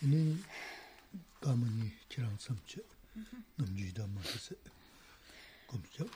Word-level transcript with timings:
이니 0.00 0.42
가문이 1.40 1.90
지랑 2.08 2.36
섬치 2.38 2.80
넘지다 3.56 4.06
마스 4.08 4.56
검죠 5.66 6.06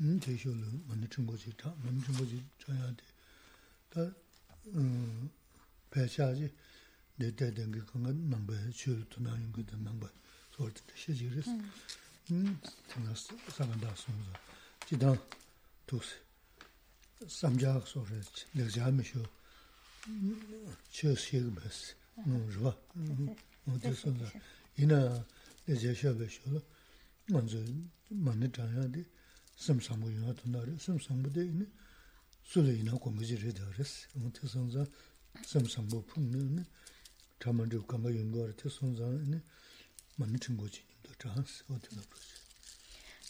음 0.00 0.18
제쇼로 0.20 0.56
먼저 0.86 1.08
중고지? 1.08 1.56
다 1.56 1.72
먼저 1.84 2.06
중고지? 2.06 2.44
줘야 2.58 2.92
돼.다음 3.94 5.30
배차지. 5.90 6.52
내대된 7.16 7.70
게 7.70 7.78
건강 7.80 8.30
남배 8.30 8.70
줄 8.70 9.06
투나인 9.10 9.52
것도 9.52 9.76
남배. 9.76 10.06
소르트 10.50 10.82
시지르스 10.96 11.50
음. 12.30 12.60
생각스 12.88 13.36
상한다 13.50 13.94
송자 13.94 14.40
지다 14.86 15.14
도스 15.86 16.16
삼자학 17.28 17.86
소르스 17.86 18.46
내가 18.52 18.68
잠시요 18.70 19.22
chio 20.90 21.16
siye 21.16 21.42
basi, 21.42 21.94
mm. 22.16 22.32
mm, 22.32 22.50
rwa, 22.54 22.76
mm, 22.96 23.28
oh, 23.28 23.72
odisonga. 23.74 24.32
Ina 24.76 25.24
deje 25.66 25.94
shabe 25.94 26.28
sholo, 26.28 26.62
manzo 27.28 27.58
mani 28.10 28.48
tanya 28.48 28.88
di 28.88 29.04
samsambu 29.56 30.10
yuwa 30.10 30.34
tunari, 30.34 30.78
samsambu 30.78 31.30
de. 31.30 31.44
Ina. 31.44 31.66
Suli 32.44 32.80
ina 32.80 32.92
kongaji 32.98 33.36
rida 33.36 33.62
resi. 33.78 34.06
Odisonga 34.26 34.86
samsambu 35.46 36.02
pungni 36.02 36.40
ina. 36.40 36.64
Tamandi 37.38 37.76
ukanga 37.76 38.10
yungo 38.10 38.46
rita 38.46 38.70
sonza 38.70 39.04
ina. 39.06 39.40
Mani 40.18 40.38
tingoji 40.38 40.82
nido 40.88 41.14
chansi, 41.18 41.62
odisonga. 41.70 42.16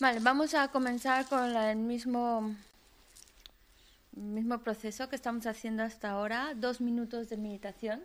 Vale, 0.00 0.18
vamos 0.20 0.54
a 0.54 0.68
comenzar 0.68 1.28
con 1.28 1.54
el 1.56 1.76
mismo 1.76 2.56
mismo 4.12 4.60
proceso 4.62 5.08
que 5.08 5.16
estamos 5.16 5.46
haciendo 5.46 5.82
hasta 5.82 6.10
ahora, 6.10 6.54
dos 6.54 6.80
minutos 6.80 7.28
de 7.28 7.36
meditación. 7.36 8.04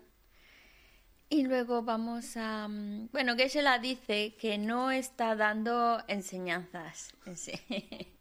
Y 1.29 1.43
luego 1.43 1.83
vamos 1.83 2.37
a... 2.37 2.67
mm, 2.67 3.09
Bueno, 3.11 3.35
Geshe-la 3.35 3.79
dice 3.79 4.35
que 4.35 4.57
no 4.57 4.91
está 4.91 5.35
dando 5.35 6.01
enseñanzas, 6.07 7.13
en 7.25 7.37
sí. 7.37 7.51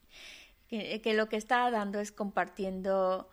que, 0.69 1.01
que 1.01 1.15
lo 1.15 1.29
que 1.29 1.37
está 1.37 1.71
dando 1.71 2.01
es 2.01 2.11
compartiendo 2.11 3.31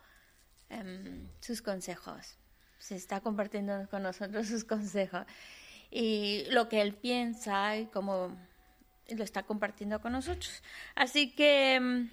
em, 0.69 1.27
sus 1.39 1.61
consejos. 1.61 2.37
Se 2.77 2.95
está 2.95 3.21
compartiendo 3.21 3.87
con 3.89 4.03
nosotros 4.03 4.47
sus 4.47 4.63
consejos. 4.63 5.25
Y 5.89 6.45
lo 6.49 6.69
que 6.69 6.81
él 6.81 6.93
piensa 6.93 7.77
y 7.77 7.87
cómo 7.87 8.35
lo 9.09 9.23
está 9.23 9.43
compartiendo 9.43 10.01
con 10.01 10.11
nosotros. 10.13 10.61
Así 10.95 11.31
que 11.31 11.75
em, 11.75 12.09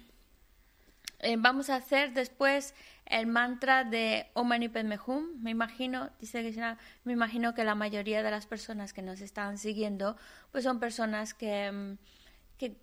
eh, 1.21 1.35
vamos 1.37 1.69
a 1.69 1.75
hacer 1.75 2.13
después 2.13 2.73
el 3.05 3.27
mantra 3.27 3.83
de 3.83 4.27
Om. 4.33 4.49
Me 5.41 5.51
imagino, 5.51 6.09
dice 6.19 6.41
Krishna, 6.41 6.77
me 7.03 7.13
imagino 7.13 7.53
que 7.53 7.63
la 7.63 7.75
mayoría 7.75 8.23
de 8.23 8.31
las 8.31 8.45
personas 8.47 8.93
que 8.93 9.01
nos 9.01 9.21
están 9.21 9.57
siguiendo, 9.57 10.15
pues 10.51 10.63
son 10.63 10.79
personas 10.79 11.33
que, 11.33 11.71
mm, 11.71 11.97
que 12.57 12.77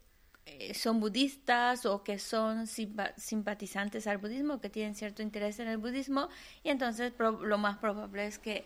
eh, 0.46 0.74
son 0.74 1.00
budistas 1.00 1.86
o 1.86 2.02
que 2.02 2.18
son 2.18 2.66
simpa- 2.66 3.14
simpatizantes 3.16 4.06
al 4.06 4.18
budismo, 4.18 4.60
que 4.60 4.70
tienen 4.70 4.94
cierto 4.94 5.22
interés 5.22 5.58
en 5.60 5.68
el 5.68 5.78
budismo, 5.78 6.28
y 6.62 6.70
entonces 6.70 7.12
lo 7.18 7.58
más 7.58 7.78
probable 7.78 8.26
es 8.26 8.38
que 8.38 8.64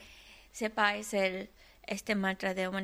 sepáis 0.52 1.12
el, 1.14 1.50
este 1.86 2.14
mantra 2.14 2.54
de 2.54 2.68
Om 2.68 2.76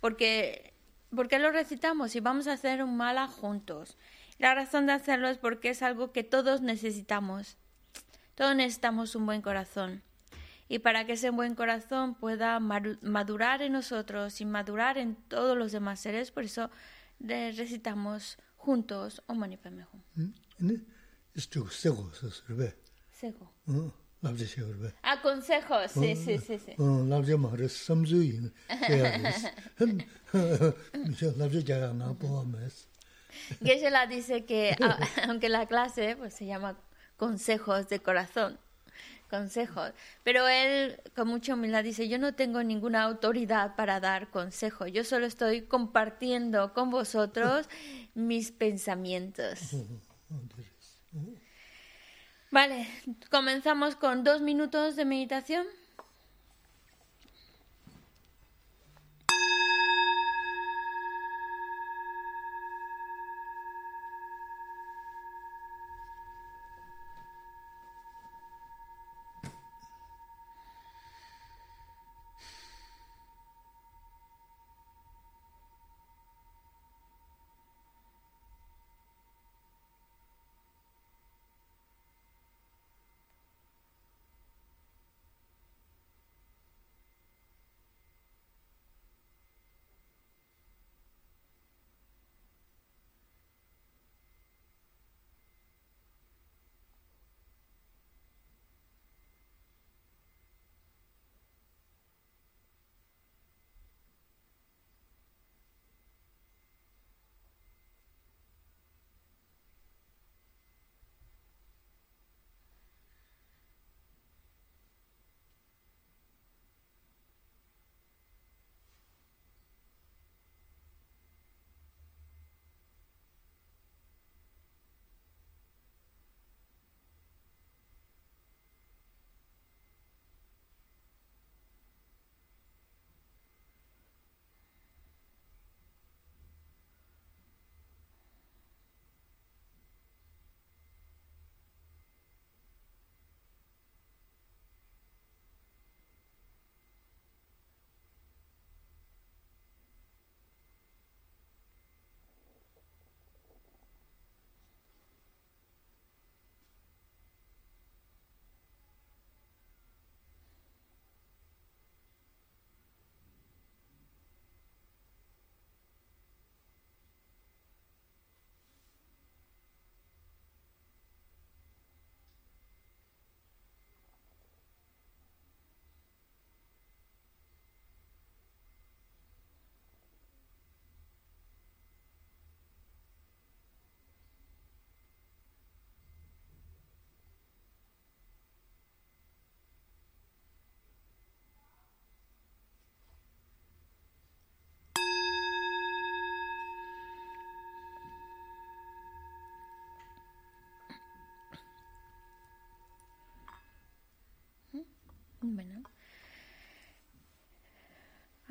porque, 0.00 0.72
porque 1.14 1.38
lo 1.38 1.50
recitamos 1.50 2.16
y 2.16 2.20
vamos 2.20 2.46
a 2.46 2.52
hacer 2.52 2.82
un 2.82 2.96
mala 2.96 3.26
juntos. 3.26 3.96
La 4.38 4.54
razón 4.54 4.86
de 4.86 4.92
hacerlo 4.92 5.28
es 5.28 5.38
porque 5.38 5.70
es 5.70 5.82
algo 5.82 6.12
que 6.12 6.24
todos 6.24 6.60
necesitamos. 6.60 7.56
Todos 8.34 8.54
necesitamos 8.54 9.14
un 9.16 9.26
buen 9.26 9.42
corazón. 9.42 10.02
Y 10.68 10.80
para 10.80 11.06
que 11.06 11.14
ese 11.14 11.30
buen 11.30 11.54
corazón 11.54 12.14
pueda 12.14 12.60
madurar 12.60 13.62
en 13.62 13.72
nosotros 13.72 14.40
y 14.40 14.44
madurar 14.44 14.98
en 14.98 15.16
todos 15.16 15.56
los 15.56 15.72
demás 15.72 15.98
seres, 16.00 16.30
por 16.30 16.44
eso 16.44 16.70
recitamos 17.20 18.38
juntos 18.56 19.22
Om 19.26 19.38
Mani 19.38 19.56
Padme 19.56 19.86
Hum. 20.16 20.32
Sego. 23.10 23.52
Ah, 25.02 25.20
consejos, 25.22 25.92
sí, 25.92 26.14
sí, 26.16 26.38
sí, 26.38 26.58
sí. 26.58 26.72
Geshe-la 33.62 34.06
dice 34.06 34.44
que, 34.44 34.76
aunque 35.28 35.48
la 35.48 35.66
clase 35.66 36.16
pues, 36.16 36.34
se 36.34 36.46
llama 36.46 36.76
consejos 37.16 37.88
de 37.88 38.00
corazón, 38.00 38.58
consejos, 39.30 39.92
pero 40.22 40.48
él 40.48 41.00
con 41.14 41.28
mucha 41.28 41.54
humildad 41.54 41.84
dice, 41.84 42.08
yo 42.08 42.18
no 42.18 42.34
tengo 42.34 42.62
ninguna 42.62 43.02
autoridad 43.02 43.76
para 43.76 44.00
dar 44.00 44.30
consejo, 44.30 44.86
yo 44.86 45.04
solo 45.04 45.26
estoy 45.26 45.62
compartiendo 45.62 46.72
con 46.72 46.90
vosotros 46.90 47.68
mis 48.14 48.52
pensamientos. 48.52 49.74
Vale, 52.50 52.88
comenzamos 53.30 53.94
con 53.96 54.24
dos 54.24 54.40
minutos 54.40 54.96
de 54.96 55.04
meditación. 55.04 55.66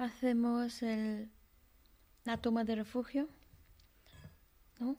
Hacemos 0.07 0.81
el, 0.83 1.29
la 2.23 2.37
toma 2.37 2.63
de 2.63 2.75
refugio. 2.75 3.27
¿No? 4.79 4.95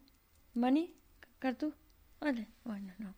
¿Mani? 0.53 0.95
¿Cartu? 1.39 1.73
Vale, 2.21 2.47
bueno, 2.65 2.93
no. 2.99 3.15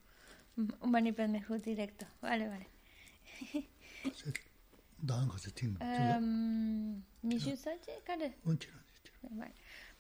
Un 0.56 0.90
mani 0.90 1.10
mejor 1.10 1.60
directo. 1.60 2.06
Vale, 2.22 2.48
vale. 2.48 2.68
Um, 5.80 7.02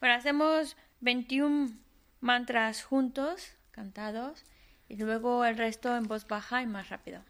bueno, 0.00 0.14
hacemos 0.14 0.76
21 1.00 1.72
mantras 2.20 2.84
juntos, 2.84 3.56
cantados, 3.72 4.44
y 4.88 4.96
luego 4.96 5.44
el 5.44 5.56
resto 5.56 5.96
en 5.96 6.04
voz 6.04 6.28
baja 6.28 6.62
y 6.62 6.66
más 6.66 6.88
rápido. 6.88 7.22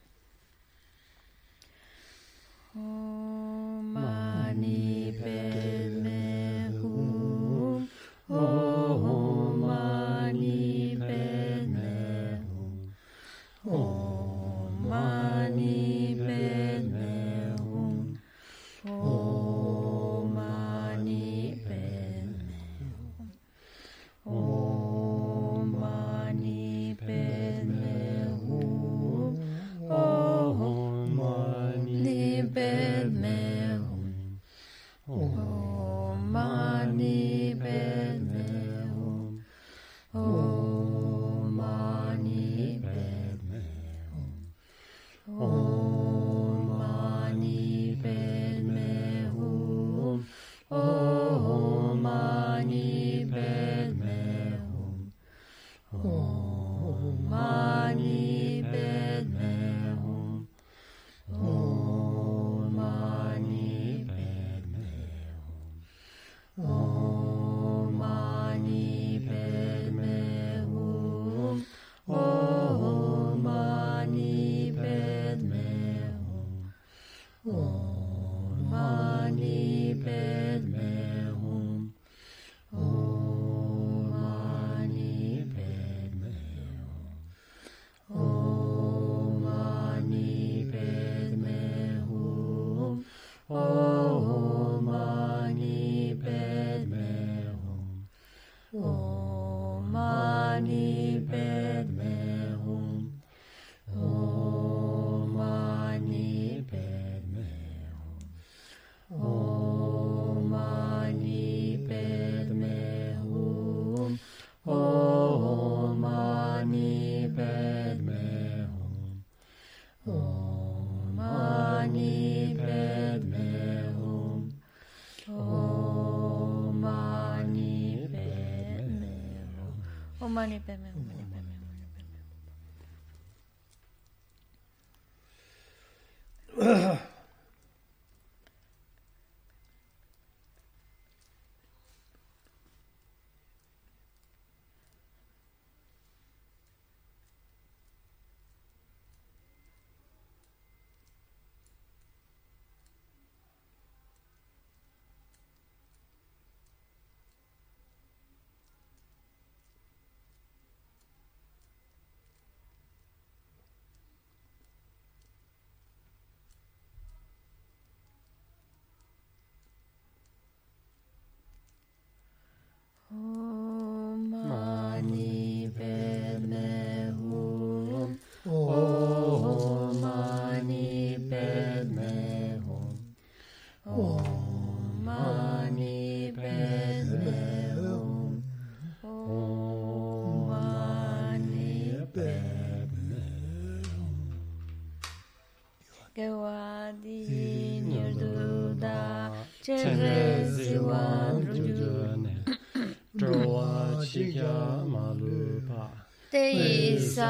Om 2.74 3.49
Oh. 8.32 8.69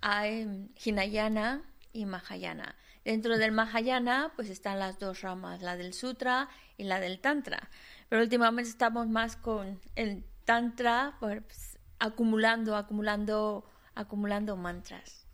hay 0.00 0.70
Hinayana 0.84 1.62
y 1.92 2.06
Mahayana. 2.06 2.76
Dentro 3.04 3.38
del 3.38 3.52
Mahayana 3.52 4.32
pues 4.36 4.50
están 4.50 4.78
las 4.78 4.98
dos 4.98 5.22
ramas, 5.22 5.62
la 5.62 5.76
del 5.76 5.94
Sutra 5.94 6.48
y 6.76 6.84
la 6.84 7.00
del 7.00 7.20
Tantra. 7.20 7.70
Pero 8.08 8.22
últimamente 8.22 8.70
estamos 8.70 9.08
más 9.08 9.36
con 9.36 9.80
el 9.96 10.24
Tantra 10.44 11.16
pues, 11.20 11.78
acumulando, 11.98 12.76
acumulando, 12.76 13.64
acumulando 13.94 14.56
mantras. 14.56 15.26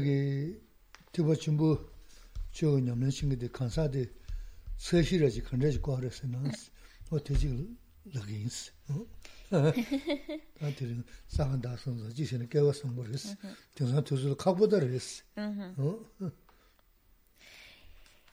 안테는 10.62 11.04
상한다 11.28 11.78
선서 11.78 12.10
지신에 12.10 12.48
깨웠어 12.48 12.88
모르겠어. 12.90 13.36
등산 13.76 14.04
투수를 14.04 14.36
각보다 14.36 14.80
그랬어. 14.80 15.24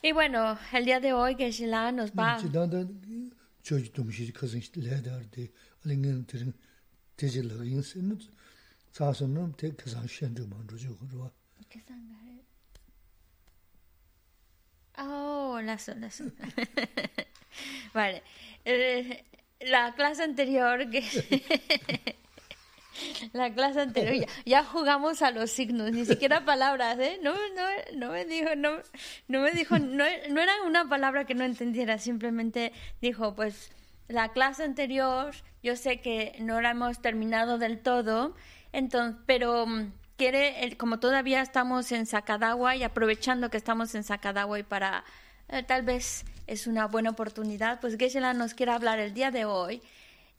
Y 0.02 0.12
bueno, 0.12 0.56
el 0.72 0.84
día 0.84 1.00
de 1.00 1.12
hoy 1.12 1.34
que 1.34 1.48
Shila 1.50 1.90
nos 1.90 2.12
va... 2.12 2.36
저기 3.62 3.90
동시 3.90 4.30
커진 4.30 4.60
레더데 4.76 5.48
알링은 5.86 6.26
들은 6.26 6.52
대질로 7.16 7.64
인스는 7.64 8.18
사선은 8.92 9.54
대 9.56 9.74
계산 9.74 10.06
시행도 10.06 10.46
먼저 10.46 10.76
주고 10.76 11.06
그러와 11.08 11.30
계산가를 11.70 12.44
아, 14.96 15.60
라서 15.64 15.94
라서. 15.94 16.24
vale. 17.94 18.22
Eh, 18.66 19.24
la 19.66 19.94
clase 19.94 20.22
anterior 20.22 20.90
que 20.90 21.02
la 23.32 23.52
clase 23.52 23.80
anterior 23.80 24.26
ya, 24.44 24.64
jugamos 24.64 25.22
a 25.22 25.30
los 25.30 25.50
signos, 25.50 25.92
ni 25.92 26.04
siquiera 26.04 26.44
palabras, 26.44 26.98
¿eh? 26.98 27.18
No, 27.22 27.32
no, 27.32 27.96
no 27.96 28.12
me 28.12 28.24
dijo, 28.24 28.54
no, 28.56 28.78
no 29.28 29.40
me 29.40 29.52
dijo, 29.52 29.78
no, 29.78 30.04
no 30.30 30.40
era 30.40 30.62
una 30.66 30.88
palabra 30.88 31.24
que 31.24 31.34
no 31.34 31.44
entendiera, 31.44 31.98
simplemente 31.98 32.72
dijo, 33.00 33.34
pues 33.34 33.72
la 34.08 34.32
clase 34.32 34.64
anterior, 34.64 35.34
yo 35.62 35.76
sé 35.76 36.00
que 36.00 36.36
no 36.40 36.60
la 36.60 36.70
hemos 36.70 37.00
terminado 37.00 37.58
del 37.58 37.80
todo, 37.80 38.34
entonces, 38.72 39.20
pero 39.26 39.66
mm, 39.66 39.92
quiere, 40.16 40.76
como 40.76 40.98
todavía 40.98 41.40
estamos 41.40 41.90
en 41.92 42.06
Sakadawa 42.06 42.76
y 42.76 42.82
aprovechando 42.82 43.50
que 43.50 43.56
estamos 43.56 43.94
en 43.94 44.04
Sakadawa 44.04 44.58
y 44.58 44.62
para 44.62 45.04
eh, 45.48 45.62
tal 45.62 45.82
vez 45.82 46.24
es 46.46 46.66
una 46.66 46.86
buena 46.86 47.10
oportunidad, 47.10 47.80
pues 47.80 47.96
Geshe-la 47.96 48.34
nos 48.34 48.54
quiere 48.54 48.72
hablar 48.72 48.98
el 48.98 49.14
día 49.14 49.30
de 49.30 49.44
hoy 49.44 49.82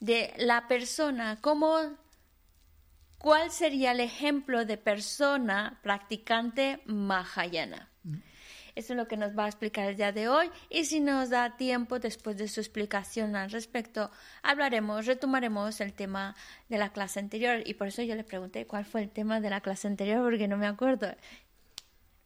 de 0.00 0.32
la 0.38 0.68
persona, 0.68 1.38
cómo, 1.40 1.78
cuál 3.18 3.50
sería 3.50 3.92
el 3.92 4.00
ejemplo 4.00 4.64
de 4.64 4.76
persona 4.76 5.78
practicante 5.82 6.80
Mahayana. 6.86 7.88
Eso 8.76 8.92
es 8.92 8.98
lo 8.98 9.08
que 9.08 9.16
nos 9.16 9.36
va 9.36 9.46
a 9.46 9.48
explicar 9.48 9.88
el 9.88 9.96
día 9.96 10.12
de 10.12 10.28
hoy 10.28 10.50
y 10.68 10.84
si 10.84 11.00
nos 11.00 11.30
da 11.30 11.56
tiempo 11.56 11.98
después 11.98 12.36
de 12.36 12.46
su 12.46 12.60
explicación 12.60 13.34
al 13.34 13.50
respecto, 13.50 14.10
hablaremos, 14.42 15.06
retomaremos 15.06 15.80
el 15.80 15.94
tema 15.94 16.36
de 16.68 16.76
la 16.76 16.92
clase 16.92 17.18
anterior 17.18 17.62
y 17.64 17.72
por 17.72 17.86
eso 17.86 18.02
yo 18.02 18.14
le 18.14 18.22
pregunté 18.22 18.66
cuál 18.66 18.84
fue 18.84 19.02
el 19.02 19.10
tema 19.10 19.40
de 19.40 19.48
la 19.48 19.62
clase 19.62 19.88
anterior 19.88 20.22
porque 20.22 20.46
no 20.46 20.58
me 20.58 20.66
acuerdo. 20.66 21.08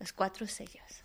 Los 0.01 0.13
cuatro 0.13 0.49
sellos. 0.49 1.05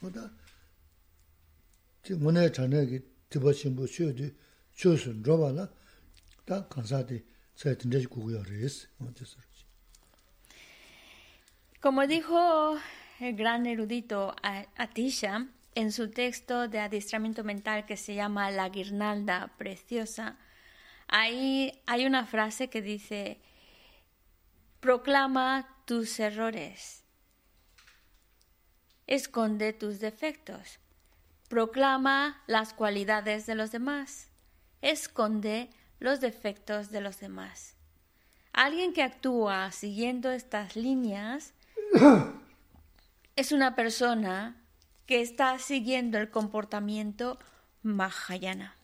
뭐다 0.00 0.30
지금 2.02 2.26
오늘 2.26 2.52
저녁에 2.52 3.00
드버신 3.28 3.74
뭐 3.76 3.86
쉬어도 3.86 4.28
조선 4.74 5.22
줘봐라 5.22 5.68
다 6.44 6.66
감사대 6.68 7.24
저 7.54 7.74
된지 7.76 8.06
구구열이스 8.06 8.88
어디서 9.00 9.38
Como 11.80 12.06
dijo 12.06 12.78
el 13.20 13.34
gran 13.34 13.66
erudito 13.66 14.34
A- 14.42 14.66
Atisha 14.76 15.48
en 15.74 15.90
su 15.90 16.10
texto 16.10 16.68
de 16.68 16.78
adiestramiento 16.78 17.42
mental 17.42 17.86
que 17.86 17.96
se 17.96 18.14
llama 18.14 18.50
La 18.52 18.68
guirnalda 18.68 19.48
preciosa, 19.58 20.38
ahí 21.08 21.72
hay 21.86 22.06
una 22.06 22.24
frase 22.26 22.68
que 22.68 22.82
dice, 22.82 23.40
proclama 24.80 25.66
tus 25.84 26.20
errores, 26.20 26.95
Esconde 29.07 29.73
tus 29.73 29.99
defectos. 29.99 30.79
Proclama 31.49 32.43
las 32.45 32.73
cualidades 32.73 33.45
de 33.45 33.55
los 33.55 33.71
demás. 33.71 34.27
Esconde 34.81 35.69
los 35.99 36.19
defectos 36.19 36.91
de 36.91 37.01
los 37.01 37.19
demás. 37.19 37.73
Alguien 38.53 38.93
que 38.93 39.03
actúa 39.03 39.71
siguiendo 39.71 40.31
estas 40.31 40.75
líneas 40.75 41.53
es 43.35 43.51
una 43.51 43.75
persona 43.75 44.55
que 45.05 45.21
está 45.21 45.57
siguiendo 45.59 46.17
el 46.17 46.29
comportamiento 46.29 47.39
Mahayana. 47.83 48.75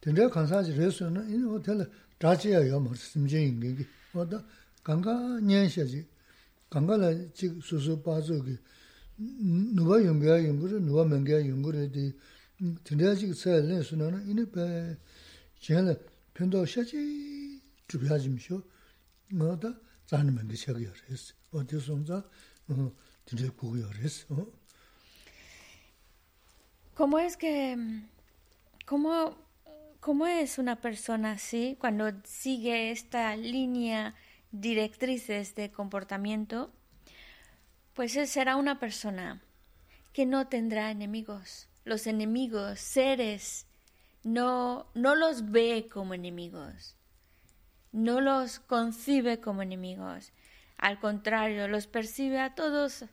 다, 0.00 0.10
이런데, 0.10 0.28
그, 0.28 0.30
된다지, 0.30 0.30
간다지, 0.30 0.74
됐어야라, 0.74 0.90
쓰나, 0.90 1.24
된다 1.24 1.24
간사지, 1.24 1.24
그래서는, 1.24 1.30
이 1.30 1.42
호텔, 1.42 1.90
자지야, 2.18 2.68
요, 2.68 2.80
뭐, 2.80 2.94
심정인 2.94 3.60
게, 3.60 3.86
뭐다, 4.12 4.44
강가, 4.82 5.12
년시지, 5.40 6.06
강가라, 6.70 7.32
지, 7.32 7.58
수수, 7.62 8.02
빠져, 8.02 8.42
그, 8.42 8.58
누가 9.16 10.04
연구야, 10.04 10.44
연구를, 10.44 10.82
누가 10.82 11.02
menge야, 11.02 11.48
연구를, 11.48 11.90
디, 11.92 12.12
된다지, 12.84 13.32
써야 13.34 13.60
내수는, 13.60 14.28
이네, 14.28 14.50
배, 14.50 14.96
제가, 15.60 15.94
편도 16.34 16.66
샤지, 16.66 17.60
주비하지 17.88 18.28
미쇼, 18.28 18.62
뭐다, 19.32 19.74
자는 20.06 20.34
men게 20.34 20.56
샤기야, 20.56 20.92
그랬어. 20.92 21.34
어디서 21.52 21.94
혼자, 21.94 22.22
어, 22.68 22.92
진짜 23.26 23.50
구구야, 23.52 23.88
그랬어. 23.88 24.34
어? 24.34 24.64
¿Cómo 26.94 27.18
es 27.18 27.36
que... 27.36 27.76
¿Cómo, 28.86 29.36
cómo 29.99 30.27
es 30.27 30.57
una 30.57 30.77
persona 30.77 31.33
así 31.33 31.77
cuando 31.79 32.11
sigue 32.23 32.91
esta 32.91 33.35
línea 33.35 34.15
directrices 34.51 35.55
de 35.55 35.71
comportamiento? 35.71 36.71
Pues 37.93 38.13
será 38.29 38.55
una 38.55 38.79
persona 38.79 39.41
que 40.13 40.25
no 40.25 40.47
tendrá 40.47 40.91
enemigos. 40.91 41.67
Los 41.85 42.07
enemigos, 42.07 42.79
seres, 42.79 43.65
no, 44.23 44.87
no 44.93 45.15
los 45.15 45.51
ve 45.51 45.89
como 45.91 46.13
enemigos. 46.13 46.95
No 47.91 48.21
los 48.21 48.59
concibe 48.59 49.39
como 49.39 49.61
enemigos. 49.61 50.31
Al 50.77 50.99
contrario, 50.99 51.67
los 51.67 51.87
percibe 51.87 52.39
a 52.39 52.55
todos 52.55 53.05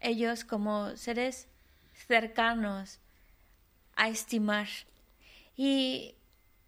ellos 0.00 0.44
como 0.44 0.96
seres 0.96 1.48
cercanos 2.06 3.00
a 3.96 4.08
estimar. 4.08 4.68
Y, 5.58 6.14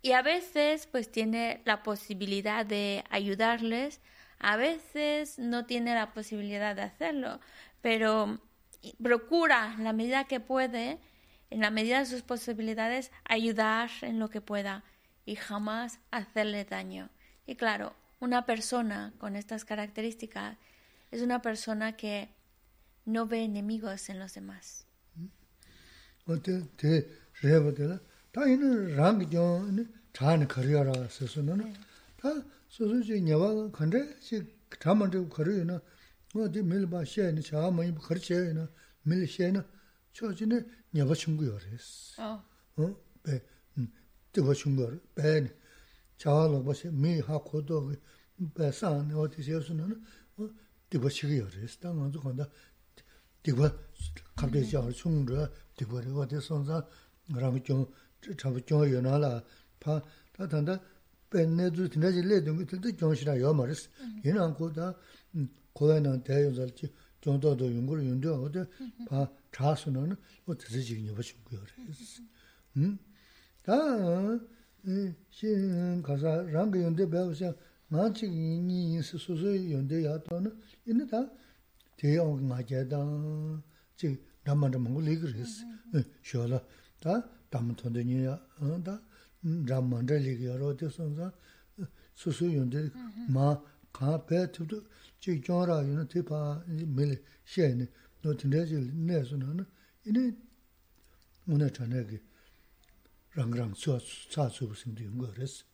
y 0.03 0.13
a 0.13 0.21
veces 0.21 0.89
pues 0.89 1.11
tiene 1.13 1.63
la 1.65 1.85
posibilidad 1.85 2.67
de 2.67 3.05
ayudarles, 3.09 4.01
a 4.41 4.57
veces 4.57 5.39
no 5.39 5.65
tiene 5.65 5.95
la 5.95 6.13
posibilidad 6.13 6.75
de 6.75 6.83
hacerlo, 6.83 7.39
pero 7.83 8.41
procura 9.01 9.75
en 9.79 9.85
la 9.85 9.93
medida 9.93 10.25
que 10.25 10.41
puede, 10.41 10.99
en 11.51 11.61
la 11.61 11.71
medida 11.71 12.01
de 12.01 12.07
sus 12.07 12.23
posibilidades, 12.23 13.13
ayudar 13.25 13.91
en 14.03 14.19
lo 14.19 14.29
que 14.29 14.41
pueda 14.41 14.83
y 15.25 15.37
jamás 15.37 16.01
hacerle 16.11 16.65
daño. 16.65 17.11
Y 17.47 17.55
claro, 17.55 17.95
una 18.19 18.47
persona 18.47 19.13
con 19.19 19.37
estas 19.37 19.65
características 19.65 20.59
es 21.13 21.23
una 21.23 21.43
persona 21.43 21.97
que 21.97 22.31
no 23.05 23.27
ve 23.27 23.45
enemigos 23.45 24.09
en 24.09 24.19
los 24.19 24.35
demás. 24.35 24.85
¿Sí? 26.79 27.05
다 28.32 28.46
이는 28.48 28.96
랑기 28.96 29.30
좀 29.30 29.94
자네 30.14 30.48
거리라 30.48 30.92
서서는 31.10 31.74
다 32.18 32.30
소소지 32.70 33.22
녀와 33.22 33.72
근데 33.72 34.20
지 34.20 34.46
잠만도 34.80 35.30
거리나 35.30 35.82
어디 36.36 36.62
밀바 36.62 37.06
셰니 37.06 37.42
자마이 37.42 37.94
거리셰나 37.96 38.68
밀셰나 39.04 39.66
저지네 40.14 40.66
녀와 40.94 41.14
친구요 41.14 41.58
그랬어 41.58 42.44
Oh. 42.78 42.92
어? 42.92 42.96
배, 43.24 43.42
음, 43.78 43.92
뜨거 44.34 44.54
충거 44.54 44.92
배, 45.16 45.50
자와로 46.18 46.62
뭐시 46.62 46.90
미 46.90 47.20
하고도 47.20 47.94
배산 48.54 49.12
어디서서는 49.14 50.04
어, 50.38 50.50
뜨거 50.90 51.10
치기 51.10 51.40
열었어. 51.40 51.80
당한도 51.80 52.20
간다. 52.20 52.50
뜨거 53.42 53.72
갑자기 54.36 54.70
저 54.70 54.92
충거 54.92 55.50
뜨거를 55.78 56.12
어디 56.14 56.40
선사 56.42 56.86
그러면 57.34 57.64
좀 57.64 57.86
chabu 58.37 58.61
jiong 58.61 58.89
yu 58.89 59.01
na 59.01 59.17
la, 59.19 59.43
pa, 59.79 60.03
ta 60.33 60.47
tanda 60.47 60.81
pen 61.29 61.55
ne 61.57 61.71
zu 61.71 61.89
tinda 61.89 62.11
chi 62.11 62.23
le 62.23 62.43
dungi 62.43 62.65
tanda 62.67 62.89
jiong 62.91 63.15
shina 63.15 63.35
yo 63.35 63.53
ma 63.53 63.65
res. 63.65 63.89
Yin 64.23 64.39
an 64.39 64.55
ku 64.55 64.71
ta 64.71 64.95
kuwa 65.73 66.01
nang 66.01 66.23
daya 66.23 66.45
yung 66.47 66.55
zal 66.55 66.73
chi 66.73 66.91
jiong 67.23 67.39
do 67.41 67.55
do 67.55 67.67
yung 67.69 67.87
kuru 67.87 68.03
yung 68.03 68.21
do 68.21 68.35
oda 68.45 68.69
pa 69.07 69.31
cha 69.53 69.75
su 69.75 69.91
na 69.91 70.05
na 70.07 70.17
o 70.47 70.55
tisi 70.55 70.81
chigi 70.83 71.03
nyoba 71.03 71.23
shung 71.23 71.43
kuyo 71.45 71.61
res. 71.89 72.21
Ta, 73.63 73.77
shi 75.31 75.49
kasa 76.03 76.45
rangi 76.53 76.79
yung 76.81 76.97
de 76.97 77.07
baya 77.07 77.27
wasa 77.27 77.57
nga 77.89 78.11
chigi 78.13 78.59
nyi 78.69 78.93
yin 78.93 79.03
si 79.03 79.17
su 79.19 79.37
su 79.37 79.49
yung 79.49 79.87
de 79.87 80.01
ya 80.03 80.19
to 80.19 80.41
na, 80.41 80.51
ina 80.87 81.07
ta 81.07 81.31
deya 81.97 82.25
nga 82.25 82.63
jaya 82.63 82.85
dang 82.85 83.63
chigi 83.97 84.19
dhamma 84.45 84.69
dhamma 84.69 84.89
ngu 84.91 85.01
li 85.01 85.17
kiri 85.21 85.33
res. 85.39 85.65
Shio 86.23 86.47
la, 86.47 86.63
ta 87.01 87.13
dāma 87.51 87.75
tōnda 87.75 88.05
nyā, 88.07 88.37
dā 88.87 88.97
rā 89.43 89.81
māndā 89.81 90.19
līgī 90.21 90.49
yā 90.51 90.57
rō 90.61 90.75
tē 90.77 90.91
sōnsā 90.93 91.31
sū 92.21 92.33
sū 92.37 92.51
yōn 92.53 92.69
tē 92.73 92.83
mā 93.33 93.57
kā 93.97 94.19
pē 94.29 94.45
tū 94.53 94.67
tū 94.69 94.81
chī 95.21 95.41
kiong 95.41 95.65
rā 95.71 95.81
yō 95.87 95.95
na 95.97 96.05
tē 96.05 96.23
pā 96.29 96.41
mē 96.69 97.05
lī 97.11 97.17
xē 97.49 97.71
nē, 97.81 97.87
nō 98.23 98.35
tē 98.37 98.51
ndē 98.51 98.61
chī 98.69 98.81
nē 99.09 99.23
sū 99.29 99.41
na 99.41 99.55
nā, 99.61 99.65
inē 100.09 100.25
ngō 101.49 101.57
nā 101.63 101.71
chā 101.73 101.89
nē 101.89 102.05
kī 102.11 102.21
rāng 103.37 103.57
rāng 103.57 103.73
sū 103.73 103.97
sā 104.33 104.51
sū 104.53 104.69
sīng 104.77 104.95
tū 104.97 105.09
yōng 105.09 105.25
gā 105.25 105.33
rē 105.39 105.49
sī. 105.49 105.65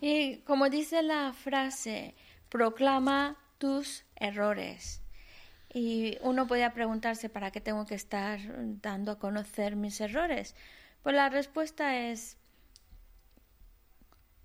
Y 0.00 0.42
como 0.46 0.68
dice 0.70 1.02
la 1.02 1.32
frase, 1.32 2.14
proclama 2.48 3.36
tus 3.58 4.04
errores. 4.14 5.00
Y 5.72 6.16
uno 6.22 6.46
podría 6.46 6.72
preguntarse, 6.72 7.28
¿para 7.28 7.50
qué 7.50 7.60
tengo 7.60 7.84
que 7.86 7.94
estar 7.94 8.40
dando 8.80 9.12
a 9.12 9.18
conocer 9.18 9.76
mis 9.76 10.00
errores? 10.00 10.54
Pues 11.02 11.14
la 11.14 11.28
respuesta 11.28 11.96
es, 12.08 12.36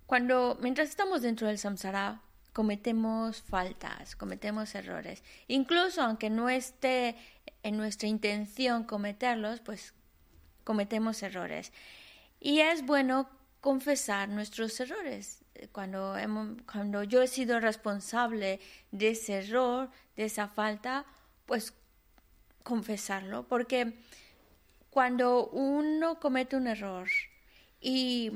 cuando 0.06 0.58
mientras 0.60 0.90
estamos 0.90 1.22
dentro 1.22 1.46
del 1.46 1.58
samsara, 1.58 2.20
cometemos 2.52 3.42
faltas, 3.42 4.16
cometemos 4.16 4.74
errores. 4.74 5.22
Incluso 5.48 6.02
aunque 6.02 6.30
no 6.30 6.48
esté 6.48 7.16
en 7.62 7.76
nuestra 7.76 8.08
intención 8.08 8.84
cometerlos, 8.84 9.60
pues 9.60 9.94
cometemos 10.62 11.22
errores. 11.22 11.72
Y 12.38 12.60
es 12.60 12.84
bueno 12.84 13.28
confesar 13.60 14.28
nuestros 14.28 14.78
errores. 14.78 15.42
Cuando, 15.72 16.16
hemos, 16.16 16.58
cuando 16.70 17.02
yo 17.02 17.22
he 17.22 17.28
sido 17.28 17.58
responsable 17.60 18.60
de 18.90 19.10
ese 19.10 19.38
error, 19.38 19.90
de 20.16 20.26
esa 20.26 20.48
falta, 20.48 21.06
pues 21.46 21.74
confesarlo. 22.62 23.46
Porque 23.48 23.94
cuando 24.90 25.48
uno 25.48 26.20
comete 26.20 26.56
un 26.56 26.66
error 26.66 27.08
y 27.80 28.32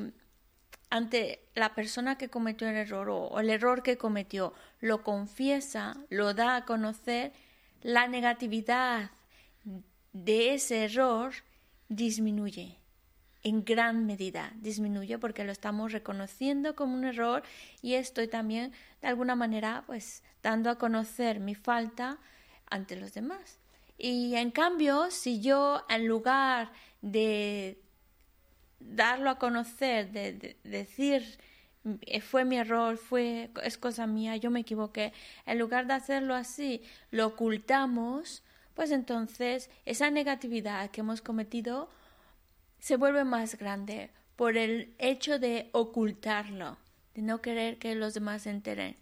ante 0.90 1.40
la 1.54 1.74
persona 1.74 2.16
que 2.16 2.28
cometió 2.28 2.68
el 2.68 2.76
error 2.76 3.10
o, 3.10 3.40
el 3.40 3.50
error 3.50 3.82
que 3.82 3.98
cometió 3.98 4.54
lo 4.80 5.02
confiesa, 5.02 5.96
lo 6.08 6.34
da 6.34 6.56
a 6.56 6.64
conocer, 6.64 7.32
la 7.82 8.08
negatividad 8.08 9.10
de 10.12 10.54
ese 10.54 10.84
error 10.84 11.32
disminuye 11.88 12.78
en 13.44 13.64
gran 13.64 14.04
medida 14.04 14.52
disminuye 14.56 15.18
porque 15.18 15.44
lo 15.44 15.52
estamos 15.52 15.92
reconociendo 15.92 16.74
como 16.74 16.94
un 16.94 17.04
error 17.04 17.42
y 17.82 17.94
estoy 17.94 18.26
también 18.26 18.72
de 19.00 19.08
alguna 19.08 19.36
manera 19.36 19.84
pues 19.86 20.22
dando 20.42 20.70
a 20.70 20.78
conocer 20.78 21.38
mi 21.38 21.54
falta 21.54 22.18
ante 22.70 22.96
los 22.96 23.14
demás. 23.14 23.58
Y 23.98 24.36
en 24.36 24.50
cambio, 24.50 25.10
si 25.10 25.40
yo 25.40 25.84
en 25.88 26.06
lugar 26.06 26.70
de 27.02 27.80
darlo 28.80 29.30
a 29.30 29.38
conocer, 29.38 30.12
de, 30.12 30.56
decir 30.62 31.38
eh, 32.02 32.20
fue 32.20 32.44
mi 32.44 32.56
error, 32.58 32.96
fue 32.96 33.50
es 33.62 33.76
cosa 33.76 34.06
mía, 34.06 34.36
yo 34.36 34.50
me 34.50 34.60
equivoqué, 34.60 35.12
en 35.46 35.58
lugar 35.58 35.86
de 35.86 35.94
hacerlo 35.94 36.34
así, 36.34 36.82
lo 37.10 37.26
ocultamos, 37.26 38.42
pues 38.74 38.92
entonces 38.92 39.70
esa 39.84 40.10
negatividad 40.10 40.90
que 40.90 41.00
hemos 41.00 41.20
cometido 41.20 41.90
se 42.78 42.96
vuelve 42.96 43.24
más 43.24 43.58
grande 43.58 44.10
por 44.36 44.56
el 44.56 44.94
hecho 44.98 45.40
de 45.40 45.68
ocultarlo, 45.72 46.76
de 47.14 47.22
no 47.22 47.42
querer 47.42 47.78
que 47.78 47.96
los 47.96 48.14
demás 48.14 48.42
se 48.42 48.50
enteren. 48.50 48.96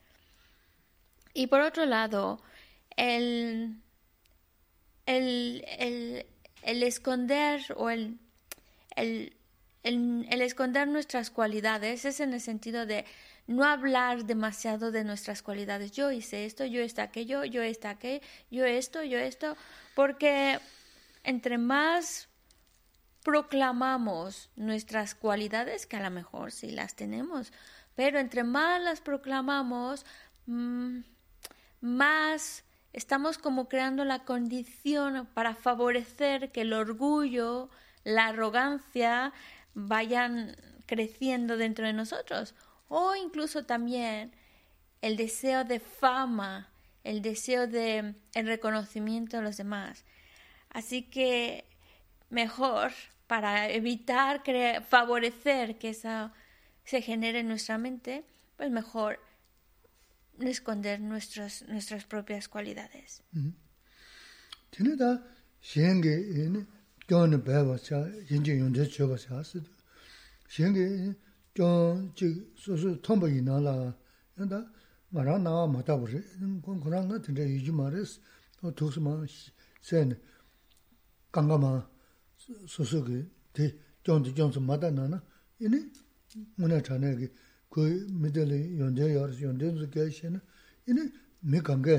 Y 1.35 1.49
por 1.49 1.61
otro 1.61 1.85
lado, 1.85 2.41
el, 2.97 3.83
el, 5.07 5.65
el, 5.79 6.27
el 6.63 6.83
esconder 6.83 7.63
o 7.77 7.91
el, 7.91 8.19
el, 8.97 9.33
el, 9.83 10.43
esconder 10.43 10.89
nuestras 10.89 11.31
cualidades 11.31 12.05
es 12.05 12.21
en 12.21 12.35
el 12.35 12.41
sentido 12.41 12.87
de 12.87 13.05
no 13.47 13.65
hablar 13.65 14.25
demasiado 14.25 14.91
de 14.91 15.05
nuestras 15.05 15.43
cualidades. 15.43 15.93
Yo 15.93 16.11
hice 16.11 16.45
esto, 16.45 16.65
yo 16.65 16.83
esto, 16.83 17.03
aquello, 17.03 17.45
yo 17.45 17.63
esto, 17.63 17.89
aquello, 17.89 18.21
yo 18.51 18.65
esto, 18.65 19.05
yo 19.05 19.19
esto, 19.19 19.57
porque 19.95 20.59
entre 21.23 21.59
más 21.59 22.29
proclamamos 23.23 24.51
nuestras 24.57 25.15
cualidades, 25.15 25.87
que 25.87 25.97
a 25.97 26.03
lo 26.03 26.11
mejor 26.11 26.53
sí 26.53 26.71
las 26.71 26.95
tenemos, 26.95 27.53
pero 27.95 28.19
entre 28.19 28.45
más 28.45 28.81
las 28.81 29.01
proclamamos, 29.01 30.07
mm, 30.47 31.01
más 31.81 32.65
estamos 32.97 33.37
como 33.37 33.69
creando 33.69 34.05
la 34.05 34.25
condición 34.25 35.29
para 35.35 35.55
favorecer 35.55 36.51
que 36.51 36.63
el 36.63 36.73
orgullo, 36.73 37.69
la 38.05 38.29
arrogancia, 38.29 39.33
vayan 39.75 40.57
creciendo 40.87 41.59
dentro 41.59 41.87
de 41.87 41.93
nosotros 41.93 42.55
o 42.89 43.15
incluso 43.15 43.67
también 43.67 44.33
el 45.03 45.17
deseo 45.17 45.65
de 45.65 45.79
fama, 45.79 46.71
el 47.05 47.21
deseo 47.21 47.67
de 47.67 48.15
el 48.35 48.47
reconocimiento 48.47 49.37
de 49.37 49.43
los 49.43 49.59
demás. 49.59 50.05
Así 50.71 51.03
que 51.03 51.67
mejor 52.31 52.93
para 53.27 53.69
evitar 53.69 54.43
favorecer 54.89 55.77
que 55.77 55.91
eso 55.91 56.31
se 56.85 57.03
genere 57.03 57.41
en 57.41 57.49
nuestra 57.49 57.77
mente, 57.77 58.25
pues 58.57 58.71
mejor 58.71 59.21
esconder 60.41 61.01
nuestras 61.01 61.65
nuestras 61.69 62.05
propias 62.05 62.49
cualidades. 62.49 63.23
Tiene 64.71 64.97
da 64.97 65.23
shenge 65.61 66.15
in 66.15 66.67
gyon 67.09 67.43
ba 67.45 67.65
wa 67.65 67.79
cha 67.79 68.07
yin 68.29 68.43
jin 68.45 68.59
yong 68.59 68.73
de 68.75 68.85
chö 68.87 69.07
ba 69.09 69.17
cha 69.17 69.43
si. 69.43 69.61
Shenge 70.49 71.17
gyon 71.55 72.13
ji 72.15 72.53
su 72.55 72.77
su 72.77 73.01
tong 73.01 73.21
ba 73.21 73.29
yin 73.29 73.47
la 73.47 73.95
da 74.37 74.65
ma 75.11 75.23
ra 75.23 75.39
na 75.39 75.67
ma 75.67 75.83
ta 75.83 75.97
bu 75.97 76.07
re. 76.07 76.23
Kon 76.63 76.81
kon 76.81 76.93
nga 76.93 77.19
tin 77.21 77.35
de 77.35 77.45
yi 77.45 77.63
ji 77.65 77.73
ma 77.73 77.89
res. 77.89 78.21
To 78.61 78.71
tu 78.73 78.91
su 78.91 79.01
ma 79.01 79.25
sen 79.81 80.19
gang 81.33 81.49
ga 81.49 81.57
ma 81.57 81.89
su 82.67 82.85
su 82.85 83.05
ge 83.05 83.27
de 83.55 83.75
gyon 84.05 84.23
de 84.23 84.33
gyon 84.33 84.53
su 84.53 84.61
ma 84.61 84.77
da 84.77 84.91
na 84.91 85.07
na. 85.07 85.23
Ini 85.59 85.79
muna 86.59 86.81
cha 86.83 86.99
ne 86.99 87.17
ge 87.17 87.31
nā 87.76 87.76
kī, 87.76 87.82
kō 87.82 87.82
mī 88.22 88.30
tā 88.36 88.44
lī 88.46 88.60
yōng 88.80 88.96
chā 88.98 89.06
yā 89.12 89.24
rī 89.28 89.34
sī, 89.36 89.44
yōng 89.48 89.60
chā 89.60 89.68
sō 89.80 89.88
kē 89.94 90.08
shī 90.12 90.32
na, 90.32 90.40
yī 90.88 90.96
nī 90.98 91.04
mī 91.44 91.60
kāng 91.64 91.84
kē, 91.84 91.98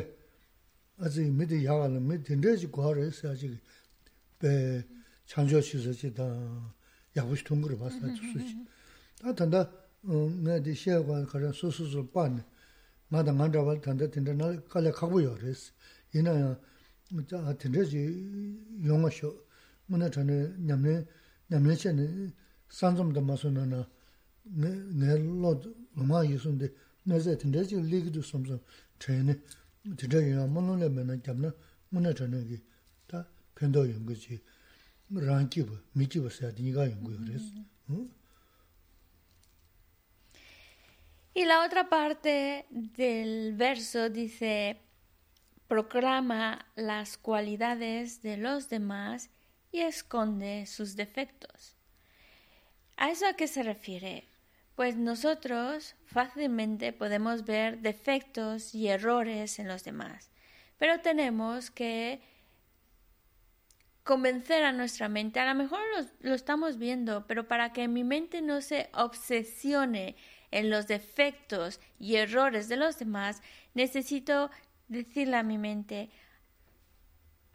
ā 1.01 1.07
sī 1.09 1.29
mī 1.33 1.45
tī 1.49 1.63
yā 1.65 1.77
gā 1.81 1.87
lā, 1.93 2.01
mī 2.01 2.21
tīn 2.25 2.43
chā 2.45 2.57
jī 2.61 2.69
kua 2.71 2.93
rī 2.97 3.09
sī 3.11 3.31
ā 3.31 3.35
jī 3.37 3.53
kī, 3.53 3.61
bē 4.43 4.83
창조 5.27 5.61
시설지 5.61 6.13
다 6.13 6.25
야부시 7.17 7.45
통구를 7.45 7.79
봤어 7.79 7.97
주수지 8.13 8.67
다 9.21 9.33
단다 9.33 9.71
내디 10.03 10.75
시야관 10.75 11.25
가서 11.27 11.53
소소소 11.53 12.11
반 12.11 12.43
마다 13.09 13.33
만져봐 13.33 13.81
단다 13.81 14.11
된다 14.11 14.33
나 14.35 14.61
갈래 14.65 14.91
가고요 14.91 15.35
그랬어 15.35 15.73
이나야 16.13 16.59
자 17.29 17.57
된다지 17.57 17.95
용어쇼 18.85 19.47
뭐나 19.87 20.11
전에 20.11 20.53
냠네 20.59 21.07
냠네체네 21.47 22.33
산좀도 22.69 23.21
마소나나 23.21 23.87
네 24.47 25.17
로드 25.17 25.75
로마 25.95 26.27
예순데 26.27 26.69
내제 27.05 27.39
된다지 27.39 27.77
리기도 27.77 28.23
섬섬 28.23 28.61
트레네 28.99 29.41
된다요 29.97 30.47
뭐는 30.47 30.95
내면 30.95 31.23
잡나 31.23 31.53
뭐나 31.91 32.13
전에 32.13 32.45
다 33.07 33.27
편도 33.55 33.91
연구지 33.91 34.43
Y 35.15 35.27
la 41.45 41.65
otra 41.65 41.91
parte 41.91 42.65
del 42.71 43.55
verso 43.55 44.09
dice, 44.09 44.81
proclama 45.69 46.65
las 46.77 47.19
cualidades 47.19 48.23
de 48.23 48.39
los 48.39 48.71
demás 48.71 49.29
y 49.71 49.81
esconde 49.81 50.65
sus 50.65 50.97
defectos. 50.97 51.77
¿A 52.97 53.11
eso 53.11 53.27
a 53.27 53.35
qué 53.35 53.49
se 53.49 53.63
refiere? 53.63 54.25
Pues 54.78 54.96
nosotros 54.96 55.96
fácilmente 56.06 56.94
podemos 56.94 57.46
ver 57.46 57.80
defectos 57.80 58.76
y 58.76 58.90
errores 58.90 59.58
en 59.58 59.68
los 59.68 59.84
demás, 59.84 60.30
pero 60.78 61.00
tenemos 61.00 61.72
que 61.72 62.22
convencer 64.04 64.64
a 64.64 64.72
nuestra 64.74 65.10
mente. 65.10 65.40
A 65.40 65.52
lo 65.52 65.56
mejor 65.56 65.80
lo, 66.20 66.36
estamos 66.36 66.78
viendo, 66.78 67.26
pero 67.26 67.48
para 67.48 67.74
que 67.74 67.88
mi 67.88 68.04
mente 68.04 68.44
no 68.44 68.62
se 68.62 68.92
obsesione 68.94 70.16
en 70.52 70.70
los 70.70 70.86
defectos 70.86 71.82
y 71.98 72.18
errores 72.18 72.70
de 72.70 72.78
los 72.78 73.00
demás, 73.00 73.42
necesito 73.74 74.52
decirle 74.90 75.38
a 75.38 75.44
mi 75.44 75.58
mente, 75.58 76.12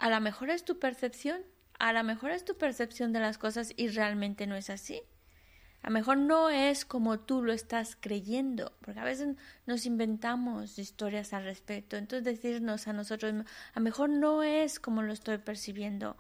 a 0.00 0.10
lo 0.10 0.20
mejor 0.20 0.50
es 0.50 0.64
tu 0.64 0.80
percepción, 0.80 1.40
a 1.78 1.92
lo 1.92 2.02
mejor 2.02 2.32
es 2.32 2.44
tu 2.44 2.58
percepción 2.58 3.12
de 3.12 3.20
las 3.20 3.38
cosas 3.38 3.72
y 3.76 3.86
realmente 3.90 4.48
no 4.48 4.56
es 4.56 4.70
así. 4.70 5.02
A 5.82 5.88
lo 5.88 5.94
mejor 5.94 6.16
no 6.16 6.48
es 6.48 6.84
como 6.84 7.18
tú 7.18 7.42
lo 7.42 7.52
estás 7.52 7.96
creyendo, 7.98 8.72
porque 8.82 9.00
a 9.00 9.04
veces 9.04 9.36
nos 9.66 9.84
inventamos 9.84 10.78
historias 10.78 11.32
al 11.32 11.44
respecto. 11.44 11.96
Entonces 11.96 12.24
decirnos 12.24 12.86
a 12.86 12.92
nosotros, 12.92 13.32
a 13.32 13.78
lo 13.78 13.82
mejor 13.82 14.08
no 14.08 14.44
es 14.44 14.78
como 14.78 15.02
lo 15.02 15.12
estoy 15.12 15.38
percibiendo. 15.38 16.16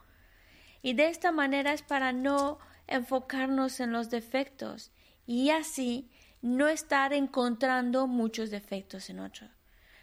Y 0.82 0.94
de 0.94 1.06
esta 1.06 1.30
manera 1.30 1.72
es 1.72 1.82
para 1.82 2.12
no 2.12 2.58
enfocarnos 2.88 3.78
en 3.78 3.92
los 3.92 4.10
defectos 4.10 4.90
y 5.26 5.50
así 5.50 6.10
no 6.42 6.66
estar 6.66 7.12
encontrando 7.12 8.08
muchos 8.08 8.50
defectos 8.50 9.10
en 9.10 9.20
otros. 9.20 9.48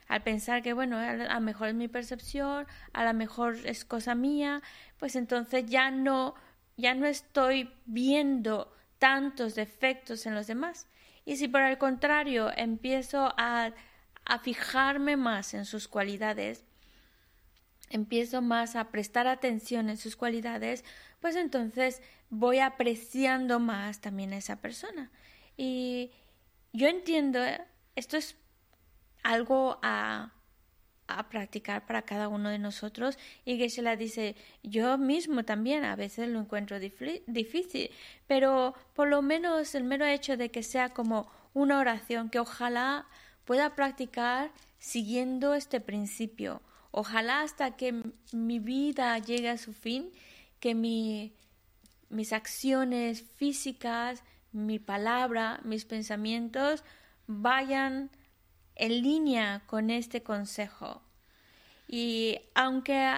Al 0.08 0.24
pensar 0.24 0.63
que, 0.63 0.72
bueno, 0.72 0.98
a 0.98 1.13
lo 1.13 1.41
mejor 1.41 1.67
es 1.67 1.76
mi 1.76 1.89
percepción, 1.89 2.65
a 2.93 3.04
lo 3.04 3.13
mejor 3.13 3.58
es 3.65 3.84
cosa 3.84 4.15
mía, 4.15 4.62
pues 4.98 5.17
entonces 5.17 5.65
ya 5.65 5.91
no, 5.91 6.34
ya 6.78 6.95
no 6.95 7.06
estoy 7.06 7.72
viendo 7.86 8.74
tantos 9.00 9.56
defectos 9.56 10.26
en 10.26 10.36
los 10.36 10.48
demás. 10.48 10.88
Y 11.26 11.38
si 11.38 11.48
por 11.48 11.62
el 11.62 11.78
contrario 11.78 12.52
empiezo 12.56 13.34
a, 13.38 13.72
a 14.26 14.40
fijarme 14.40 15.18
más 15.18 15.54
en 15.54 15.66
sus 15.66 15.88
cualidades, 15.88 16.64
empiezo 17.90 18.42
más 18.42 18.76
a 18.76 18.92
prestar 18.92 19.28
atención 19.28 19.90
en 19.90 19.98
sus 19.98 20.16
cualidades, 20.16 20.86
pues 21.20 21.36
entonces 21.36 22.02
voy 22.30 22.60
apreciando 22.60 23.60
más 23.60 24.00
también 24.00 24.34
a 24.34 24.38
esa 24.38 24.58
persona. 24.58 25.12
Y 25.58 26.12
yo 26.72 26.88
entiendo, 26.88 27.40
esto 27.96 28.18
es 28.18 28.36
algo 29.24 29.80
a, 29.82 30.32
a 31.17 31.30
practicar 31.30 31.86
para 31.86 32.02
cada 32.04 32.28
uno 32.28 32.50
de 32.50 32.60
nosotros. 32.60 33.17
Y 33.45 33.58
que 33.58 33.69
se 33.69 33.82
la 33.82 33.95
dice 33.95 34.36
yo 34.63 34.98
mismo 34.98 35.43
también 35.43 35.84
a 35.84 35.95
veces 35.95 36.30
lo 36.30 36.39
encuentro 36.39 36.80
difícil 36.80 37.91
pero 38.28 38.76
por 38.93 39.08
lo 39.08 39.22
menos 39.22 39.74
el 39.76 39.84
mero 39.84 40.06
hecho 40.06 40.38
de 40.38 40.52
que 40.52 40.63
sea 40.63 40.89
como 40.89 41.30
una 41.54 41.80
oración 41.80 42.30
que 42.30 42.39
ojalá 42.39 43.08
pueda 43.45 43.76
practicar 43.76 44.52
siguiendo 44.78 45.56
este 45.56 45.82
principio. 45.82 46.62
Ojalá 46.91 47.41
hasta 47.41 47.76
que 47.76 48.04
mi 48.32 48.60
vida 48.60 49.17
llegue 49.19 49.50
a 49.50 49.58
su 49.58 49.74
fin 49.74 50.12
que 50.60 50.76
mi, 50.76 51.34
mis 52.10 52.34
acciones 52.34 53.24
físicas 53.38 54.24
mi 54.52 54.80
palabra 54.80 55.60
mis 55.63 55.86
pensamientos 55.86 56.84
vayan 57.28 58.10
en 58.80 59.04
línea 59.04 59.62
con 59.68 59.89
este 59.89 60.24
consejo. 60.24 61.02
Y 61.88 62.39
aunque, 62.56 63.13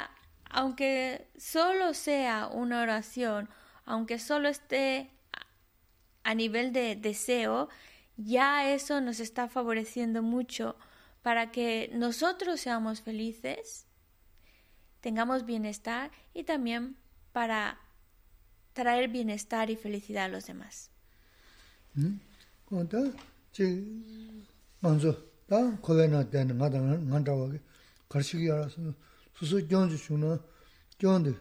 aunque 0.50 1.28
solo 1.38 1.94
sea 1.94 2.48
una 2.48 2.82
oración, 2.82 3.48
aunque 3.86 4.20
solo 4.20 4.50
esté 4.50 5.12
a 6.24 6.34
nivel 6.34 6.74
de 6.74 6.96
deseo, 6.96 7.70
ya 8.18 8.74
eso 8.74 9.02
nos 9.02 9.20
está 9.20 9.48
favoreciendo 9.48 10.22
mucho 10.22 10.76
para 11.22 11.52
que 11.52 11.90
nosotros 11.94 12.60
seamos 12.60 13.02
felices, 13.02 13.86
tengamos 15.00 15.46
bienestar 15.46 16.12
y 16.34 16.44
también 16.44 16.98
para 17.32 17.80
traer 18.74 19.10
bienestar 19.10 19.70
y 19.70 19.76
felicidad 19.76 20.26
a 20.26 20.30
los 20.30 20.48
demás. 20.48 20.90
¿Mm? 21.94 22.16
다 25.52 25.76
코베나 25.82 26.30
때는 26.30 26.58
나다 26.58 26.80
난다고 26.80 27.52
거시기 28.08 28.50
알아서 28.50 28.78
수수 29.36 29.68
경주 29.68 29.98
주는 29.98 30.40
경도 30.98 31.36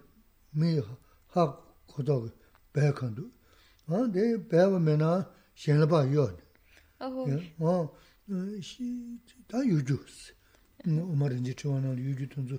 미하 0.51 0.83
고도 1.87 2.29
배컨도. 2.73 3.31
어 3.87 4.07
내가 4.09 4.49
배우면은 4.49 5.23
신뢰바 5.55 6.13
요 6.13 6.37
어허. 6.99 7.95
어다 9.47 9.65
유주스. 9.65 10.35
오마른지 10.89 11.55
좋아하는 11.55 11.97
유주 12.01 12.29
돈도 12.29 12.59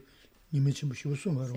님이 0.53 0.71
좀 0.71 0.93
쉬웠어 0.93 1.33
말아 1.33 1.51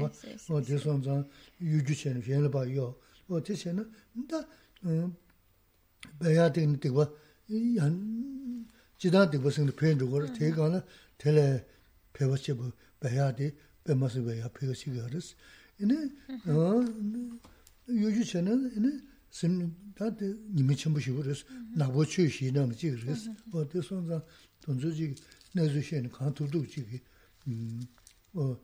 어 0.50 0.60
대선자 0.60 1.24
유주 1.60 1.94
chen 1.94 2.20
신뢰바 2.20 2.66
요어 2.74 3.40
대신에 3.44 3.80
다 4.26 4.42
배야 6.18 6.50
되는 6.50 6.80
때가 6.80 7.12
이 7.48 7.78
지단 8.98 9.30
되고 9.30 9.50
생도 9.50 9.74
표현 9.74 9.98
주고 9.98 10.32
대가는 10.32 10.80
텔레 11.18 11.66
배워치 12.12 12.52
뭐 12.52 12.70
배야디 13.00 13.52
배마스 13.84 14.22
배야 14.22 14.48
배우시게 14.48 15.00
알았어 15.00 15.34
이네 15.80 15.94
어 16.48 16.84
요즘에는 17.88 18.76
이네 18.76 19.00
심 19.30 19.74
다데 19.94 20.32
님이 20.54 20.76
좀 20.76 20.94
보시고 20.94 21.22
그래서 21.22 21.44
나보 21.74 22.04
출시는 22.04 22.68
거지 22.68 22.90
그래서 22.90 23.32
어때 23.52 23.80
손자 23.82 24.24
돈주지 24.60 25.14
내주시는 25.52 26.10
간투도 26.10 26.66
지기 26.66 27.00
음어 27.46 28.58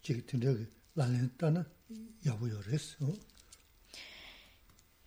지기 0.00 0.24
된다게 0.24 0.66
라렌타나 0.94 1.66
야보요 2.24 2.60
그래서 2.60 3.12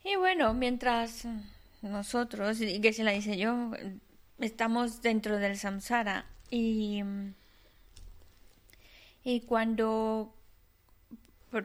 Y 0.05 0.17
bueno, 0.17 0.53
mientras 0.53 1.27
nosotros, 1.81 2.59
y 2.59 2.79
que 2.79 2.93
se 2.93 3.03
la 3.03 3.15
hice 3.15 3.39
yo, 3.39 3.71
estamos 4.39 5.01
dentro 5.01 5.37
del 5.37 5.57
samsara 5.57 6.25
y, 6.49 7.01
y 9.23 9.41
cuando 9.41 10.33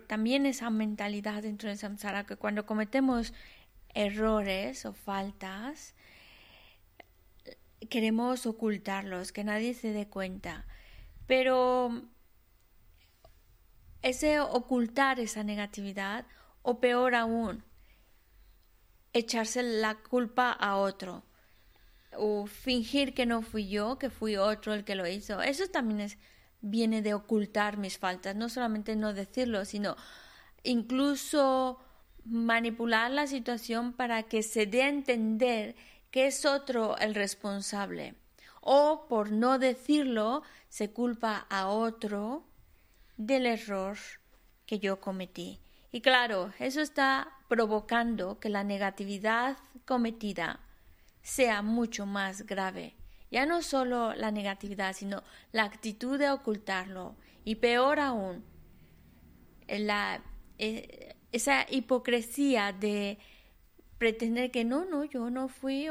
también 0.06 0.46
esa 0.46 0.70
mentalidad 0.70 1.42
dentro 1.42 1.68
del 1.68 1.78
samsara 1.78 2.24
que 2.24 2.36
cuando 2.36 2.64
cometemos 2.64 3.32
errores 3.94 4.86
o 4.86 4.92
faltas 4.92 5.94
queremos 7.88 8.46
ocultarlos, 8.46 9.32
que 9.32 9.42
nadie 9.42 9.74
se 9.74 9.92
dé 9.92 10.06
cuenta. 10.06 10.66
Pero 11.26 12.02
ese 14.02 14.38
ocultar 14.40 15.18
esa 15.18 15.42
negatividad 15.42 16.26
o 16.62 16.78
peor 16.78 17.14
aún, 17.14 17.64
echarse 19.12 19.62
la 19.62 19.96
culpa 19.96 20.52
a 20.52 20.76
otro 20.76 21.24
o 22.16 22.46
fingir 22.46 23.14
que 23.14 23.26
no 23.26 23.42
fui 23.42 23.68
yo, 23.68 23.98
que 23.98 24.10
fui 24.10 24.36
otro 24.36 24.74
el 24.74 24.84
que 24.84 24.94
lo 24.94 25.06
hizo. 25.06 25.40
Eso 25.40 25.66
también 25.68 26.00
es, 26.00 26.18
viene 26.60 27.02
de 27.02 27.14
ocultar 27.14 27.76
mis 27.76 27.98
faltas, 27.98 28.36
no 28.36 28.48
solamente 28.48 28.96
no 28.96 29.12
decirlo, 29.12 29.64
sino 29.64 29.96
incluso 30.62 31.78
manipular 32.24 33.10
la 33.10 33.26
situación 33.26 33.92
para 33.92 34.24
que 34.24 34.42
se 34.42 34.66
dé 34.66 34.82
a 34.82 34.88
entender 34.88 35.74
que 36.10 36.26
es 36.26 36.44
otro 36.44 36.96
el 36.98 37.14
responsable. 37.14 38.14
O 38.60 39.06
por 39.08 39.32
no 39.32 39.58
decirlo, 39.58 40.42
se 40.68 40.90
culpa 40.90 41.46
a 41.48 41.68
otro 41.68 42.44
del 43.16 43.46
error 43.46 43.96
que 44.66 44.78
yo 44.78 45.00
cometí. 45.00 45.60
Y 45.92 46.02
claro, 46.02 46.52
eso 46.58 46.80
está 46.80 47.28
provocando 47.48 48.38
que 48.38 48.48
la 48.48 48.62
negatividad 48.62 49.56
cometida 49.84 50.60
sea 51.22 51.62
mucho 51.62 52.06
más 52.06 52.46
grave. 52.46 52.94
Ya 53.30 53.46
no 53.46 53.62
solo 53.62 54.14
la 54.14 54.30
negatividad, 54.30 54.94
sino 54.94 55.22
la 55.52 55.64
actitud 55.64 56.18
de 56.18 56.30
ocultarlo. 56.30 57.16
Y 57.44 57.56
peor 57.56 58.00
aún, 58.00 58.44
la, 59.68 60.22
eh, 60.58 61.14
esa 61.32 61.66
hipocresía 61.70 62.72
de 62.72 63.18
pretender 63.98 64.50
que 64.50 64.64
no, 64.64 64.84
no, 64.84 65.04
yo 65.04 65.30
no 65.30 65.48
fui 65.48 65.88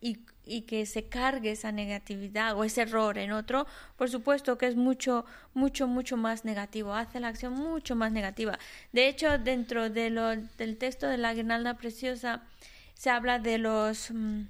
y, 0.00 0.18
y, 0.44 0.62
que 0.62 0.86
se 0.86 1.08
cargue 1.08 1.52
esa 1.52 1.70
negatividad 1.70 2.56
o 2.56 2.64
ese 2.64 2.82
error 2.82 3.18
en 3.18 3.30
otro, 3.30 3.66
por 3.96 4.10
supuesto 4.10 4.58
que 4.58 4.66
es 4.66 4.74
mucho, 4.74 5.24
mucho, 5.54 5.86
mucho 5.86 6.16
más 6.16 6.44
negativo, 6.44 6.94
hace 6.94 7.20
la 7.20 7.28
acción 7.28 7.52
mucho 7.52 7.94
más 7.94 8.10
negativa. 8.10 8.58
De 8.92 9.06
hecho, 9.06 9.38
dentro 9.38 9.90
de 9.90 10.10
lo, 10.10 10.34
del 10.34 10.78
texto 10.78 11.06
de 11.06 11.18
la 11.18 11.34
guirnalda 11.34 11.76
preciosa, 11.76 12.42
se 13.02 13.10
habla 13.10 13.40
de 13.40 13.58
los 13.58 14.12
mm, 14.12 14.42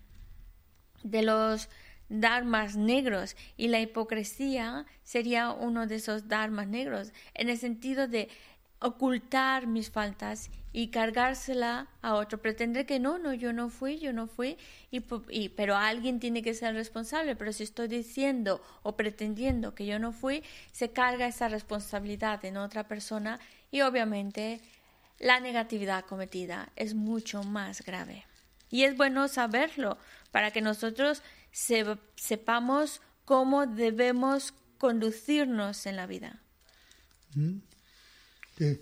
de 1.05 1.23
los 1.23 1.71
dharmas 2.11 2.77
negros 2.77 3.35
y 3.57 3.69
la 3.69 3.81
hipocresía 3.81 4.85
sería 5.03 5.53
uno 5.53 5.87
de 5.87 5.95
esos 5.95 6.29
dharmas 6.29 6.69
negros 6.69 7.15
en 7.33 7.49
el 7.49 7.57
sentido 7.57 8.09
de 8.09 8.29
ocultar 8.79 9.67
mis 9.67 9.89
faltas 9.91 10.51
y 10.71 10.89
cargársela 10.89 11.89
a 12.03 12.13
otro, 12.15 12.43
pretender 12.43 12.85
que 12.85 13.01
no, 13.01 13.19
no, 13.19 13.33
yo 13.33 13.55
no 13.55 13.71
fui, 13.71 13.99
yo 13.99 14.13
no 14.13 14.27
fui, 14.27 14.59
y, 14.91 15.03
y, 15.31 15.49
pero 15.49 15.75
alguien 15.75 16.21
tiene 16.21 16.43
que 16.43 16.53
ser 16.53 16.75
responsable, 16.75 17.37
pero 17.37 17.55
si 17.55 17.63
estoy 17.63 17.89
diciendo 17.89 18.61
o 18.83 18.97
pretendiendo 18.97 19.75
que 19.75 19.87
yo 19.87 19.99
no 19.99 20.13
fui, 20.13 20.43
se 20.73 20.91
carga 20.91 21.27
esa 21.27 21.49
responsabilidad 21.49 22.45
en 22.45 22.59
otra 22.59 22.87
persona 22.87 23.41
y 23.71 23.81
obviamente 23.81 24.61
la 25.19 25.41
negatividad 25.41 26.05
cometida 26.05 26.69
es 26.77 26.95
mucho 26.95 27.43
más 27.45 27.83
grave. 27.83 28.27
Y 28.73 28.83
es 28.83 28.97
bueno 28.97 29.29
saberlo 29.29 29.99
para 30.33 30.51
que 30.51 30.61
nosotros 30.63 31.23
sepamos 31.53 33.01
cómo 33.25 33.67
debemos 33.67 34.55
conducirnos 34.79 35.87
en 35.87 35.95
la 35.97 36.07
vida. 36.07 36.41
데 38.59 38.81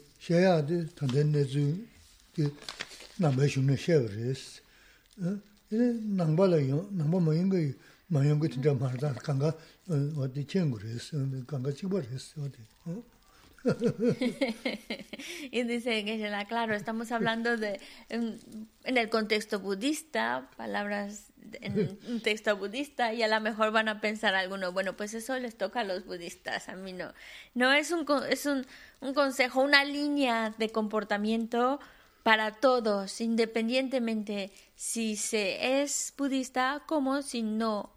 y 15.51 15.63
dice 15.65 16.03
Geshe-la, 16.03 16.47
claro, 16.47 16.75
estamos 16.75 17.13
hablando 17.13 17.57
de, 17.57 17.81
en, 18.09 18.39
en, 18.85 18.97
el 18.97 19.11
contexto 19.11 19.61
budista, 19.61 20.51
palabras 20.57 21.33
en 21.61 21.99
un 22.09 22.21
texto 22.21 22.57
budista, 22.57 23.13
y 23.13 23.23
a 23.23 23.29
lo 23.29 23.41
mejor 23.41 23.71
van 23.73 23.89
a 23.89 24.01
pensar 24.01 24.35
algunos, 24.35 24.73
bueno, 24.73 24.97
pues 24.97 25.15
eso 25.15 25.39
les 25.39 25.57
toca 25.57 25.81
a 25.81 25.85
los 25.85 26.05
budistas, 26.07 26.69
a 26.69 26.77
mí 26.77 26.93
no. 26.93 27.13
No, 27.55 27.73
es 27.73 27.91
un, 27.91 28.07
es 28.29 28.47
un, 28.47 28.67
un 29.01 29.15
consejo, 29.15 29.61
una 29.61 29.85
línea 29.85 30.55
de 30.59 30.71
comportamiento 30.71 31.81
para 32.23 32.53
todos, 32.53 33.21
independientemente 33.21 34.53
si 34.75 35.17
se 35.17 35.83
es 35.83 36.15
budista 36.17 36.83
como 36.87 37.23
si 37.23 37.43
no 37.43 37.93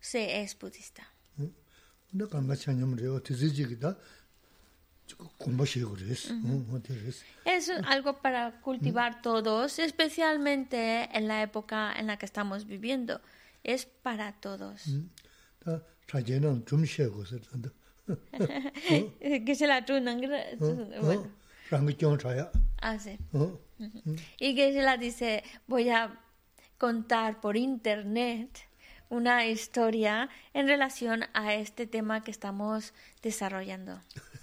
se 0.00 0.42
es 0.42 0.58
budista. 0.58 1.10
Es 7.44 7.70
algo 7.84 8.18
para 8.18 8.60
cultivar 8.60 9.22
todos, 9.22 9.78
especialmente 9.78 11.08
en 11.16 11.28
la 11.28 11.42
época 11.42 11.92
en 11.96 12.08
la 12.08 12.16
que 12.16 12.26
estamos 12.26 12.66
viviendo. 12.66 13.20
Es 13.62 13.86
para 13.86 14.32
todos. 14.32 14.82
que 19.44 19.54
se 19.54 19.66
la 19.66 19.84
bueno. 21.00 21.30
Ah, 22.80 22.98
sí. 22.98 23.18
Y 24.38 24.54
que 24.54 24.72
se 24.72 24.82
la 24.82 24.96
dice, 24.96 25.42
voy 25.66 25.88
a 25.88 26.20
contar 26.78 27.40
por 27.40 27.56
internet 27.56 28.66
una 29.08 29.46
historia 29.46 30.28
en 30.52 30.66
relación 30.66 31.24
a 31.32 31.54
este 31.54 31.86
tema 31.86 32.22
que 32.24 32.30
estamos 32.30 32.92
desarrollando. 33.22 34.00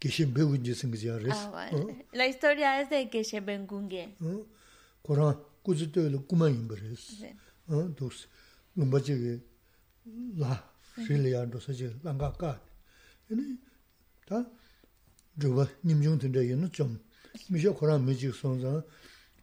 geshen 0.00 0.34
begunje 0.34 0.74
singizi 0.74 1.06
yares. 1.06 1.32
Ah, 1.32 1.70
la 2.12 2.26
historia 2.26 2.80
es 2.80 2.90
de 2.90 3.08
geshen 3.10 3.44
begunge. 3.46 4.08
Koran 5.02 5.36
kuzi 5.64 5.90
toyla 5.92 6.18
kuma 6.28 6.48
imbares. 6.48 7.24
Dos, 7.68 8.28
lumba 8.76 9.00
chege 9.00 9.40
la, 10.36 10.62
shili 11.06 11.30
yando 11.30 11.60
sache 11.60 11.90
langa 12.04 12.32
ka. 12.32 12.60
Yini, 13.30 13.58
ta, 14.26 14.44
dhruva 15.38 15.68
nimchung 15.84 16.20
tinda 16.20 16.40
yinu 16.42 16.68
chom. 16.70 16.98
Misha 17.48 17.72
koran 17.72 18.02
mechik 18.04 18.34
sonza, 18.34 18.84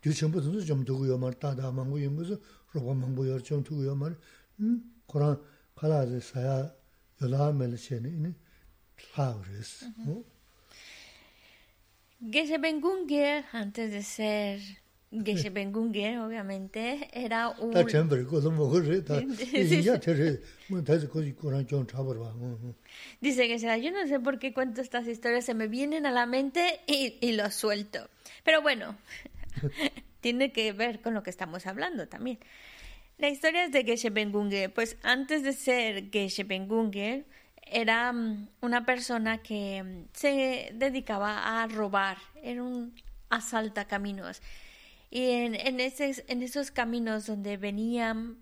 gyu 0.02 0.14
chenpo 0.14 0.40
tinda 0.40 0.64
chom 0.64 0.86
tugu 0.86 1.06
yomar, 1.06 1.34
tata 1.40 1.72
mangu 1.72 1.98
yimbuzi, 1.98 2.38
roba 2.74 2.94
mangu 2.94 3.26
yar 3.26 3.42
chom 3.42 3.64
tugu 3.64 3.84
yomar. 3.84 4.16
Hmm? 4.58 4.78
Koran 5.08 5.38
kala 5.76 6.06
zi 6.08 6.22
saya 6.22 6.72
yola 7.20 7.52
mele 7.52 7.78
cheni, 7.78 8.10
yini, 8.10 8.36
che 9.16 9.96
ni, 9.98 10.12
ini, 10.12 10.24
Geshe 12.24 12.60
Bengunge, 12.60 13.44
antes 13.52 13.92
de 13.92 14.04
ser 14.04 14.60
Geshe 15.12 15.50
Bengunge, 15.50 16.20
obviamente, 16.20 17.10
era 17.12 17.50
un... 17.50 17.74
Dice 23.20 23.48
que 23.48 23.60
será, 23.60 23.78
yo 23.78 23.92
no 23.92 24.08
sé 24.08 24.20
por 24.20 24.40
qué 24.40 24.54
cuento 24.54 24.82
estas 24.82 25.08
historias, 25.08 25.46
se 25.46 25.54
me 25.54 25.68
vienen 25.68 26.06
a 26.06 26.12
la 26.12 26.26
mente 26.26 26.80
y, 26.88 27.18
y 27.22 27.34
lo 27.34 27.50
suelto. 27.52 28.08
Pero 28.44 28.62
bueno, 28.62 28.96
tiene 30.22 30.52
que 30.54 30.72
ver 30.72 31.02
con 31.02 31.14
lo 31.14 31.24
que 31.24 31.30
estamos 31.30 31.66
hablando 31.66 32.08
también. 32.08 32.40
La 33.18 33.30
historia 33.30 33.66
es 33.66 33.72
de 33.72 33.84
Geshe 33.84 34.12
Bengunge. 34.12 34.70
Pues 34.70 34.98
antes 35.04 35.44
de 35.44 35.54
ser 35.54 36.10
Geshe 36.10 36.44
Bengunge, 36.44 37.26
era 37.62 38.12
mm, 38.12 38.50
una 38.62 38.86
persona 38.86 39.40
que 39.40 39.84
mm, 39.84 40.10
se 40.14 40.72
dedicaba 40.74 41.62
a 41.62 41.68
robar, 41.68 42.18
era 42.42 42.64
un 42.64 42.94
asaltacaminos. 43.30 44.42
Y 45.10 45.32
en, 45.32 45.56
en, 45.56 45.80
ese, 45.80 46.24
en 46.28 46.42
esos 46.42 46.72
caminos 46.72 47.26
donde 47.26 47.58
venían 47.58 48.38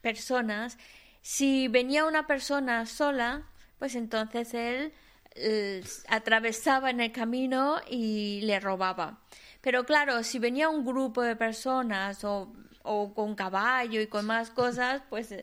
personas, 0.00 0.78
si 1.20 1.68
venía 1.68 2.06
una 2.06 2.26
persona 2.26 2.86
sola, 2.86 3.46
pues 3.78 3.94
entonces 3.94 4.54
él 4.54 4.92
eh, 5.34 5.84
atravesaba 6.08 6.90
en 6.90 7.00
el 7.00 7.12
camino 7.12 7.76
y 7.88 8.40
le 8.42 8.60
robaba. 8.60 9.20
Pero 9.60 9.84
claro, 9.84 10.22
si 10.22 10.38
venía 10.38 10.68
un 10.68 10.84
grupo 10.84 11.22
de 11.22 11.36
personas 11.36 12.24
o, 12.24 12.52
o 12.82 13.14
con 13.14 13.34
caballo 13.34 14.00
y 14.00 14.06
con 14.06 14.26
más 14.26 14.50
cosas, 14.50 15.02
pues 15.10 15.34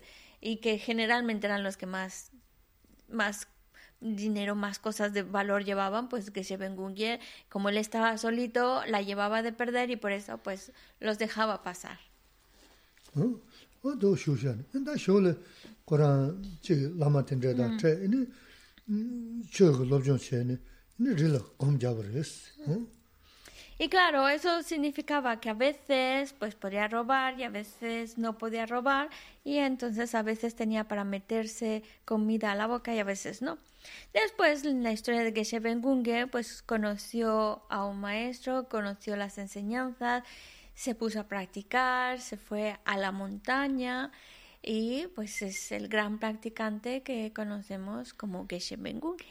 y 0.42 0.58
que 0.58 0.78
generalmente 0.78 1.48
eran 1.48 1.64
los 1.64 1.78
que 1.78 1.86
más 1.86 2.32
más 3.10 3.48
dinero, 4.00 4.56
más 4.56 4.80
cosas 4.80 5.14
de 5.14 5.24
valor 5.24 5.64
llevaban, 5.64 6.10
pues 6.10 6.30
que 6.30 6.44
se 6.44 6.58
Gungie, 6.58 7.20
como 7.50 7.70
él 7.70 7.78
estaba 7.78 8.18
solito, 8.18 8.86
la 8.86 9.02
llevaba 9.02 9.42
de 9.42 9.52
perder 9.52 9.90
y 9.90 9.96
por 9.96 10.12
eso 10.12 10.38
pues 10.38 10.72
los 11.00 11.18
dejaba 11.18 11.64
pasar. 11.64 11.98
Y 23.80 23.90
claro, 23.90 24.28
eso 24.28 24.64
significaba 24.64 25.40
que 25.40 25.50
a 25.50 25.54
veces 25.54 26.34
pues 26.34 26.56
podía 26.56 26.88
robar 26.88 27.40
y 27.40 27.44
a 27.44 27.50
veces 27.50 28.18
no 28.18 28.38
podía 28.38 28.66
robar 28.66 29.10
y 29.44 29.58
entonces 29.58 30.16
a 30.16 30.24
veces 30.24 30.56
tenía 30.56 30.88
para 30.88 31.04
meterse 31.04 31.84
comida 32.04 32.52
a 32.52 32.56
la 32.56 32.66
boca 32.66 32.96
y 32.96 33.00
a 33.00 33.04
veces 33.04 33.44
no. 33.44 33.60
Después, 34.14 34.66
en 34.66 34.84
la 34.84 34.92
historia 34.92 35.24
de 35.24 35.32
Geshe 35.32 35.60
Bengunge, 35.60 36.28
pues 36.28 36.64
conoció 36.64 37.62
a 37.70 37.86
un 37.86 38.00
maestro, 38.00 38.68
conoció 38.68 39.16
las 39.16 39.38
enseñanzas, 39.38 40.24
se 40.74 40.96
puso 40.96 41.20
a 41.20 41.24
practicar, 41.28 42.20
se 42.20 42.36
fue 42.36 42.78
a 42.84 42.98
la 42.98 43.12
montaña 43.12 44.12
y 44.64 45.06
pues 45.16 45.44
es 45.44 45.72
el 45.72 45.88
gran 45.88 46.18
practicante 46.18 47.04
que 47.04 47.32
conocemos 47.32 48.14
como 48.14 48.48
Geshe 48.48 48.76
Bengunge. 48.76 49.28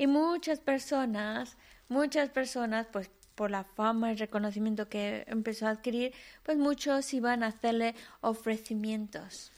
Y 0.00 0.06
muchas 0.06 0.60
personas, 0.60 1.58
muchas 1.90 2.30
personas, 2.30 2.86
pues 2.90 3.10
por 3.34 3.50
la 3.50 3.64
fama 3.64 4.10
y 4.10 4.16
reconocimiento 4.16 4.88
que 4.88 5.26
empezó 5.26 5.66
a 5.66 5.70
adquirir, 5.72 6.14
pues 6.42 6.56
muchos 6.56 7.12
iban 7.12 7.42
a 7.42 7.48
hacerle 7.48 7.94
ofrecimientos. 8.22 9.52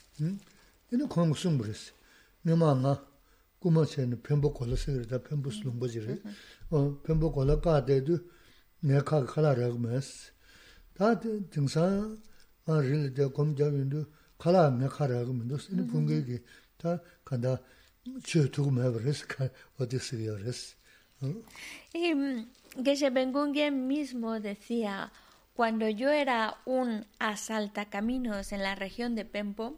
Y 21.94 22.14
mm, 22.14 22.48
Geshe 22.84 23.10
Bengungen 23.10 23.86
mismo 23.86 24.40
decía, 24.40 25.12
cuando 25.54 25.88
yo 25.88 26.10
era 26.10 26.56
un 26.64 27.06
asaltacaminos 27.18 28.52
en 28.52 28.62
la 28.62 28.74
región 28.74 29.14
de 29.14 29.24
Pempo, 29.24 29.76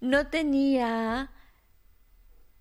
no 0.00 0.28
tenía 0.28 1.30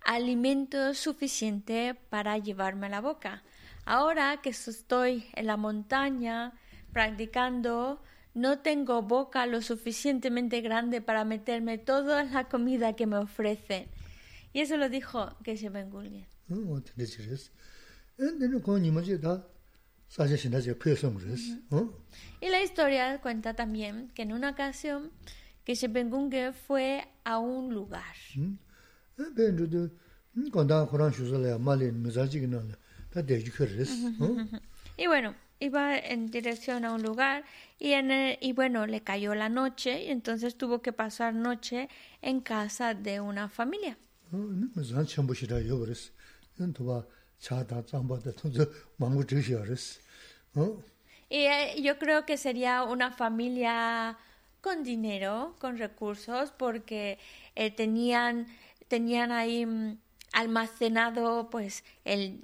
alimento 0.03 0.93
suficiente 0.93 1.95
para 2.09 2.37
llevarme 2.37 2.87
a 2.87 2.89
la 2.89 3.01
boca. 3.01 3.43
Ahora 3.85 4.41
que 4.41 4.49
estoy 4.49 5.25
en 5.33 5.47
la 5.47 5.57
montaña 5.57 6.53
practicando, 6.93 8.01
no 8.33 8.59
tengo 8.59 9.01
boca 9.01 9.45
lo 9.45 9.61
suficientemente 9.61 10.61
grande 10.61 11.01
para 11.01 11.25
meterme 11.25 11.77
toda 11.77 12.23
la 12.23 12.45
comida 12.45 12.95
que 12.95 13.07
me 13.07 13.17
ofrecen. 13.17 13.87
Y 14.53 14.61
eso 14.61 14.77
lo 14.77 14.89
dijo 14.89 15.35
Geshe 15.43 15.69
Bengunge. 15.69 16.27
Y 22.41 22.49
la 22.49 22.61
historia 22.61 23.21
cuenta 23.21 23.53
también 23.53 24.09
que 24.13 24.23
en 24.23 24.33
una 24.33 24.49
ocasión 24.49 25.11
Geshe 25.65 25.87
fue 26.51 27.07
a 27.23 27.39
un 27.39 27.73
lugar. 27.73 28.15
Y 34.97 35.07
bueno, 35.07 35.35
iba 35.59 35.97
en 35.97 36.27
dirección 36.27 36.85
a 36.85 36.93
un 36.93 37.03
lugar 37.03 37.43
y, 37.79 37.91
en 37.93 38.37
y 38.41 38.53
bueno, 38.53 38.87
le 38.87 39.01
cayó 39.01 39.33
la 39.35 39.49
noche 39.49 40.03
y 40.03 40.09
entonces 40.09 40.57
tuvo 40.57 40.81
que 40.81 40.91
pasar 40.91 41.33
noche 41.33 41.87
en 42.21 42.41
casa 42.41 42.93
de 42.93 43.21
una 43.21 43.47
familia. 43.47 43.97
어 44.33 44.83
zan 44.83 45.05
chenpo 45.05 45.33
shira 45.33 45.59
yobaris. 45.59 46.11
Toba 46.73 47.05
mangu 48.99 49.23
yobaris. 49.23 49.99
Eh, 51.29 51.81
yo 51.81 51.97
creo 51.97 52.25
que 52.25 52.37
sería 52.37 52.83
una 52.83 53.11
familia 53.11 54.17
con 54.61 54.83
dinero, 54.83 55.55
con 55.59 55.77
recursos, 55.77 56.51
porque 56.51 57.17
eh, 57.55 57.71
tenían, 57.71 58.47
tenían 58.87 59.31
ahí 59.31 59.65
mm, 59.65 59.97
almacenado 60.33 61.49
pues 61.49 61.83
el, 62.05 62.41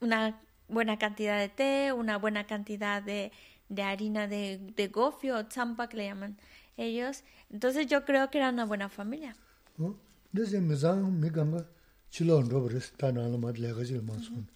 una 0.00 0.40
buena 0.68 0.98
cantidad 0.98 1.38
de 1.38 1.48
té, 1.48 1.92
una 1.92 2.16
buena 2.16 2.46
cantidad 2.46 3.02
de, 3.02 3.32
de 3.68 3.82
harina 3.82 4.28
de, 4.28 4.58
de 4.58 4.88
gofio 4.88 5.36
o 5.38 5.42
champa 5.42 5.88
que 5.88 5.98
le 5.98 6.06
llaman 6.06 6.38
ellos. 6.76 7.24
Entonces 7.50 7.86
yo 7.86 8.04
creo 8.04 8.30
que 8.30 8.38
era 8.38 8.50
una 8.50 8.64
buena 8.64 8.88
familia. 8.88 9.36
어? 9.78 10.07
Desde 10.32 10.60
mizang 10.60 11.02
mi 11.20 11.28
ganga 11.30 11.66
chilo 12.10 12.40
robaris 12.42 12.92
ta 12.98 13.10
na 13.12 13.28
la 13.28 13.38
mad 13.38 13.56
lega 13.56 13.84
jil 13.84 14.02
masun. 14.02 14.48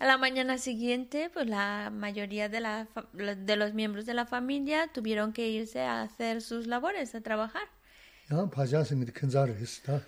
A 0.00 0.04
la 0.06 0.18
mañana 0.18 0.58
siguiente, 0.58 1.30
pues 1.32 1.46
la 1.46 1.90
mayoría 1.92 2.48
de, 2.48 2.58
la, 2.60 2.88
de 3.12 3.56
los 3.56 3.72
miembros 3.72 4.04
de 4.04 4.14
la 4.14 4.26
familia 4.26 4.88
tuvieron 4.92 5.32
que 5.32 5.48
irse 5.48 5.80
a 5.82 6.02
hacer 6.02 6.42
sus 6.42 6.66
labores, 6.66 7.14
a 7.14 7.20
trabajar. 7.20 7.62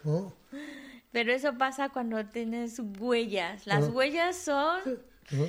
De? 0.02 0.58
Pero 1.12 1.32
eso 1.32 1.56
pasa 1.56 1.90
cuando 1.90 2.24
tienes 2.26 2.80
huellas. 2.98 3.66
Las 3.66 3.84
Oh. 3.84 3.92
huellas 3.92 4.36
son... 4.36 4.80
어? 5.32 5.48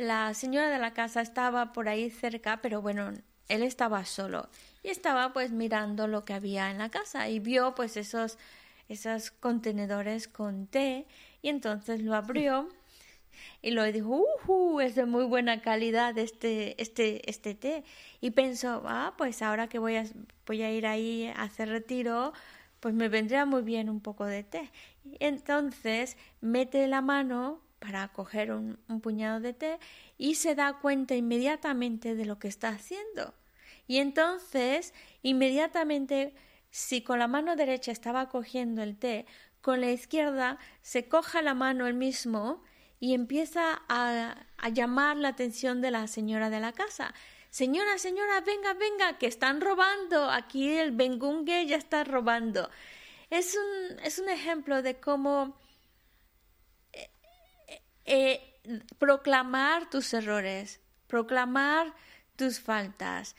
la 0.00 0.34
señora 0.34 0.68
de 0.68 0.78
la 0.78 0.92
casa 0.92 1.20
estaba 1.20 1.72
por 1.72 1.88
ahí 1.88 2.10
cerca, 2.10 2.60
pero 2.62 2.82
bueno, 2.82 3.12
él 3.48 3.62
estaba 3.62 4.04
solo 4.04 4.48
y 4.82 4.88
estaba 4.88 5.32
pues 5.32 5.50
mirando 5.50 6.06
lo 6.06 6.24
que 6.24 6.34
había 6.34 6.70
en 6.70 6.78
la 6.78 6.88
casa 6.88 7.28
y 7.28 7.40
vio 7.40 7.74
pues 7.74 7.96
esos, 7.96 8.38
esos 8.88 9.30
contenedores 9.30 10.28
con 10.28 10.66
té 10.66 11.06
y 11.42 11.48
entonces 11.48 12.02
lo 12.02 12.14
abrió 12.14 12.68
y 13.62 13.70
lo 13.72 13.84
dijo, 13.84 14.24
¡uh! 14.46 14.80
Es 14.80 14.94
de 14.94 15.04
muy 15.04 15.24
buena 15.24 15.60
calidad 15.60 16.16
este, 16.18 16.80
este, 16.80 17.28
este 17.28 17.54
té. 17.54 17.84
Y 18.20 18.30
pensó, 18.30 18.82
ah, 18.86 19.14
pues 19.16 19.42
ahora 19.42 19.68
que 19.68 19.78
voy 19.78 19.96
a, 19.96 20.04
voy 20.46 20.62
a 20.62 20.72
ir 20.72 20.86
ahí 20.86 21.26
a 21.28 21.42
hacer 21.42 21.68
retiro, 21.68 22.32
pues 22.80 22.94
me 22.94 23.08
vendría 23.08 23.46
muy 23.46 23.62
bien 23.62 23.88
un 23.90 24.00
poco 24.00 24.24
de 24.24 24.44
té. 24.44 24.70
Y 25.04 25.16
entonces 25.20 26.16
mete 26.40 26.86
la 26.86 27.02
mano 27.02 27.60
para 27.80 28.06
coger 28.08 28.52
un, 28.52 28.78
puñado 29.02 29.40
de 29.40 29.54
té 29.54 29.78
y 30.18 30.36
se 30.36 30.54
da 30.54 30.78
cuenta 30.78 31.16
inmediatamente 31.16 32.14
de 32.14 32.26
lo 32.26 32.38
que 32.38 32.48
está 32.48 32.68
haciendo. 32.68 33.34
Y 33.88 33.98
entonces, 33.98 34.94
inmediatamente, 35.22 36.34
si 36.70 37.02
con 37.02 37.18
la 37.18 37.26
mano 37.26 37.56
derecha 37.56 37.90
estaba 37.90 38.28
cogiendo 38.28 38.82
el 38.82 38.96
té, 38.96 39.26
con 39.60 39.80
la 39.80 39.90
izquierda 39.90 40.58
se 40.82 41.08
coja 41.08 41.42
la 41.42 41.54
mano 41.54 41.86
él 41.86 41.94
mismo 41.94 42.62
y 43.00 43.14
empieza 43.14 43.82
a, 43.88 44.46
a 44.58 44.68
llamar 44.68 45.16
la 45.16 45.28
atención 45.28 45.80
de 45.80 45.90
la 45.90 46.06
señora 46.06 46.50
de 46.50 46.60
la 46.60 46.72
casa. 46.72 47.14
Señora, 47.48 47.98
señora, 47.98 48.42
venga, 48.42 48.74
venga, 48.74 49.18
que 49.18 49.26
están 49.26 49.60
robando. 49.60 50.30
Aquí 50.30 50.70
el 50.70 50.92
Bengungue 50.92 51.66
ya 51.66 51.76
está 51.76 52.04
robando. 52.04 52.70
Es 53.30 53.56
un, 53.56 53.98
es 54.00 54.18
un 54.18 54.28
ejemplo 54.28 54.82
de 54.82 55.00
cómo 55.00 55.56
eh, 58.12 58.40
proclamar 58.98 59.88
tus 59.88 60.12
errores, 60.14 60.80
proclamar 61.06 61.94
tus 62.34 62.58
faltas. 62.58 63.36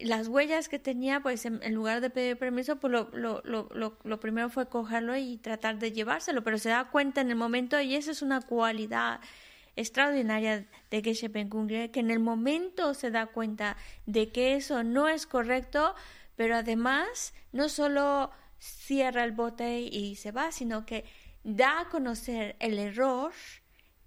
Las 0.00 0.26
huellas 0.26 0.68
que 0.68 0.80
tenía, 0.80 1.20
pues 1.20 1.44
en, 1.44 1.74
lugar 1.74 2.00
de 2.00 2.10
pedir 2.10 2.36
permiso, 2.36 2.80
pues 2.80 2.90
lo, 2.90 3.08
lo, 3.12 3.40
lo, 3.44 3.98
lo, 4.02 4.20
primero 4.20 4.48
fue 4.48 4.68
cogerlo 4.68 5.16
y 5.16 5.36
tratar 5.36 5.78
de 5.78 5.92
llevárselo, 5.92 6.42
pero 6.42 6.58
se 6.58 6.70
da 6.70 6.90
cuenta 6.90 7.20
en 7.20 7.30
el 7.30 7.36
momento 7.36 7.80
y 7.80 7.94
esa 7.94 8.10
es 8.10 8.20
una 8.20 8.40
cualidad 8.40 9.20
extraordinaria 9.76 10.66
de 10.90 11.02
Geshe 11.02 11.28
Benkungre, 11.28 11.92
que 11.92 12.00
en 12.00 12.10
el 12.10 12.18
momento 12.18 12.94
se 12.94 13.12
da 13.12 13.26
cuenta 13.26 13.76
de 14.06 14.32
que 14.32 14.54
eso 14.54 14.82
no 14.82 15.08
es 15.08 15.24
correcto, 15.26 15.94
pero 16.34 16.56
además 16.56 17.32
no 17.52 17.68
solo 17.68 18.32
cierra 18.58 19.22
el 19.22 19.32
bote 19.32 19.80
y 19.80 20.16
se 20.16 20.32
va, 20.32 20.50
sino 20.50 20.84
que 20.84 21.04
da 21.44 21.82
a 21.82 21.88
conocer 21.88 22.56
el 22.58 22.78
error 22.78 23.32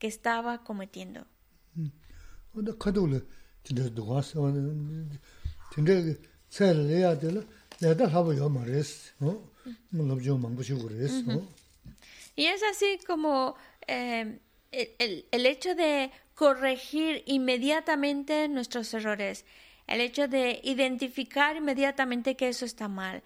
que 0.04 0.08
estaba 0.08 0.66
cometiendo. 0.66 1.26
Y 12.36 12.48
es 12.48 12.62
así 12.70 13.00
como 13.08 13.56
eh, 13.88 14.40
el, 14.74 15.26
el 15.32 15.46
hecho 15.46 15.74
de 15.74 16.12
corregir 16.36 17.24
inmediatamente 17.26 18.50
nuestros 18.50 18.94
errores, 18.94 19.46
el 19.88 20.02
hecho 20.02 20.28
de 20.28 20.60
identificar 20.66 21.56
inmediatamente 21.56 22.36
que 22.36 22.50
eso 22.50 22.66
está 22.66 22.90
mal, 22.90 23.24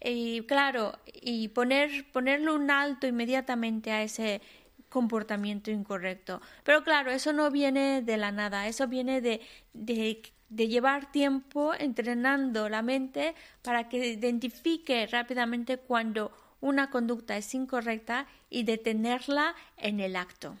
y 0.00 0.42
claro, 0.42 0.96
y 1.12 1.48
poner, 1.48 2.10
ponerle 2.12 2.52
un 2.52 2.70
alto 2.70 3.06
inmediatamente 3.06 3.90
a 3.90 4.02
ese 4.02 4.40
comportamiento 4.88 5.70
incorrecto. 5.70 6.40
Pero 6.64 6.82
claro, 6.84 7.10
eso 7.10 7.32
no 7.32 7.50
viene 7.50 8.02
de 8.02 8.16
la 8.16 8.32
nada, 8.32 8.66
eso 8.66 8.88
viene 8.88 9.20
de, 9.20 9.40
de, 9.72 10.68
llevar 10.68 11.12
tiempo 11.12 11.72
entrenando 11.74 12.68
la 12.68 12.82
mente 12.82 13.34
para 13.62 13.88
que 13.88 14.06
identifique 14.08 15.06
rápidamente 15.06 15.78
cuando 15.78 16.32
una 16.60 16.90
conducta 16.90 17.36
es 17.36 17.54
incorrecta 17.54 18.26
y 18.50 18.64
detenerla 18.64 19.54
en 19.76 20.00
el 20.00 20.16
acto. 20.16 20.56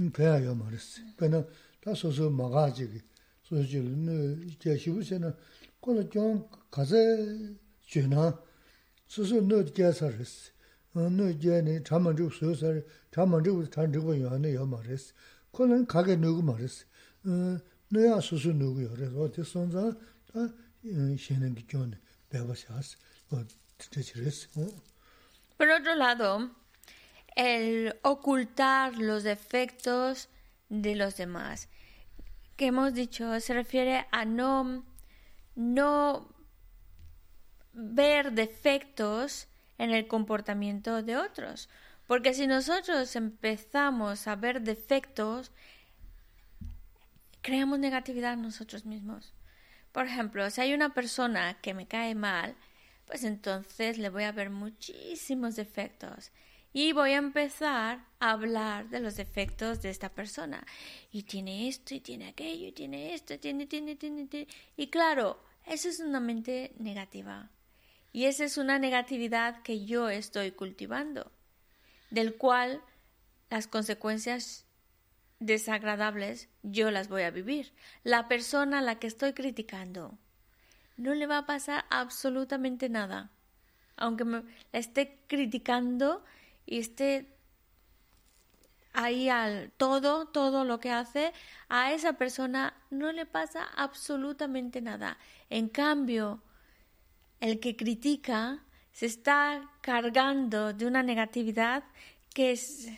간다 0.00 0.26
어다 0.26 0.42
신의 0.42 1.36
존이 1.36 1.36
배워서도 1.36 1.36
다 1.36 1.36
신의 1.36 1.36
존주 1.36 1.36
존주는 1.36 1.36
되고 1.36 1.36
소소하게 1.36 1.38
열었어 1.38 1.46
각해 1.46 1.46
배워요 1.46 1.46
말했어 1.46 1.46
그러나 1.46 1.46
다 1.80 1.94
소소 1.94 2.30
막아지기 2.30 3.00
소소는 3.42 4.48
이제 4.48 4.76
시부세는 4.76 5.34
그걸 5.80 6.10
좀 6.10 6.48
가서 6.70 6.96
주나 7.86 8.42
소소 9.06 9.40
너 9.40 9.64
제사르스 9.64 10.52
어너 10.94 11.38
제네 11.38 11.82
잠만주 11.84 12.30
소소 12.32 12.82
잠만주 13.10 13.70
단주고 13.70 14.20
요네 14.20 14.54
요 14.54 14.66
말했어 14.66 15.14
그는 15.52 15.86
가게 15.86 16.16
누구 16.16 16.42
말했어 16.42 16.84
어 17.24 17.58
너야 17.88 18.20
소소 18.20 18.52
누구요 18.52 18.90
그래서 18.90 19.20
어디 19.20 19.44
손자 19.44 19.92
다 20.32 20.52
신의 21.16 21.54
존 21.68 21.94
배워서스 22.30 22.96
어 23.30 23.44
진짜 23.78 24.12
그랬어 24.14 24.48
어 24.60 24.66
Por 25.58 25.70
otro 25.70 25.94
lado, 25.94 26.50
el 27.35 27.99
ocultar 28.03 28.97
los 28.97 29.23
defectos 29.23 30.29
de 30.69 30.95
los 30.95 31.17
demás, 31.17 31.69
que 32.55 32.67
hemos 32.67 32.93
dicho, 32.93 33.39
se 33.39 33.53
refiere 33.53 34.07
a 34.11 34.25
no, 34.25 34.85
no 35.55 36.29
ver 37.73 38.33
defectos 38.33 39.47
en 39.77 39.91
el 39.91 40.07
comportamiento 40.07 41.01
de 41.01 41.17
otros. 41.17 41.69
Porque 42.07 42.33
si 42.33 42.45
nosotros 42.45 43.15
empezamos 43.15 44.27
a 44.27 44.35
ver 44.35 44.61
defectos, 44.61 45.51
creamos 47.41 47.79
negatividad 47.79 48.37
nosotros 48.37 48.85
mismos. 48.85 49.33
Por 49.91 50.05
ejemplo, 50.05 50.49
si 50.49 50.61
hay 50.61 50.73
una 50.73 50.93
persona 50.93 51.57
que 51.61 51.73
me 51.73 51.87
cae 51.87 52.15
mal, 52.15 52.55
pues 53.07 53.23
entonces 53.23 53.97
le 53.97 54.09
voy 54.09 54.23
a 54.23 54.31
ver 54.31 54.49
muchísimos 54.49 55.55
defectos 55.55 56.31
y 56.73 56.93
voy 56.93 57.11
a 57.11 57.17
empezar 57.17 58.05
a 58.19 58.31
hablar 58.31 58.89
de 58.89 58.99
los 58.99 59.17
defectos 59.17 59.81
de 59.81 59.89
esta 59.89 60.09
persona. 60.09 60.65
Y 61.11 61.23
tiene 61.23 61.67
esto, 61.67 61.93
y 61.93 61.99
tiene 61.99 62.29
aquello, 62.29 62.67
y 62.67 62.71
tiene 62.71 63.13
esto, 63.13 63.37
tiene, 63.39 63.65
tiene, 63.65 63.95
tiene, 63.95 64.27
tiene. 64.27 64.47
Y 64.77 64.87
claro, 64.87 65.39
Eso 65.65 65.89
es 65.89 65.99
una 65.99 66.19
mente 66.19 66.73
negativa. 66.79 67.51
Y 68.11 68.25
esa 68.25 68.43
es 68.45 68.57
una 68.57 68.79
negatividad 68.79 69.61
que 69.61 69.85
yo 69.85 70.09
estoy 70.09 70.51
cultivando, 70.51 71.31
del 72.09 72.35
cual 72.35 72.81
las 73.49 73.67
consecuencias 73.67 74.65
desagradables 75.39 76.49
yo 76.63 76.91
las 76.91 77.09
voy 77.09 77.23
a 77.23 77.31
vivir. 77.31 77.73
La 78.03 78.27
persona 78.27 78.79
a 78.79 78.81
la 78.81 78.99
que 78.99 79.07
estoy 79.07 79.33
criticando 79.33 80.17
no 80.97 81.13
le 81.13 81.27
va 81.27 81.39
a 81.39 81.45
pasar 81.45 81.85
absolutamente 81.89 82.89
nada. 82.89 83.31
Aunque 83.97 84.25
me 84.25 84.43
la 84.71 84.79
esté 84.79 85.19
criticando 85.27 86.23
y 86.65 86.79
esté 86.79 87.37
ahí 88.93 89.29
al 89.29 89.71
todo, 89.77 90.25
todo 90.27 90.65
lo 90.65 90.79
que 90.79 90.91
hace, 90.91 91.33
a 91.69 91.93
esa 91.93 92.13
persona 92.13 92.73
no 92.89 93.11
le 93.11 93.25
pasa 93.25 93.63
absolutamente 93.75 94.81
nada. 94.81 95.17
En 95.49 95.69
cambio, 95.69 96.41
el 97.39 97.59
que 97.59 97.75
critica 97.75 98.63
se 98.91 99.05
está 99.05 99.69
cargando 99.81 100.73
de 100.73 100.85
una 100.85 101.03
negatividad 101.03 101.83
que 102.33 102.51
es 102.51 102.89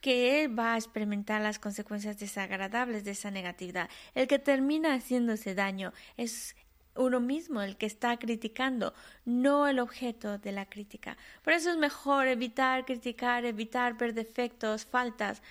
que 0.00 0.44
él 0.44 0.58
va 0.58 0.74
a 0.74 0.76
experimentar 0.76 1.42
las 1.42 1.58
consecuencias 1.58 2.18
desagradables 2.18 3.04
de 3.04 3.10
esa 3.12 3.30
negatividad. 3.30 3.90
El 4.14 4.28
que 4.28 4.38
termina 4.38 4.94
haciéndose 4.94 5.54
daño 5.54 5.92
es 6.16 6.54
uno 6.98 7.20
mismo 7.20 7.62
el 7.62 7.76
que 7.76 7.86
está 7.86 8.18
criticando, 8.18 8.92
no 9.24 9.66
el 9.66 9.78
objeto 9.78 10.38
de 10.38 10.52
la 10.52 10.66
crítica. 10.66 11.16
Por 11.42 11.52
eso 11.52 11.70
es 11.70 11.76
mejor 11.78 12.26
evitar 12.26 12.84
criticar, 12.84 13.44
evitar 13.44 13.96
ver 13.96 14.14
defectos, 14.14 14.84
faltas. 14.84 15.42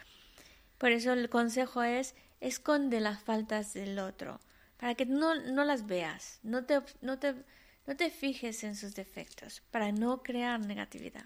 Por 0.77 0.91
eso 0.91 1.13
el 1.13 1.29
consejo 1.29 1.83
es 1.83 2.15
esconde 2.39 2.99
las 2.99 3.19
faltas 3.21 3.73
del 3.73 3.97
otro, 3.99 4.39
para 4.77 4.95
que 4.95 5.05
no, 5.05 5.35
no 5.35 5.63
las 5.63 5.87
veas, 5.87 6.39
no 6.43 6.65
te, 6.65 6.81
no, 7.01 7.17
te, 7.17 7.33
no 7.87 7.95
te 7.95 8.11
fijes 8.11 8.63
en 8.63 8.75
sus 8.75 8.93
defectos, 8.93 9.63
para 9.71 9.91
no 9.91 10.21
crear 10.21 10.59
negatividad. 10.59 11.25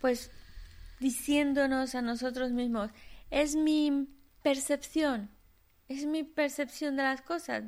pues 0.00 0.30
diciéndonos 1.00 1.94
a 1.94 2.02
nosotros 2.02 2.52
mismos, 2.52 2.90
es 3.30 3.56
mi 3.56 4.08
percepción, 4.42 5.30
es 5.88 6.06
mi 6.06 6.22
percepción 6.22 6.96
de 6.96 7.02
las 7.02 7.22
cosas. 7.22 7.64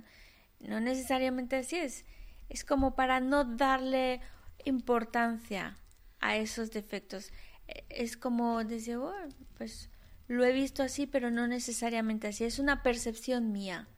No 0.61 0.81
necesariamente 0.81 1.57
así 1.57 1.77
es. 1.77 2.05
Es 2.49 2.65
como 2.65 2.95
para 2.95 3.21
no 3.21 3.45
darle 3.45 4.21
importancia 4.65 5.77
a 6.21 6.37
esos 6.37 6.71
defectos. 6.71 7.31
E, 7.69 7.85
es 7.89 8.17
como 8.17 8.65
decir, 8.65 8.97
oh, 8.97 9.13
pues 9.57 9.91
lo 10.27 10.45
he 10.45 10.53
visto 10.53 10.83
así, 10.83 11.07
pero 11.07 11.31
no 11.31 11.47
necesariamente 11.47 12.29
así. 12.29 12.45
Es 12.45 12.59
una 12.59 12.83
percepción 12.83 13.53
mía. 13.53 13.89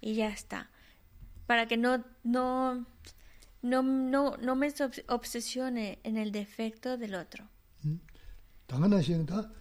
Y 0.00 0.14
ya 0.14 0.28
está. 0.28 0.70
Para 1.46 1.66
que 1.66 1.76
no, 1.76 2.04
no, 2.24 2.86
no, 3.62 3.82
no, 3.82 4.36
no 4.36 4.56
me 4.56 4.72
obsesione 5.08 5.98
en 6.02 6.16
el 6.18 6.32
defecto 6.32 6.98
del 6.98 7.14
otro. 7.14 7.48
당연한 8.67 9.01
시행다 9.01 9.51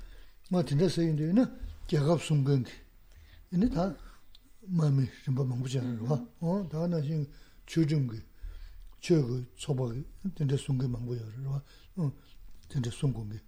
뭐 0.51 0.64
진짜 0.64 0.88
세인데나 0.88 1.51
개갑 1.86 2.22
순근기 2.22 2.70
이제 3.53 3.68
다 3.68 3.97
마음이 4.62 5.07
좀 5.24 5.34
망부잖아요 5.34 6.28
어 6.41 6.68
당연한 6.70 7.03
시행 7.03 7.26
주중기 7.66 8.20
저거 9.01 9.43
초박이 9.57 10.05
진짜 10.36 10.57
순근 10.57 10.91
망부여 10.91 11.20
어 11.97 12.12
진짜 12.68 12.91
순근기 12.91 13.38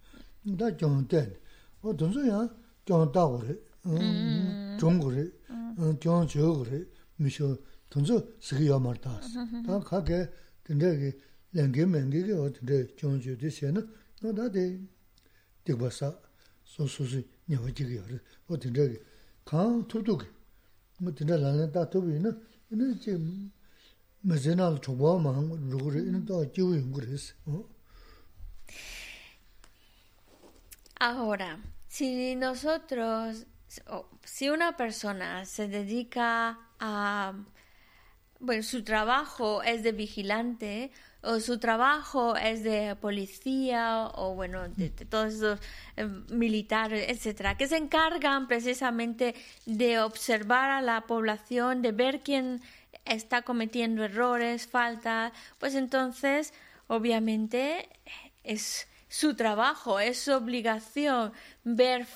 나 0.43 0.75
정대 0.75 1.39
어 1.81 1.95
돈소야 1.95 2.49
좀 2.85 3.11
다고래 3.11 3.55
음 3.85 4.77
중국에 4.79 5.31
어 5.77 6.27
저거래 6.27 6.83
미셔 7.17 7.57
돈소 7.89 8.33
쓰기야 8.41 8.79
말다 8.79 9.21
다 9.65 9.79
가게 9.79 10.29
근데 10.63 11.13
랭게 11.51 11.85
맹게게 11.85 12.33
어떻게 12.33 12.87
정주도 12.95 13.49
세는 13.49 13.87
no 14.22 14.32
da 14.32 14.48
de 14.48 14.80
de 15.64 15.74
basa 15.74 16.18
so 16.64 16.86
Ahora, 31.00 31.60
si 31.86 32.34
nosotros, 32.34 33.46
si 34.24 34.48
una 34.48 34.76
persona 34.76 35.44
se 35.44 35.68
dedica 35.68 36.58
a 36.80 37.32
bueno, 38.40 38.62
su 38.62 38.84
trabajo 38.84 39.62
es 39.62 39.82
de 39.82 39.92
vigilante, 39.92 40.90
o 41.22 41.40
su 41.40 41.58
trabajo 41.58 42.36
es 42.36 42.62
de 42.62 42.94
policía 42.96 44.10
o 44.14 44.34
bueno 44.34 44.68
de, 44.68 44.90
todos 44.90 45.34
esos 45.34 45.60
eh, 45.96 46.04
militares 46.30 47.06
etcétera 47.08 47.56
que 47.56 47.66
se 47.66 47.76
encargan 47.76 48.46
precisamente 48.46 49.34
de 49.66 49.98
observar 50.00 50.70
a 50.70 50.80
la 50.80 51.02
población 51.02 51.82
de 51.82 51.92
ver 51.92 52.20
quién 52.20 52.62
está 53.04 53.42
cometiendo 53.42 54.04
errores 54.04 54.68
faltas 54.68 55.32
pues 55.58 55.74
entonces 55.74 56.54
obviamente 56.86 57.88
es 58.44 58.86
su 59.08 59.34
trabajo 59.34 59.98
es 59.98 60.20
su 60.20 60.32
obligación 60.32 61.32
ver 61.64 62.06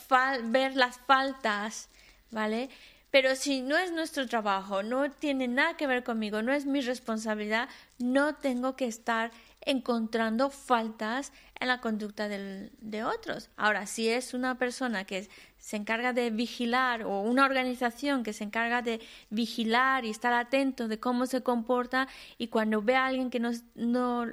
ver 0.44 0.76
las 0.76 0.98
faltas 0.98 1.88
vale 2.30 2.70
pero 3.12 3.36
si 3.36 3.60
no 3.60 3.76
es 3.76 3.92
nuestro 3.92 4.26
trabajo, 4.26 4.82
no 4.82 5.10
tiene 5.10 5.46
nada 5.46 5.76
que 5.76 5.86
ver 5.86 6.02
conmigo, 6.02 6.40
no 6.40 6.50
es 6.50 6.64
mi 6.64 6.80
responsabilidad, 6.80 7.68
no 7.98 8.36
tengo 8.36 8.74
que 8.74 8.86
estar 8.86 9.30
encontrando 9.60 10.48
faltas 10.48 11.30
en 11.60 11.68
la 11.68 11.82
conducta 11.82 12.26
de 12.26 13.04
otros. 13.04 13.50
Ahora, 13.58 13.86
si 13.86 14.08
es 14.08 14.32
una 14.32 14.56
persona 14.56 15.04
que 15.04 15.28
se 15.58 15.76
encarga 15.76 16.14
de 16.14 16.30
vigilar 16.30 17.02
o 17.02 17.20
una 17.20 17.44
organización 17.44 18.22
que 18.22 18.32
se 18.32 18.44
encarga 18.44 18.80
de 18.80 19.00
vigilar 19.28 20.06
y 20.06 20.10
estar 20.10 20.32
atento 20.32 20.88
de 20.88 20.98
cómo 20.98 21.26
se 21.26 21.42
comporta 21.42 22.08
y 22.38 22.48
cuando 22.48 22.80
ve 22.80 22.96
a 22.96 23.06
alguien 23.06 23.28
que 23.28 23.40
no, 23.40 23.50
no, 23.74 24.24
no 24.24 24.32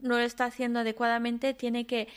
lo 0.00 0.18
está 0.18 0.46
haciendo 0.46 0.80
adecuadamente, 0.80 1.54
tiene 1.54 1.86
que, 1.86 2.08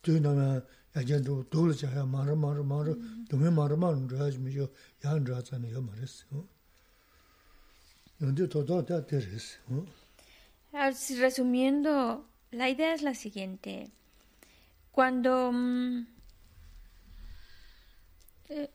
dōi 0.04 0.20
nā 0.24 0.34
mā 0.36 0.48
yācā 0.96 1.20
dō 1.24 1.38
dōla 1.52 1.76
chā 1.78 1.92
yā 1.96 2.04
mārā 2.08 2.36
mārā 2.36 2.64
mārā, 2.66 2.96
dōmi 3.30 3.52
mārā 3.56 3.78
mārā 3.78 4.02
rā 4.12 4.28
yā 4.28 4.40
mī 4.42 4.56
yō 4.58 4.68
yā 5.04 5.16
rā 5.30 5.40
tsā 5.46 5.60
nā 5.62 5.72
yā 5.72 5.80
mā 5.84 5.96
rīs. 6.00 6.22
Yōndi 8.22 8.48
tō 8.52 8.66
tō 8.68 8.82
tā 8.88 9.02
tē 9.08 9.22
rīs. 9.24 9.56
Resumiendo, 10.72 12.24
la 12.52 12.68
idea 12.68 12.94
es 12.94 13.02
la 13.02 13.14
siguiente. 13.14 13.90
Cuando... 14.90 15.52
Mmm, 15.52 16.11
eh, 18.48 18.70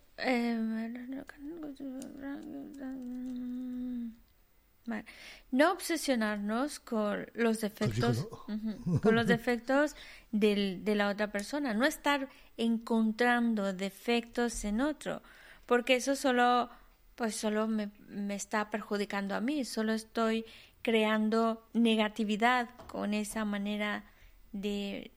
no 5.52 5.72
obsesionarnos 5.72 6.80
con 6.80 7.28
los 7.34 7.62
defectos, 7.62 8.28
con 9.02 9.16
los 9.16 9.28
defectos 9.28 9.96
de 10.32 10.94
la 10.96 11.10
otra 11.10 11.32
persona, 11.32 11.74
no 11.74 11.86
estar 11.86 12.30
encontrando 12.58 13.74
defectos 13.74 14.64
en 14.66 14.82
otro, 14.82 15.22
porque 15.66 15.96
eso 15.96 16.16
solo, 16.16 16.70
pues 17.16 17.36
solo 17.36 17.68
me, 17.68 17.92
me 18.08 18.36
está 18.36 18.70
perjudicando 18.70 19.36
a 19.36 19.42
mí, 19.42 19.66
solo 19.66 19.94
estoy 19.94 20.46
creando 20.82 21.68
negatividad 21.74 22.70
con 22.88 23.14
esa 23.14 23.44
manera 23.44 24.06
de, 24.54 25.12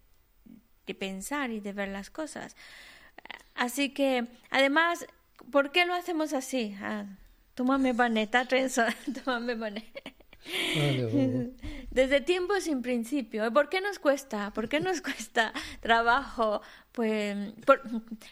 de 0.86 0.94
pensar 0.94 1.50
y 1.50 1.60
de 1.60 1.72
ver 1.72 1.88
las 1.88 2.10
cosas. 2.10 2.56
Así 3.60 3.90
que, 3.90 4.26
además, 4.48 5.06
¿por 5.52 5.70
qué 5.70 5.84
lo 5.84 5.92
hacemos 5.92 6.32
así? 6.32 6.74
Ah, 6.80 7.04
tómame 7.54 7.94
paneta, 7.94 8.46
trenza, 8.46 8.88
tómame 9.24 9.54
paneta. 9.54 10.00
Desde 11.90 12.22
tiempo 12.22 12.58
sin 12.62 12.80
principio. 12.80 13.52
¿Por 13.52 13.68
qué 13.68 13.82
nos 13.82 13.98
cuesta? 13.98 14.50
¿Por 14.54 14.70
qué 14.70 14.80
nos 14.80 15.02
cuesta 15.08 15.52
trabajo? 15.80 16.62
Pues, 16.92 17.36
¿por, 17.66 17.82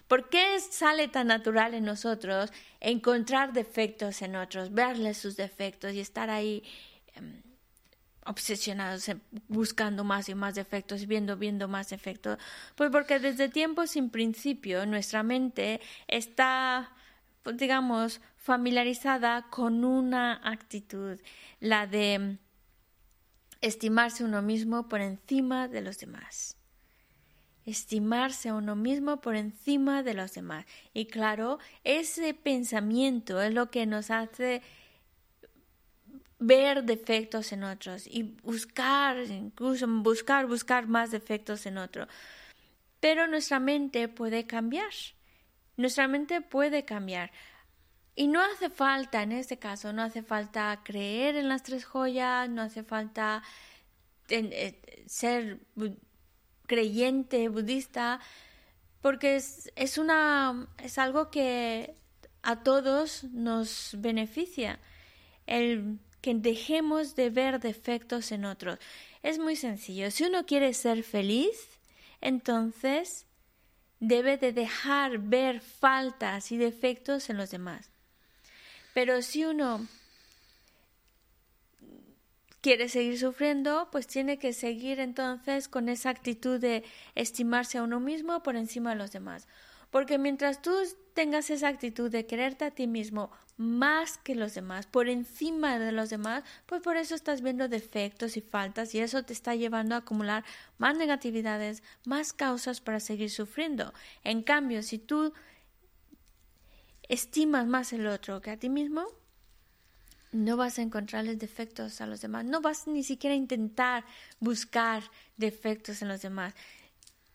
¿por, 0.08 0.30
qué 0.30 0.58
sale 0.60 1.08
tan 1.08 1.26
natural 1.26 1.74
en 1.74 1.84
nosotros 1.84 2.50
encontrar 2.80 3.52
defectos 3.52 4.22
en 4.22 4.34
otros, 4.34 4.72
verles 4.72 5.18
sus 5.18 5.36
defectos 5.36 5.92
y 5.92 6.00
estar 6.00 6.30
ahí 6.30 6.62
em, 7.16 7.42
obsesionados 8.28 9.10
buscando 9.48 10.04
más 10.04 10.28
y 10.28 10.34
más 10.34 10.54
defectos, 10.54 11.06
viendo, 11.06 11.36
viendo 11.36 11.66
más 11.66 11.88
defectos, 11.88 12.38
pues 12.76 12.90
porque 12.90 13.18
desde 13.18 13.48
tiempo 13.48 13.86
sin 13.86 14.10
principio 14.10 14.84
nuestra 14.84 15.22
mente 15.22 15.80
está, 16.06 16.92
pues 17.42 17.56
digamos, 17.56 18.20
familiarizada 18.36 19.48
con 19.48 19.82
una 19.82 20.40
actitud, 20.44 21.18
la 21.60 21.86
de 21.86 22.36
estimarse 23.62 24.24
uno 24.24 24.42
mismo 24.42 24.88
por 24.88 25.00
encima 25.00 25.66
de 25.66 25.80
los 25.80 25.98
demás. 25.98 26.56
Estimarse 27.64 28.50
a 28.50 28.54
uno 28.54 28.76
mismo 28.76 29.20
por 29.20 29.36
encima 29.36 30.02
de 30.02 30.14
los 30.14 30.32
demás. 30.32 30.64
Y 30.94 31.06
claro, 31.06 31.58
ese 31.84 32.32
pensamiento 32.32 33.40
es 33.42 33.52
lo 33.52 33.70
que 33.70 33.84
nos 33.84 34.10
hace 34.10 34.62
ver 36.38 36.84
defectos 36.84 37.52
en 37.52 37.64
otros 37.64 38.06
y 38.06 38.22
buscar, 38.22 39.18
incluso 39.18 39.86
buscar, 39.88 40.46
buscar 40.46 40.86
más 40.86 41.10
defectos 41.10 41.66
en 41.66 41.78
otro. 41.78 42.06
Pero 43.00 43.26
nuestra 43.26 43.60
mente 43.60 44.08
puede 44.08 44.46
cambiar. 44.46 44.92
Nuestra 45.76 46.08
mente 46.08 46.40
puede 46.40 46.84
cambiar. 46.84 47.30
Y 48.14 48.26
no 48.26 48.40
hace 48.42 48.68
falta, 48.70 49.22
en 49.22 49.32
este 49.32 49.58
caso, 49.58 49.92
no 49.92 50.02
hace 50.02 50.22
falta 50.22 50.80
creer 50.84 51.36
en 51.36 51.48
las 51.48 51.62
tres 51.62 51.84
joyas, 51.84 52.48
no 52.48 52.62
hace 52.62 52.82
falta 52.82 53.44
eh, 54.28 55.04
ser 55.06 55.60
creyente 56.66 57.48
budista, 57.48 58.18
porque 59.00 59.36
es, 59.36 59.72
es, 59.76 59.98
una, 59.98 60.68
es 60.82 60.98
algo 60.98 61.30
que 61.30 61.94
a 62.42 62.62
todos 62.64 63.24
nos 63.24 63.94
beneficia. 63.98 64.80
El 65.46 66.00
que 66.20 66.34
dejemos 66.34 67.14
de 67.14 67.30
ver 67.30 67.60
defectos 67.60 68.32
en 68.32 68.44
otros. 68.44 68.78
Es 69.22 69.38
muy 69.38 69.56
sencillo. 69.56 70.10
Si 70.10 70.24
uno 70.24 70.46
quiere 70.46 70.74
ser 70.74 71.02
feliz, 71.02 71.78
entonces 72.20 73.26
debe 74.00 74.36
de 74.36 74.52
dejar 74.52 75.18
ver 75.18 75.60
faltas 75.60 76.52
y 76.52 76.56
defectos 76.56 77.30
en 77.30 77.36
los 77.36 77.50
demás. 77.50 77.90
Pero 78.94 79.22
si 79.22 79.44
uno 79.44 79.86
quiere 82.60 82.88
seguir 82.88 83.18
sufriendo, 83.18 83.88
pues 83.90 84.06
tiene 84.06 84.38
que 84.38 84.52
seguir 84.52 85.00
entonces 85.00 85.68
con 85.68 85.88
esa 85.88 86.10
actitud 86.10 86.60
de 86.60 86.84
estimarse 87.14 87.78
a 87.78 87.82
uno 87.82 88.00
mismo 88.00 88.42
por 88.42 88.56
encima 88.56 88.90
de 88.90 88.96
los 88.96 89.12
demás. 89.12 89.46
Porque 89.90 90.18
mientras 90.18 90.60
tú 90.62 90.72
tengas 91.14 91.50
esa 91.50 91.68
actitud 91.68 92.10
de 92.10 92.26
quererte 92.26 92.64
a 92.64 92.70
ti 92.70 92.86
mismo 92.86 93.30
más 93.56 94.18
que 94.18 94.36
los 94.36 94.54
demás, 94.54 94.86
por 94.86 95.08
encima 95.08 95.80
de 95.80 95.90
los 95.90 96.10
demás, 96.10 96.44
pues 96.66 96.80
por 96.80 96.96
eso 96.96 97.16
estás 97.16 97.42
viendo 97.42 97.68
defectos 97.68 98.36
y 98.36 98.40
faltas 98.40 98.94
y 98.94 99.00
eso 99.00 99.24
te 99.24 99.32
está 99.32 99.56
llevando 99.56 99.96
a 99.96 99.98
acumular 99.98 100.44
más 100.78 100.96
negatividades, 100.96 101.82
más 102.06 102.32
causas 102.32 102.80
para 102.80 103.00
seguir 103.00 103.30
sufriendo. 103.30 103.92
En 104.22 104.42
cambio, 104.44 104.84
si 104.84 104.98
tú 104.98 105.32
estimas 107.08 107.66
más 107.66 107.92
el 107.92 108.06
otro 108.06 108.40
que 108.40 108.52
a 108.52 108.56
ti 108.56 108.68
mismo, 108.68 109.06
no 110.30 110.56
vas 110.56 110.78
a 110.78 110.82
encontrarles 110.82 111.38
defectos 111.38 112.00
a 112.00 112.06
los 112.06 112.20
demás, 112.20 112.44
no 112.44 112.60
vas 112.60 112.86
ni 112.86 113.02
siquiera 113.02 113.34
a 113.34 113.36
intentar 113.36 114.04
buscar 114.40 115.02
defectos 115.36 116.02
en 116.02 116.08
los 116.08 116.22
demás. 116.22 116.54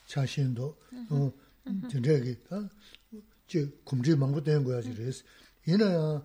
cha 0.07 0.27
xin 0.27 0.53
do. 0.53 0.77
Tene 1.89 2.21
ki, 2.21 2.43
ta, 2.47 2.71
chi 3.47 3.67
kumchi 3.85 4.15
mangbo 4.15 4.43
ten 4.43 4.63
goya 4.63 4.83
chi 4.83 4.93
res. 4.93 5.25
Ina 5.65 5.89
ya, 5.91 6.23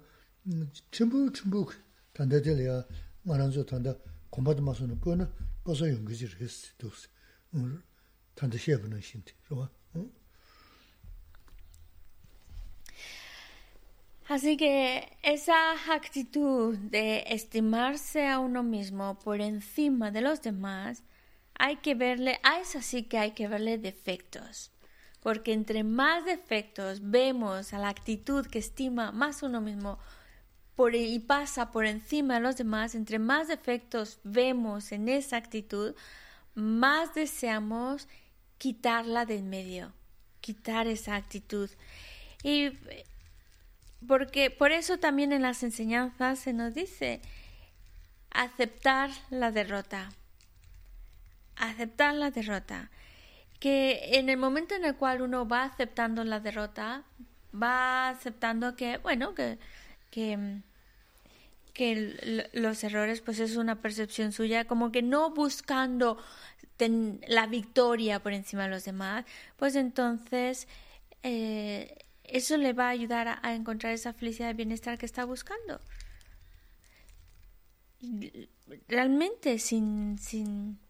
Así 14.29 14.57
que 14.59 15.17
esa 15.23 15.73
actitud 15.95 16.77
de 16.77 17.25
estimarse 17.29 18.29
a 18.29 18.39
uno 18.41 18.63
mismo 18.63 19.19
por 19.19 19.41
encima 19.41 20.11
de 20.11 20.21
los 20.21 20.43
demás, 20.43 21.03
hay 21.55 21.77
que 21.77 21.95
verle, 21.95 22.39
a 22.43 22.61
esa 22.61 22.83
sí 22.83 23.05
que 23.05 23.19
hay 23.19 23.33
que 23.33 23.49
verle 23.49 23.79
defectos. 23.79 24.71
porque 25.21 25.53
entre 25.53 25.83
más 25.83 26.25
defectos 26.25 27.01
vemos 27.03 27.73
a 27.73 27.79
la 27.79 27.89
actitud 27.89 28.47
que 28.47 28.61
estima 28.61 29.13
más 29.13 29.43
uno 29.43 29.61
mismo 29.61 29.99
y 30.95 31.19
pasa 31.19 31.73
por 31.73 31.87
encima 31.87 32.35
de 32.35 32.41
los 32.41 32.57
demás, 32.57 32.95
entre 32.95 33.19
más 33.19 33.49
defectos 33.49 34.21
vemos 34.23 34.93
en 34.93 35.09
esa 35.09 35.37
actitud, 35.37 35.95
más 36.55 37.15
deseamos 37.15 38.09
quitarla 38.59 39.27
de 39.27 39.37
en 39.37 39.51
medio, 39.51 39.93
quitar 40.41 40.87
esa 40.87 41.17
actitud. 41.17 41.69
Y 42.43 42.71
porque 44.07 44.51
por 44.51 44.71
eso 44.71 44.99
también 44.99 45.33
en 45.33 45.43
las 45.43 45.63
enseñanzas 45.63 46.39
se 46.39 46.53
nos 46.53 46.75
dice 46.75 47.21
aceptar 48.31 49.11
la 49.31 49.51
derrota. 49.51 50.11
Aceptar 51.57 52.15
la 52.15 52.31
derrota. 52.31 52.91
Que 53.59 54.19
en 54.19 54.29
el 54.29 54.37
momento 54.37 54.77
en 54.77 54.85
el 54.85 54.95
cual 54.95 55.23
uno 55.23 55.49
va 55.49 55.65
aceptando 55.65 56.23
la 56.23 56.39
derrota, 56.39 57.03
va 57.53 58.11
aceptando 58.11 58.77
que, 58.77 58.99
bueno, 58.99 59.35
que, 59.35 59.59
que 61.79 62.49
los 62.55 62.83
errores 62.83 63.21
pues 63.21 63.39
es 63.39 63.55
una 63.55 63.81
percepción 63.81 64.33
suya, 64.33 64.65
como 64.65 64.91
que 64.91 65.01
no 65.01 65.31
buscando 65.31 66.19
la 67.29 67.47
victoria 67.47 68.21
por 68.21 68.33
encima 68.33 68.65
de 68.65 68.71
los 68.71 68.85
demás, 68.85 69.25
pues 69.57 69.77
entonces 69.77 70.67
eh, 71.23 71.97
eso 72.25 72.57
le 72.57 72.73
va 72.73 72.87
a 72.87 72.91
ayudar 72.91 73.39
a, 73.43 73.55
encontrar 73.55 73.93
esa 73.93 74.13
felicidad 74.13 74.51
y 74.51 74.55
bienestar 74.55 74.99
que 74.99 75.07
está 75.07 75.25
buscando. 75.25 75.81
Realmente 78.89 79.61
sin, 79.61 80.19
sin, 80.19 80.81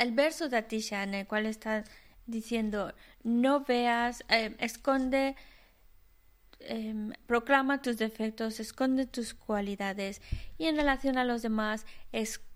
el 0.00 0.12
verso 0.12 0.48
de 0.48 0.56
Atisha 0.56 1.02
en 1.02 1.14
el 1.14 1.26
cual 1.26 1.46
está 1.46 1.84
diciendo, 2.26 2.94
no 3.22 3.64
veas, 3.64 4.24
eh, 4.30 4.56
esconde 4.60 5.36
Em, 6.60 7.12
proclama 7.26 7.82
tus 7.82 7.98
defectos, 7.98 8.60
esconde 8.60 9.06
tus 9.06 9.34
cualidades 9.34 10.20
y 10.58 10.66
en 10.66 10.76
relación 10.76 11.18
a 11.18 11.24
los 11.24 11.42
demás, 11.42 11.86
esconde 12.12 12.49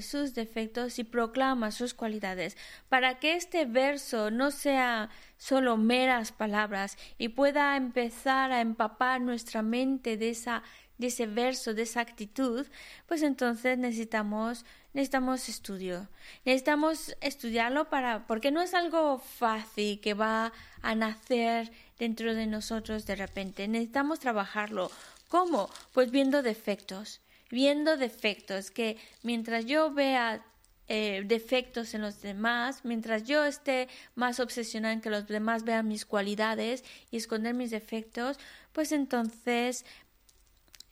sus 0.00 0.34
defectos 0.34 1.00
y 1.00 1.04
proclama 1.04 1.72
sus 1.72 1.92
cualidades, 1.92 2.56
para 2.88 3.18
que 3.18 3.34
este 3.34 3.64
verso 3.64 4.30
no 4.30 4.52
sea 4.52 5.10
solo 5.38 5.76
meras 5.76 6.30
palabras 6.30 6.96
y 7.18 7.30
pueda 7.30 7.76
empezar 7.76 8.52
a 8.52 8.60
empapar 8.60 9.20
nuestra 9.20 9.62
mente 9.62 10.16
de 10.16 10.30
esa 10.30 10.62
de 10.98 11.06
ese 11.06 11.26
verso, 11.26 11.72
de 11.72 11.82
esa 11.82 12.02
actitud, 12.02 12.66
pues 13.06 13.22
entonces 13.22 13.78
necesitamos 13.78 14.66
necesitamos 14.92 15.48
estudio. 15.48 16.08
Necesitamos 16.44 17.16
estudiarlo 17.20 17.88
para 17.88 18.26
porque 18.28 18.52
no 18.52 18.60
es 18.60 18.74
algo 18.74 19.18
fácil 19.18 20.00
que 20.00 20.14
va 20.14 20.52
a 20.82 20.94
nacer 20.94 21.72
dentro 21.98 22.34
de 22.34 22.46
nosotros 22.46 23.04
de 23.04 23.16
repente. 23.16 23.66
Necesitamos 23.66 24.20
trabajarlo. 24.20 24.92
¿Cómo? 25.28 25.70
Pues 25.92 26.10
viendo 26.10 26.42
defectos, 26.42 27.20
viendo 27.50 27.96
defectos, 27.96 28.70
que 28.70 28.96
mientras 29.22 29.66
yo 29.66 29.92
vea 29.92 30.44
eh, 30.88 31.22
defectos 31.24 31.94
en 31.94 32.02
los 32.02 32.20
demás, 32.20 32.84
mientras 32.84 33.24
yo 33.24 33.44
esté 33.44 33.88
más 34.14 34.40
obsesionada 34.40 34.92
en 34.92 35.00
que 35.00 35.10
los 35.10 35.28
demás 35.28 35.64
vean 35.64 35.88
mis 35.88 36.04
cualidades 36.04 36.84
y 37.10 37.16
esconder 37.16 37.54
mis 37.54 37.70
defectos, 37.70 38.38
pues 38.72 38.92
entonces 38.92 39.84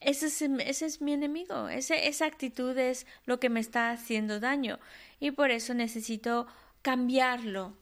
ese 0.00 0.26
es, 0.26 0.42
ese 0.42 0.86
es 0.86 1.00
mi 1.00 1.12
enemigo, 1.12 1.68
ese, 1.68 2.06
esa 2.06 2.26
actitud 2.26 2.76
es 2.78 3.06
lo 3.26 3.40
que 3.40 3.48
me 3.48 3.61
está 3.61 3.90
haciendo 3.90 4.38
daño 4.38 4.78
y 5.18 5.32
por 5.32 5.50
eso 5.50 5.74
necesito 5.74 6.46
cambiarlo, 6.82 7.76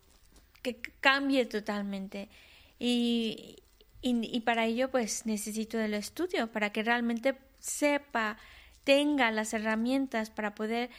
que 0.63 0.81
cambie 1.01 1.45
totalmente. 1.45 2.31
Y, 2.79 3.57
y, 4.01 4.41
para 4.41 4.65
ello 4.67 4.91
pues 4.91 5.27
necesito 5.27 5.79
el 5.79 5.95
estudio, 5.95 6.51
para 6.51 6.71
que 6.71 6.83
realmente 6.83 7.37
sepa, 7.59 8.39
tenga 8.87 9.33
las 9.33 9.53
herramientas 9.53 10.31
para 10.31 10.55
poder 10.55 10.91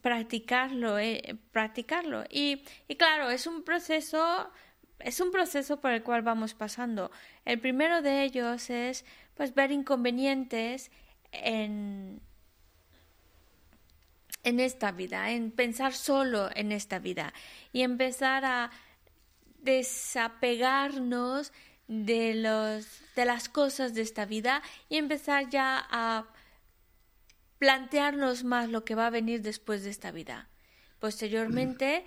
practicarlo, 0.00 0.98
eh, 0.98 1.36
practicarlo. 1.52 2.24
Y, 2.30 2.64
claro, 2.96 3.28
es 3.28 3.46
un 3.46 3.62
proceso, 3.62 4.50
es 4.98 5.20
un 5.20 5.30
proceso 5.30 5.78
por 5.78 5.90
el 5.90 6.02
cual 6.02 6.22
vamos 6.22 6.54
pasando. 6.54 7.10
El 7.44 7.60
primero 7.60 8.00
de 8.00 8.24
ellos 8.24 8.70
es 8.70 9.04
pues 9.34 9.54
ver 9.54 9.72
inconvenientes 9.72 10.90
en, 11.32 12.22
en 14.42 14.58
esta 14.58 14.90
vida, 14.90 15.30
en 15.30 15.50
pensar 15.50 15.92
solo 15.92 16.48
en 16.54 16.72
esta 16.72 16.98
vida 16.98 17.34
y 17.74 17.82
empezar 17.82 18.46
a 18.46 18.70
desapegarnos 19.60 21.52
de 21.88 22.34
los 22.36 23.02
de 23.14 23.26
las 23.26 23.50
cosas 23.50 23.92
de 23.92 24.00
esta 24.00 24.24
vida 24.24 24.62
y 24.88 24.96
empezar 24.96 25.50
ya 25.50 25.86
a 25.90 26.24
plantearnos 27.64 28.44
más 28.44 28.68
lo 28.68 28.84
que 28.84 28.94
va 28.94 29.06
a 29.06 29.10
venir 29.18 29.40
después 29.40 29.84
de 29.84 29.88
esta 29.88 30.10
vida. 30.10 30.50
Posteriormente, 30.98 32.04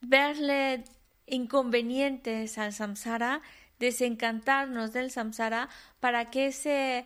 verle 0.00 0.84
inconvenientes 1.26 2.56
al 2.56 2.72
samsara, 2.72 3.42
desencantarnos 3.80 4.92
del 4.92 5.10
samsara 5.10 5.68
para 5.98 6.30
que 6.30 6.46
ese 6.46 7.04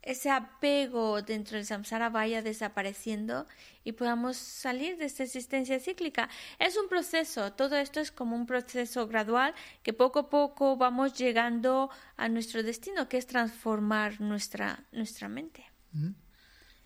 ese 0.00 0.30
apego 0.30 1.20
dentro 1.20 1.58
del 1.58 1.66
samsara 1.66 2.08
vaya 2.08 2.40
desapareciendo 2.40 3.46
y 3.84 3.92
podamos 3.92 4.38
salir 4.38 4.96
de 4.96 5.04
esta 5.04 5.22
existencia 5.22 5.78
cíclica. 5.80 6.30
Es 6.58 6.78
un 6.78 6.88
proceso, 6.88 7.52
todo 7.52 7.76
esto 7.76 8.00
es 8.00 8.10
como 8.10 8.36
un 8.36 8.46
proceso 8.46 9.06
gradual 9.06 9.54
que 9.82 9.92
poco 9.92 10.18
a 10.20 10.30
poco 10.30 10.78
vamos 10.78 11.12
llegando 11.12 11.90
a 12.16 12.30
nuestro 12.30 12.62
destino, 12.62 13.06
que 13.10 13.18
es 13.18 13.26
transformar 13.26 14.22
nuestra, 14.22 14.84
nuestra 14.92 15.28
mente. 15.28 15.66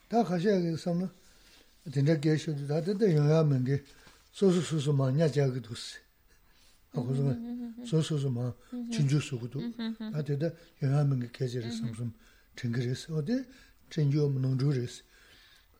다 0.08 0.24
가셔야 0.24 0.76
삼나 0.76 1.10
된다 1.92 2.18
계셔도 2.18 2.66
다 2.66 2.80
된다 2.80 3.04
영야면 3.10 3.64
게 3.64 3.82
소소소소 4.32 4.92
마냐 4.92 5.28
자기도 5.28 5.74
쓰 5.74 5.98
아, 6.92 7.02
그래서 7.02 7.36
소소소 7.84 8.30
마 8.30 8.52
진주수고도 8.92 9.60
다 10.12 10.22
된다 10.22 10.50
영야면 10.82 11.20
게 11.20 11.28
계절에 11.32 11.70
삼좀 11.70 12.12
땡그레스 12.56 13.12
어디 13.12 13.44
진주 13.90 14.18
농주레스 14.28 15.04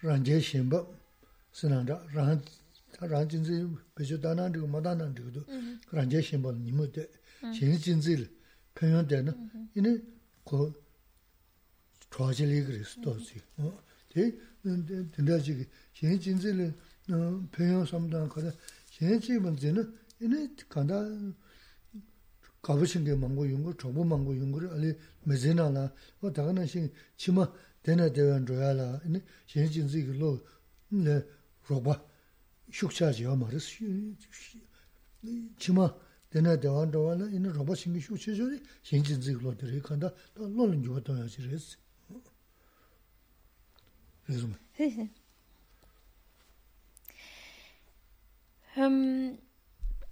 란제 0.02 0.40
심바 0.40 0.86
스난다. 1.52 2.04
란 2.12 2.40
란진지 3.00 3.66
베조다나 3.96 4.50
그리고 4.50 4.66
마다나 4.68 5.12
그리고 5.12 5.44
란제 5.90 6.20
심바 6.22 6.52
니모데 6.52 7.08
진진질 7.54 8.30
표현되는 8.74 9.70
이는 9.74 10.18
그 10.44 10.72
좋아질 12.10 12.48
얘기를 12.48 12.78
했어 12.80 13.00
또 13.02 13.18
지금 13.20 13.42
어? 13.56 13.78
pyeong 17.51 17.85
samda 17.85 18.27
ka 18.27 18.41
de 18.41 18.53
shen 18.89 19.19
ji 19.19 19.39
mon 19.39 19.55
je 19.55 19.71
na 19.71 19.83
ine 20.19 20.49
kanda 20.69 21.03
가부신 22.63 23.03
게 23.03 23.13
망고 23.13 23.51
용거 23.51 23.75
정보 23.75 24.05
망고 24.05 24.39
용거를 24.39 24.69
알리 24.71 24.95
메제나나 25.25 25.93
뭐 26.21 26.31
다가는 26.31 26.65
신 26.65 26.89
치마 27.17 27.51
되나 27.83 28.11
되는 28.11 28.47
줘야라 28.47 29.01
네 29.03 29.21
신진지 29.45 30.05
그로 30.05 30.39
네 30.87 31.21
로바 31.67 32.01
슉차지요 32.71 33.35
말스 33.35 33.83
치마 35.59 35.93
되나 36.31 36.55
되는 36.57 36.89
줘야라 36.89 37.27
이는 37.35 37.51
로바 37.51 37.75
신기 37.75 37.99
슉치죠 37.99 38.63
신진지 38.81 39.33
그로 39.35 39.57
들이 39.57 39.81
간다 39.81 40.09
또 40.33 40.47
놀는 40.47 40.87
거 40.87 41.03
도야지 41.03 41.43
그랬 41.43 41.59
Sí, 44.76 44.90
sí. 44.90 45.10
Em, 48.76 49.38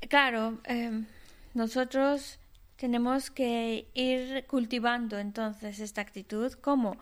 claro, 0.09 0.61
em, 0.65 1.07
nosotros 1.55 2.39
tenemos 2.77 3.31
que 3.31 3.89
ir 3.95 4.47
cultivando 4.47 5.19
entonces 5.19 5.81
esta 5.81 6.01
actitud. 6.01 6.53
¿Cómo? 6.55 6.97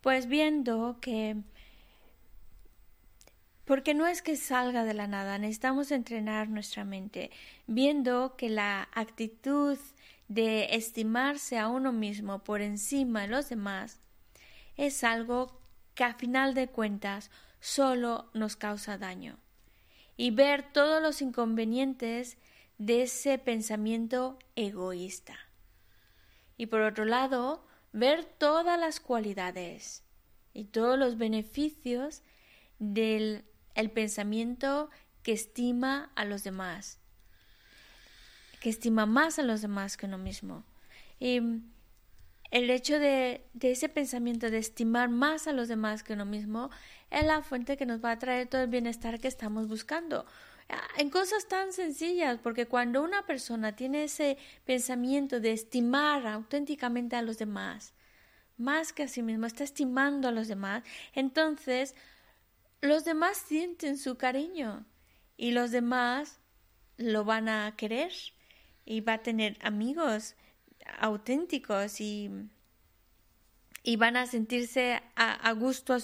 Pues 0.00 0.26
viendo 0.26 0.98
que... 1.00 1.36
Porque 3.64 3.92
no 3.94 4.06
es 4.06 4.22
que 4.22 4.36
salga 4.36 4.84
de 4.84 4.94
la 4.94 5.06
nada, 5.06 5.38
necesitamos 5.38 5.90
entrenar 5.90 6.48
nuestra 6.48 6.84
mente, 6.84 7.30
viendo 7.66 8.34
que 8.36 8.48
la 8.48 8.88
actitud 8.94 9.76
de 10.28 10.74
estimarse 10.74 11.58
a 11.58 11.68
uno 11.68 11.92
mismo 11.92 12.38
por 12.44 12.62
encima 12.62 13.22
de 13.22 13.28
los 13.28 13.48
demás 13.50 14.00
es 14.76 15.04
algo 15.04 15.57
que 15.98 16.04
a 16.04 16.14
final 16.14 16.54
de 16.54 16.68
cuentas 16.68 17.28
solo 17.58 18.30
nos 18.32 18.54
causa 18.54 18.98
daño. 18.98 19.36
Y 20.16 20.30
ver 20.30 20.62
todos 20.72 21.02
los 21.02 21.20
inconvenientes 21.20 22.38
de 22.78 23.02
ese 23.02 23.36
pensamiento 23.36 24.38
egoísta. 24.54 25.36
Y 26.56 26.66
por 26.66 26.82
otro 26.82 27.04
lado, 27.04 27.66
ver 27.92 28.24
todas 28.24 28.78
las 28.78 29.00
cualidades 29.00 30.04
y 30.54 30.66
todos 30.66 30.96
los 30.96 31.18
beneficios 31.18 32.22
del 32.78 33.44
el 33.74 33.90
pensamiento 33.90 34.90
que 35.24 35.32
estima 35.32 36.12
a 36.14 36.24
los 36.24 36.44
demás, 36.44 37.00
que 38.60 38.70
estima 38.70 39.04
más 39.04 39.40
a 39.40 39.42
los 39.42 39.62
demás 39.62 39.96
que 39.96 40.06
uno 40.06 40.18
mismo. 40.18 40.62
Y 41.18 41.40
el 42.50 42.70
hecho 42.70 42.98
de, 42.98 43.44
ese 43.60 43.88
pensamiento 43.88 44.50
de 44.50 44.58
estimar 44.58 45.08
más 45.08 45.46
a 45.46 45.52
los 45.52 45.68
demás 45.68 46.02
que 46.02 46.14
uno 46.14 46.24
mismo 46.24 46.70
es 47.10 47.24
la 47.24 47.42
fuente 47.42 47.76
que 47.76 47.86
nos 47.86 48.02
va 48.02 48.12
a 48.12 48.18
traer 48.18 48.48
todo 48.48 48.62
el 48.62 48.68
bienestar 48.68 49.20
que 49.20 49.28
estamos 49.28 49.68
buscando. 49.68 50.24
En 50.98 51.08
cosas 51.10 51.46
tan 51.48 51.72
sencillas, 51.72 52.38
porque 52.42 52.66
cuando 52.66 53.02
una 53.02 53.24
persona 53.24 53.74
tiene 53.74 54.04
ese 54.04 54.36
pensamiento 54.64 55.40
de 55.40 55.52
estimar 55.52 56.26
auténticamente 56.26 57.16
a 57.16 57.22
los 57.22 57.38
demás, 57.38 57.94
más 58.58 58.92
que 58.92 59.04
a 59.04 59.08
sí 59.08 59.22
mismo, 59.22 59.46
está 59.46 59.64
estimando 59.64 60.28
a 60.28 60.32
los 60.32 60.48
demás, 60.48 60.82
entonces 61.14 61.94
los 62.80 63.04
demás 63.04 63.38
sienten 63.38 63.96
su 63.96 64.16
cariño 64.16 64.84
y 65.36 65.52
los 65.52 65.70
demás 65.70 66.40
lo 66.96 67.24
van 67.24 67.48
a 67.48 67.74
querer 67.76 68.12
y 68.84 69.00
va 69.00 69.14
a 69.14 69.22
tener 69.22 69.56
amigos 69.62 70.34
auténticos 71.00 72.00
y, 72.00 72.30
y 73.82 73.96
van 73.96 74.16
a 74.16 74.26
sentirse 74.26 75.02
a, 75.16 75.52
gusto 75.52 75.96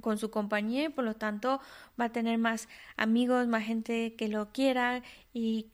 con 0.00 0.18
su 0.18 0.30
compañía 0.30 0.84
y 0.84 0.88
por 0.88 1.04
lo 1.04 1.14
tanto 1.14 1.60
va 2.00 2.06
a 2.06 2.12
tener 2.12 2.38
más 2.38 2.68
amigos, 2.96 3.46
más 3.46 3.64
gente 3.64 4.14
que 4.14 4.28
lo 4.28 4.52
quiera 4.52 5.02
y, 5.32 5.66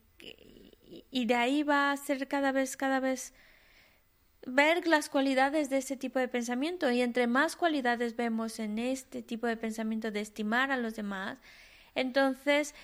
y 1.10 1.26
de 1.26 1.34
ahí 1.34 1.62
va 1.62 1.92
a 1.92 1.96
ser 1.96 2.28
cada 2.28 2.52
vez, 2.52 2.76
cada 2.76 3.00
vez 3.00 3.32
ver 4.46 4.86
las 4.86 5.08
cualidades 5.08 5.68
de 5.68 5.78
ese 5.78 5.96
tipo 5.96 6.18
de 6.18 6.28
pensamiento. 6.28 6.90
Y 6.90 7.02
entre 7.02 7.26
más 7.26 7.56
cualidades 7.56 8.16
vemos 8.16 8.58
en 8.58 8.78
este 8.78 9.22
tipo 9.22 9.46
de 9.46 9.56
pensamiento 9.56 10.10
de 10.10 10.20
estimar 10.20 10.70
a 10.70 10.76
los 10.76 10.94
demás, 10.94 11.38
entonces 11.94 12.74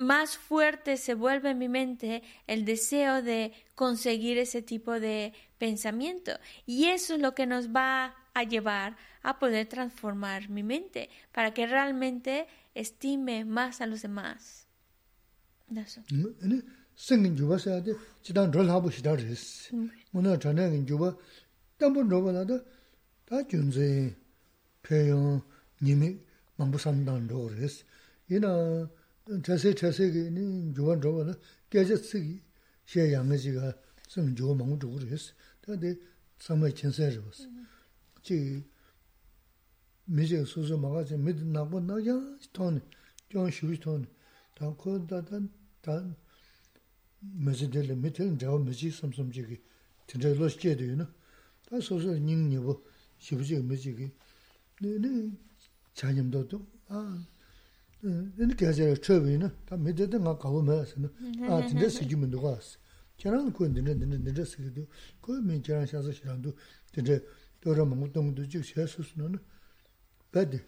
más 0.00 0.38
fuerte 0.38 0.96
se 0.96 1.12
vuelve 1.12 1.50
en 1.50 1.58
mi 1.58 1.68
mente 1.68 2.22
el 2.46 2.64
deseo 2.64 3.20
de 3.22 3.52
conseguir 3.74 4.38
ese 4.38 4.62
tipo 4.62 4.98
de 4.98 5.34
pensamiento. 5.58 6.32
Y 6.64 6.86
eso 6.86 7.14
es 7.14 7.20
lo 7.20 7.34
que 7.34 7.46
nos 7.46 7.68
va 7.68 8.16
a 8.32 8.42
llevar 8.44 8.96
a 9.22 9.38
poder 9.38 9.66
transformar 9.68 10.48
mi 10.48 10.62
mente 10.62 11.10
para 11.32 11.52
que 11.52 11.66
realmente 11.66 12.46
estime 12.74 13.44
más 13.44 13.82
a 13.82 13.86
los 13.86 14.00
demás. 14.00 14.66
Eso. 15.76 16.02
chase 29.38 29.74
chase 29.74 30.10
ki 30.10 30.30
yuwan 30.76 31.00
chobwa 31.00 31.24
la 31.24 31.38
kyaja 31.68 31.96
tsiki 31.96 32.42
xie 32.84 33.10
yanga 33.10 33.36
jiga 33.36 33.78
sami 34.08 34.34
yuwa 34.36 34.54
mangu 34.56 34.76
chugu 34.78 34.98
riyas. 34.98 35.32
Tade 35.60 35.98
samay 36.38 36.72
chinsay 36.72 37.10
riyas. 37.10 37.46
Chigi 38.22 38.64
mijiga 40.08 40.44
susu 40.44 40.76
maga 40.76 41.04
zi 41.04 41.16
midi 41.16 41.44
nagwa 41.44 41.80
na 41.80 41.98
yang 41.98 42.38
toni, 42.52 42.80
yang 43.30 43.50
shivu 43.50 43.78
toni. 43.78 44.06
Tan 44.54 44.74
ko 44.76 44.98
dadan 44.98 45.48
tan 45.80 46.16
miji 47.22 47.68
dili 47.68 47.94
mitil 47.94 48.36
jawa 48.36 48.58
miji 48.58 48.90
samsam 48.90 49.30
jigi 49.30 49.60
tinday 50.06 50.34
los 50.34 50.56
jie 50.58 50.74
diyo 50.74 50.96
na. 50.96 51.06
Ta 51.68 51.80
susu 51.80 52.18
nying 52.18 52.48
nivu 52.48 52.82
shivu 53.16 53.44
jiga 53.44 53.62
miji 53.62 53.94
ki 53.94 54.12
chanyam 55.94 56.30
dodo. 56.30 56.66
yin 58.02 58.56
kaya 58.56 58.96
chawayi 58.96 59.38
na, 59.38 59.52
ta 59.66 59.76
midayda 59.76 60.18
nga 60.18 60.34
kawa 60.38 60.62
maya 60.62 60.86
sa 60.86 61.00
na, 61.00 61.08
mm, 61.20 61.42
a 61.50 61.60
dinda 61.68 61.90
siki 61.90 62.16
mundu 62.16 62.38
kwaa 62.40 62.60
sa. 62.60 62.78
Keraan 63.16 63.52
kuwa 63.52 63.68
dinda 63.68 63.94
dinda 63.94 64.16
dinda 64.16 64.44
siki 64.46 64.70
do, 64.74 64.86
kuwa 65.20 65.40
min 65.42 65.62
keraan 65.62 65.86
shaasa 65.86 66.12
shiraan 66.12 66.42
do, 66.42 66.54
dinda 66.92 67.20
dora 67.60 67.84
mungu 67.84 68.08
dungu 68.08 68.32
do 68.34 68.44
jik 68.44 68.64
shaya 68.64 68.86
susu 68.86 69.16
na 69.18 69.28
na, 69.28 69.38
badi, 70.32 70.60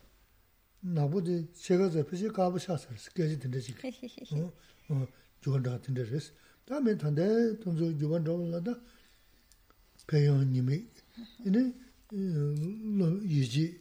nabu 0.82 1.20
di 1.22 1.48
chega 1.54 1.88
za 1.88 2.04
pisi 2.04 2.28
kaabu 2.30 2.58
shaasa 2.58 2.88
rasi, 2.90 3.10
kaya 3.14 3.36
dinda 3.36 3.58
jik, 3.66 3.82
mm. 4.32 4.50
mm, 4.90 5.06
juwan 5.42 5.64
raa 5.64 5.78
dinda 5.78 6.04
rasi. 6.04 6.32
Ta 6.66 6.80
min 6.80 6.98
tanda 6.98 7.24
tunzo 7.60 7.92
juwan 7.92 8.24
raa 8.26 8.32
wala 8.36 8.60
da, 8.60 8.78
peyaan 10.06 10.50
nimi, 10.52 10.74
eh, 11.16 11.24
yini, 11.44 11.72
yiji, 13.24 13.80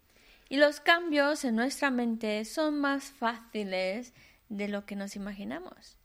Y 0.51 0.57
los 0.57 0.81
cambios 0.81 1.45
en 1.45 1.55
nuestra 1.55 1.91
mente 1.91 2.43
son 2.43 2.77
más 2.81 3.05
fáciles 3.05 4.13
de 4.49 4.67
lo 4.67 4.85
que 4.85 4.97
nos 4.97 5.15
imaginamos. 5.15 5.97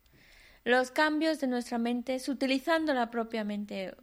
Los 0.62 0.92
cambios 0.92 1.40
de 1.40 1.48
nuestra 1.48 1.78
mente 1.78 2.14
es 2.14 2.28
utilizando 2.28 2.94
la 2.94 3.10
propia 3.10 3.42
mente, 3.42 3.96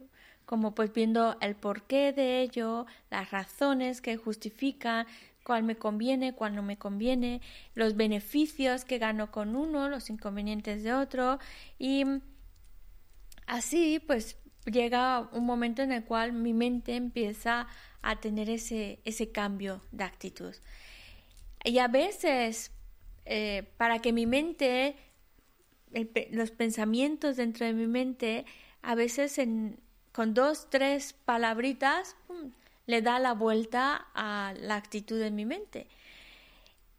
como 0.44 0.74
pues 0.74 0.92
viendo 0.92 1.38
el 1.40 1.56
porqué 1.56 2.12
de 2.12 2.42
ello, 2.42 2.84
las 3.10 3.30
razones 3.30 4.02
que 4.02 4.18
justifican 4.18 5.06
cuál 5.44 5.62
me 5.62 5.76
conviene, 5.76 6.34
cuál 6.34 6.54
no 6.54 6.62
me 6.62 6.76
conviene, 6.76 7.40
los 7.74 7.96
beneficios 7.96 8.84
que 8.84 8.98
gano 8.98 9.30
con 9.30 9.56
uno, 9.56 9.88
los 9.88 10.10
inconvenientes 10.10 10.82
de 10.82 10.92
otro 10.92 11.38
y 11.78 12.04
así 13.46 13.98
pues 14.06 14.36
llega 14.66 15.20
un 15.32 15.46
momento 15.46 15.80
en 15.80 15.90
el 15.90 16.04
cual 16.04 16.34
mi 16.34 16.52
mente 16.52 16.96
empieza 16.96 17.66
a 18.04 18.20
tener 18.20 18.50
ese, 18.50 19.00
ese 19.04 19.32
cambio 19.32 19.80
de 19.90 20.04
actitud. 20.04 20.54
Y 21.64 21.78
a 21.78 21.88
veces, 21.88 22.70
eh, 23.24 23.64
para 23.78 24.00
que 24.00 24.12
mi 24.12 24.26
mente, 24.26 24.96
los 26.30 26.50
pensamientos 26.50 27.36
dentro 27.36 27.64
de 27.64 27.72
mi 27.72 27.86
mente, 27.86 28.44
a 28.82 28.94
veces 28.94 29.40
con 30.12 30.34
dos, 30.34 30.68
tres 30.68 31.14
palabritas, 31.24 32.16
le 32.86 33.00
da 33.00 33.18
la 33.18 33.32
vuelta 33.32 34.06
a 34.14 34.52
la 34.60 34.76
actitud 34.76 35.18
de 35.18 35.30
mi 35.30 35.46
mente. 35.46 35.86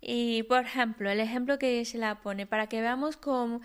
Y, 0.01 0.43
por 0.43 0.63
ejemplo, 0.63 1.09
el 1.09 1.19
ejemplo 1.19 1.59
que 1.59 1.85
se 1.85 1.97
la 1.97 2.21
pone, 2.21 2.47
para 2.47 2.67
que 2.67 2.81
veamos 2.81 3.17
con 3.17 3.61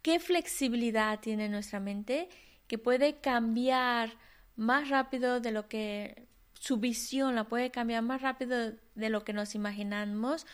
qué 0.00 0.18
flexibilidad 0.18 1.20
tiene 1.20 1.48
nuestra 1.48 1.80
mente 1.80 2.28
que 2.66 2.78
puede 2.78 3.16
cambiar 3.20 4.16
más 4.56 4.88
rápido 4.88 5.40
de 5.40 5.50
lo 5.50 5.68
que 5.68 6.26
su 6.62 6.76
visión 6.76 7.34
la 7.34 7.42
puede 7.42 7.72
cambiar 7.72 8.04
más 8.04 8.22
rápido 8.22 8.72
de 8.94 9.08
lo 9.08 9.24
que 9.24 9.32
nos 9.32 9.56
imaginamos 9.56 10.46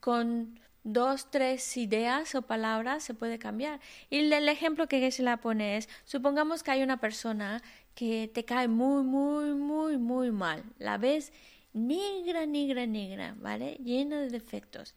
con 0.00 0.58
dos, 0.84 1.30
tres 1.30 1.76
ideas 1.76 2.34
o 2.34 2.40
palabras 2.40 3.04
se 3.04 3.12
puede 3.12 3.38
cambiar. 3.38 3.78
Y 4.08 4.20
el 4.20 4.48
ejemplo 4.48 4.88
que 4.88 5.10
se 5.10 5.22
la 5.22 5.36
pone 5.36 5.76
es, 5.76 5.86
supongamos 6.06 6.62
que 6.62 6.70
hay 6.70 6.82
una 6.82 6.96
persona 6.98 7.62
que 7.94 8.30
te 8.32 8.46
cae 8.46 8.68
muy, 8.68 9.02
muy, 9.02 9.52
muy, 9.52 9.98
muy 9.98 10.30
mal. 10.30 10.64
La 10.78 10.96
ves 10.96 11.30
negra, 11.74 12.46
negra, 12.46 12.86
negra, 12.86 13.34
¿vale? 13.38 13.76
Llena 13.84 14.18
de 14.18 14.30
defectos. 14.30 14.94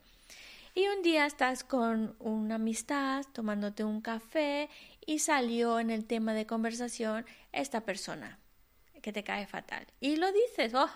Y 0.73 0.87
un 0.87 1.03
día 1.03 1.25
estás 1.25 1.65
con 1.65 2.15
una 2.19 2.55
amistad, 2.55 3.25
tomándote 3.33 3.83
un 3.83 3.99
café 3.99 4.69
y 5.05 5.19
salió 5.19 5.81
en 5.81 5.89
el 5.89 6.05
tema 6.05 6.33
de 6.33 6.45
conversación 6.45 7.25
esta 7.51 7.81
persona 7.81 8.39
que 9.03 9.13
te 9.13 9.23
cae 9.23 9.45
fatal. 9.45 9.85
Y 9.99 10.15
lo 10.15 10.31
dices, 10.31 10.73
oh, 10.73 10.89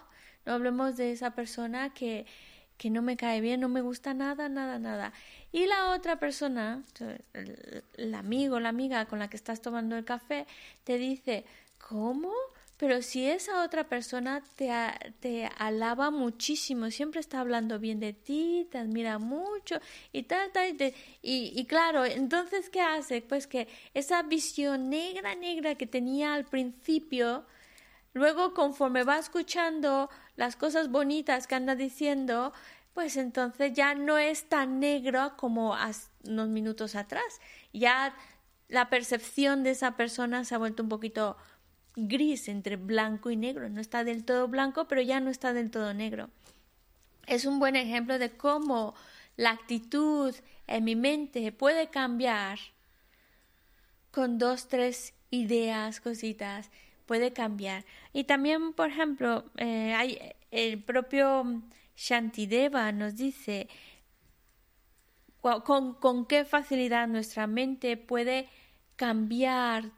no 0.46 0.54
hablemos 0.54 0.96
de 0.96 1.12
esa 1.12 1.32
persona 1.32 1.94
que, 1.94 2.26
que 2.78 2.90
no 2.90 3.02
me 3.02 3.18
cae 3.18 3.42
bien, 3.42 3.60
no 3.60 3.68
me 3.68 3.82
gusta 3.82 4.14
nada, 4.14 4.48
nada, 4.48 4.80
nada. 4.80 5.12
Y 5.52 5.66
la 5.66 5.92
otra 5.92 6.18
persona, 6.18 6.84
el, 7.34 8.16
amigo, 8.16 8.60
la 8.62 8.70
amiga 8.70 9.06
con 9.06 9.20
la 9.20 9.30
que 9.30 9.36
estás 9.36 9.62
tomando 9.62 9.98
el 9.98 10.06
café, 10.06 10.48
te 10.86 10.98
dice, 10.98 11.46
¿cómo? 11.78 12.32
Pero 12.78 13.02
si 13.02 13.26
esa 13.26 13.64
otra 13.64 13.90
persona 13.90 14.42
te, 14.56 14.72
te 15.20 15.50
alaba 15.58 16.10
muchísimo, 16.10 16.90
siempre 16.92 17.20
está 17.20 17.42
hablando 17.42 17.78
bien 17.78 18.00
de 18.00 18.14
ti, 18.14 18.70
te 18.72 18.78
admira 18.78 19.18
mucho 19.18 19.82
y 20.14 20.24
tal, 20.24 20.52
tal, 20.54 20.78
y, 20.78 20.94
y, 21.22 21.66
claro, 21.66 22.06
entonces, 22.06 22.70
¿qué 22.70 22.80
hace? 22.80 23.22
Pues 23.22 23.48
que 23.48 23.68
esa 23.94 24.24
visión 24.24 24.90
negra, 24.90 25.36
negra 25.36 25.76
que 25.76 25.88
tenía 25.88 26.36
al 26.36 26.46
principio, 26.46 27.46
luego 28.18 28.54
conforme 28.54 29.04
va 29.04 29.18
escuchando 29.18 30.10
las 30.36 30.56
cosas 30.56 30.90
bonitas 30.90 31.48
que 31.48 31.56
anda 31.56 31.76
diciendo, 31.76 32.54
pues 32.94 33.16
entonces 33.16 33.74
ya 33.74 33.96
no 33.96 34.18
es 34.18 34.50
tan 34.50 34.80
negro 34.80 35.38
como 35.38 35.76
unos 36.24 36.50
minutos 36.50 36.96
atrás. 36.96 37.40
Ya 37.72 38.16
la 38.68 38.90
percepción 38.90 39.64
de 39.64 39.72
esa 39.72 39.96
persona 39.96 40.44
se 40.44 40.56
ha 40.56 40.58
vuelto 40.58 40.84
un 40.84 40.90
poquito 40.90 41.38
gris 41.96 42.48
entre 42.48 42.76
blanco 42.76 43.30
y 43.30 43.38
negro. 43.38 43.70
No 43.70 43.82
está 43.82 44.04
del 44.04 44.26
todo 44.26 44.48
blanco, 44.48 44.88
pero 44.88 45.02
ya 45.02 45.20
no 45.20 45.30
está 45.30 45.54
del 45.54 45.72
todo 45.72 45.94
negro. 45.94 46.30
Es 47.26 47.46
un 47.46 47.60
buen 47.60 47.76
ejemplo 47.76 48.20
de 48.20 48.36
cómo 48.36 48.96
la 49.36 49.52
actitud 49.52 50.34
en 50.66 50.84
mi 50.84 50.96
mente 50.96 51.52
puede 51.52 51.90
cambiar 51.90 52.60
con 54.12 54.38
dos, 54.38 54.68
tres 54.68 55.14
ideas, 55.30 56.02
cositas, 56.02 56.72
puede 57.08 57.34
cambiar. 57.34 57.86
Y 58.14 58.26
también, 58.26 58.74
por 58.74 58.90
ejemplo, 58.90 59.46
eh, 59.58 59.96
hay 59.96 60.20
el 60.52 60.84
propio 60.84 61.64
Shantideva 61.96 62.92
nos 62.92 63.16
dice 63.16 63.68
con, 65.42 65.94
con 65.94 66.26
qué 66.26 66.46
facilidad 66.46 67.08
nuestra 67.08 67.48
mente 67.48 67.98
puede 67.98 68.50
cambiar. 68.96 69.92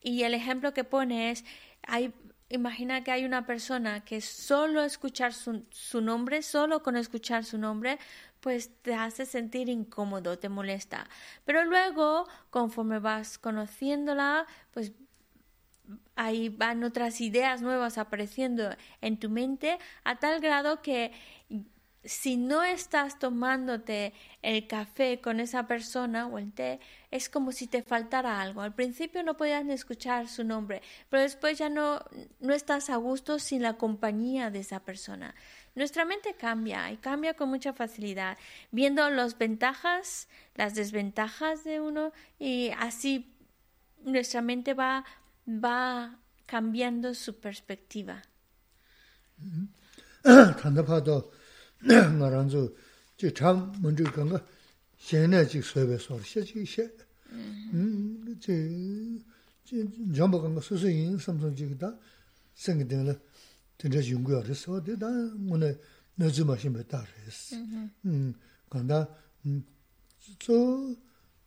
Y 0.00 0.22
el 0.22 0.34
ejemplo 0.34 0.74
que 0.74 0.84
pone 0.84 1.30
es, 1.30 1.44
hay, 1.82 2.12
imagina 2.48 3.02
que 3.02 3.10
hay 3.10 3.24
una 3.24 3.46
persona 3.46 4.04
que 4.04 4.20
solo 4.20 4.82
escuchar 4.82 5.32
su, 5.32 5.64
su, 5.70 6.00
nombre, 6.00 6.42
solo 6.42 6.82
con 6.82 6.96
escuchar 6.96 7.44
su 7.44 7.58
nombre, 7.58 7.98
pues 8.40 8.70
te 8.82 8.94
hace 8.94 9.26
sentir 9.26 9.68
incómodo, 9.68 10.38
te 10.38 10.48
molesta. 10.48 11.08
Pero 11.44 11.64
luego, 11.64 12.28
conforme 12.50 12.98
vas 12.98 13.38
conociéndola, 13.38 14.46
pues 14.72 14.92
ahí 16.16 16.48
van 16.48 16.84
otras 16.84 17.20
ideas 17.20 17.62
nuevas 17.62 17.98
apareciendo 17.98 18.70
en 19.00 19.18
tu 19.18 19.30
mente 19.30 19.78
a 20.04 20.18
tal 20.18 20.40
grado 20.40 20.82
que 20.82 21.12
si 22.04 22.36
no 22.36 22.62
estás 22.62 23.18
tomándote 23.18 24.14
el 24.42 24.66
café 24.66 25.20
con 25.20 25.40
esa 25.40 25.66
persona 25.66 26.26
o 26.26 26.38
el 26.38 26.52
té, 26.52 26.80
es 27.10 27.28
como 27.28 27.52
si 27.52 27.66
te 27.66 27.82
faltara 27.82 28.40
algo. 28.40 28.62
Al 28.62 28.74
principio 28.74 29.22
no 29.22 29.36
podías 29.36 29.66
escuchar 29.68 30.28
su 30.28 30.44
nombre, 30.44 30.80
pero 31.10 31.22
después 31.22 31.58
ya 31.58 31.68
no, 31.68 32.00
no 32.40 32.54
estás 32.54 32.88
a 32.88 32.96
gusto 32.96 33.38
sin 33.38 33.62
la 33.62 33.74
compañía 33.74 34.50
de 34.50 34.60
esa 34.60 34.80
persona. 34.80 35.34
Nuestra 35.74 36.04
mente 36.04 36.34
cambia 36.34 36.90
y 36.90 36.96
cambia 36.96 37.34
con 37.34 37.50
mucha 37.50 37.72
facilidad, 37.72 38.38
viendo 38.70 39.08
las 39.10 39.36
ventajas, 39.36 40.28
las 40.54 40.74
desventajas 40.74 41.62
de 41.64 41.80
uno 41.80 42.12
y 42.38 42.70
así 42.78 43.34
nuestra 44.02 44.40
mente 44.40 44.74
va 44.74 45.04
va 45.48 46.16
cambiando 46.46 47.12
su 47.14 47.38
perspectiva. 47.38 48.20
Mm-hmm. 49.40 50.60
Tanda 50.60 50.84
파도 50.84 51.32
나란조 52.18 52.74
지참 53.16 53.72
먼저 53.80 54.04
간가 54.04 54.44
현내 54.98 55.46
지 55.46 55.62
소배 55.62 55.98
소리 55.98 56.22
시지 56.22 56.64
시. 56.64 56.82
음. 57.30 58.36
지 58.40 59.22
전부 60.14 60.40
간가 60.42 60.60
수수인 60.60 61.18
삼성 61.18 61.54
지기다 61.54 61.96
생기되는 62.54 63.18
진짜 63.76 64.10
연구하러 64.10 64.52
소대다 64.54 65.06
오늘 65.48 65.80
너즈 66.16 66.42
마신 66.42 66.72
배다 66.72 67.04
그랬어. 67.04 67.56
음. 68.06 68.34
간다 68.68 69.08
음. 69.46 69.64
저 70.40 70.52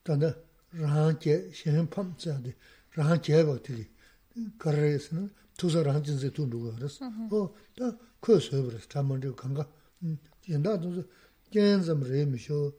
단다 0.03 0.33
라게 0.71 1.51
시험 1.53 1.89
팜자데 1.89 2.55
라한 2.95 3.21
제가 3.21 3.61
되게 3.63 3.89
거래에서는 4.57 5.33
투서 5.57 5.83
한 5.83 6.03
진세 6.03 6.31
돈 6.31 6.49
누구 6.49 6.73
알았어. 6.73 7.05
어다 7.29 7.97
커서 8.19 8.61
그래서 8.63 8.87
담원도 8.87 9.35
간가. 9.35 9.69
옛날도 10.49 11.03
겐점 11.51 12.01
레미쇼 12.03 12.77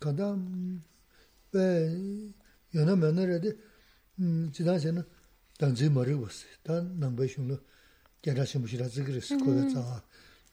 가다 0.00 0.36
왜 1.52 2.32
연어 2.74 2.96
면을에도 2.96 3.52
음 4.18 4.50
지난세는 4.52 5.02
단지 5.58 5.88
머리 5.88 6.18
봤어. 6.18 6.46
단 6.62 6.98
남배숑로 6.98 7.62
게라시 8.22 8.58
무시라지 8.58 9.04
그랬어. 9.04 9.36
거기서 9.38 10.02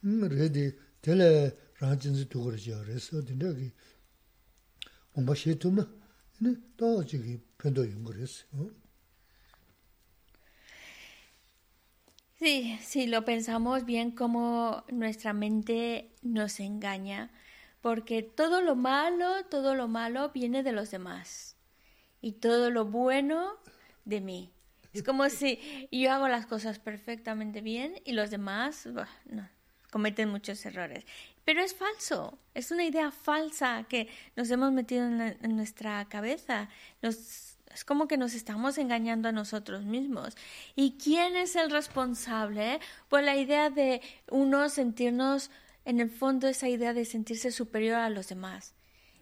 음 0.04 0.28
레디 0.28 0.76
텔레 1.00 1.56
라진지 1.80 2.28
두거지 2.28 2.70
그래서 2.70 3.20
근데 3.24 3.72
뭔가 5.12 5.34
시트는 5.34 5.84
또 6.76 7.04
저기 7.04 7.40
편도 7.58 7.90
연결했어. 7.90 8.44
Sí, 12.42 12.76
sí, 12.82 13.06
lo 13.06 13.24
pensamos 13.24 13.84
bien 13.84 14.10
como 14.10 14.82
nuestra 14.90 15.32
mente 15.32 16.10
nos 16.22 16.58
engaña, 16.58 17.30
porque 17.80 18.24
todo 18.24 18.60
lo 18.62 18.74
malo, 18.74 19.44
todo 19.44 19.76
lo 19.76 19.86
malo 19.86 20.30
viene 20.30 20.64
de 20.64 20.72
los 20.72 20.90
demás 20.90 21.56
y 22.20 22.32
todo 22.32 22.72
lo 22.72 22.84
bueno 22.84 23.52
de 24.04 24.20
mí. 24.20 24.50
Es 24.92 25.02
como 25.04 25.30
si 25.30 25.60
yo 25.92 26.10
hago 26.10 26.26
las 26.26 26.46
cosas 26.46 26.80
perfectamente 26.80 27.60
bien 27.60 27.94
y 28.04 28.10
los 28.10 28.30
demás 28.30 28.88
no, 29.26 29.48
cometen 29.92 30.28
muchos 30.28 30.66
errores. 30.66 31.06
Pero 31.44 31.62
es 31.62 31.76
falso, 31.76 32.40
es 32.54 32.72
una 32.72 32.82
idea 32.82 33.12
falsa 33.12 33.86
que 33.88 34.08
nos 34.34 34.50
hemos 34.50 34.72
metido 34.72 35.06
en, 35.06 35.20
en 35.20 35.54
nuestra 35.54 36.04
cabeza. 36.08 36.68
Nos 37.02 37.51
es 37.74 37.84
como 37.84 38.08
que 38.08 38.16
nos 38.16 38.34
estamos 38.34 38.78
engañando 38.78 39.28
a 39.28 39.32
nosotros 39.32 39.84
mismos. 39.84 40.36
¿Y 40.76 40.98
quién 40.98 41.36
es 41.36 41.56
el 41.56 41.70
responsable? 41.70 42.80
Pues 43.08 43.24
la 43.24 43.36
idea 43.36 43.70
de 43.70 44.00
uno 44.30 44.68
sentirnos, 44.68 45.50
en 45.84 46.00
el 46.00 46.10
fondo, 46.10 46.48
esa 46.48 46.68
idea 46.68 46.92
de 46.92 47.04
sentirse 47.04 47.50
superior 47.50 47.96
a 47.96 48.10
los 48.10 48.28
demás, 48.28 48.74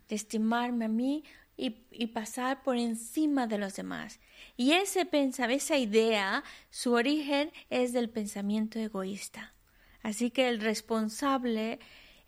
de 0.09 0.16
estimarme 0.16 0.86
a 0.86 0.88
mí 0.88 1.24
y, 1.57 1.84
y 1.90 2.09
pasar 2.09 2.62
por 2.62 2.76
encima 2.76 3.46
de 3.46 3.59
los 3.59 3.76
demás. 3.76 4.20
Y 4.57 4.72
ese 4.72 5.09
esa 5.12 5.78
idea, 5.78 6.42
su 6.70 6.92
origen 6.92 7.53
es 7.70 7.92
del 7.92 8.11
pensamiento 8.11 8.78
egoísta. 8.78 9.55
Así 10.03 10.30
que 10.30 10.48
el 10.48 10.61
responsable 10.61 11.78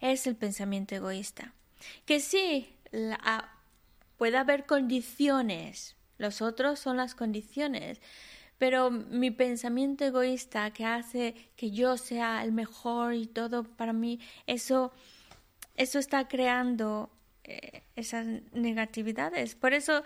es 0.00 0.26
el 0.26 0.36
pensamiento 0.36 0.94
egoísta. 0.94 1.54
Que 2.04 2.20
sí, 2.20 2.76
puede 4.16 4.36
haber 4.36 4.66
condiciones 4.66 5.96
los 6.18 6.42
otros 6.42 6.78
son 6.78 6.96
las 6.96 7.14
condiciones. 7.14 8.00
Pero 8.58 8.90
mi 8.90 9.30
pensamiento 9.30 10.04
egoísta 10.04 10.72
que 10.72 10.84
hace 10.84 11.34
que 11.56 11.72
yo 11.72 11.96
sea 11.96 12.44
el 12.44 12.52
mejor 12.52 13.14
y 13.14 13.26
todo 13.26 13.64
para 13.64 13.92
mí, 13.92 14.20
eso, 14.46 14.92
eso 15.76 15.98
está 15.98 16.28
creando 16.28 17.10
eh, 17.44 17.82
esas 17.96 18.26
negatividades. 18.52 19.56
Por 19.56 19.74
eso 19.74 20.04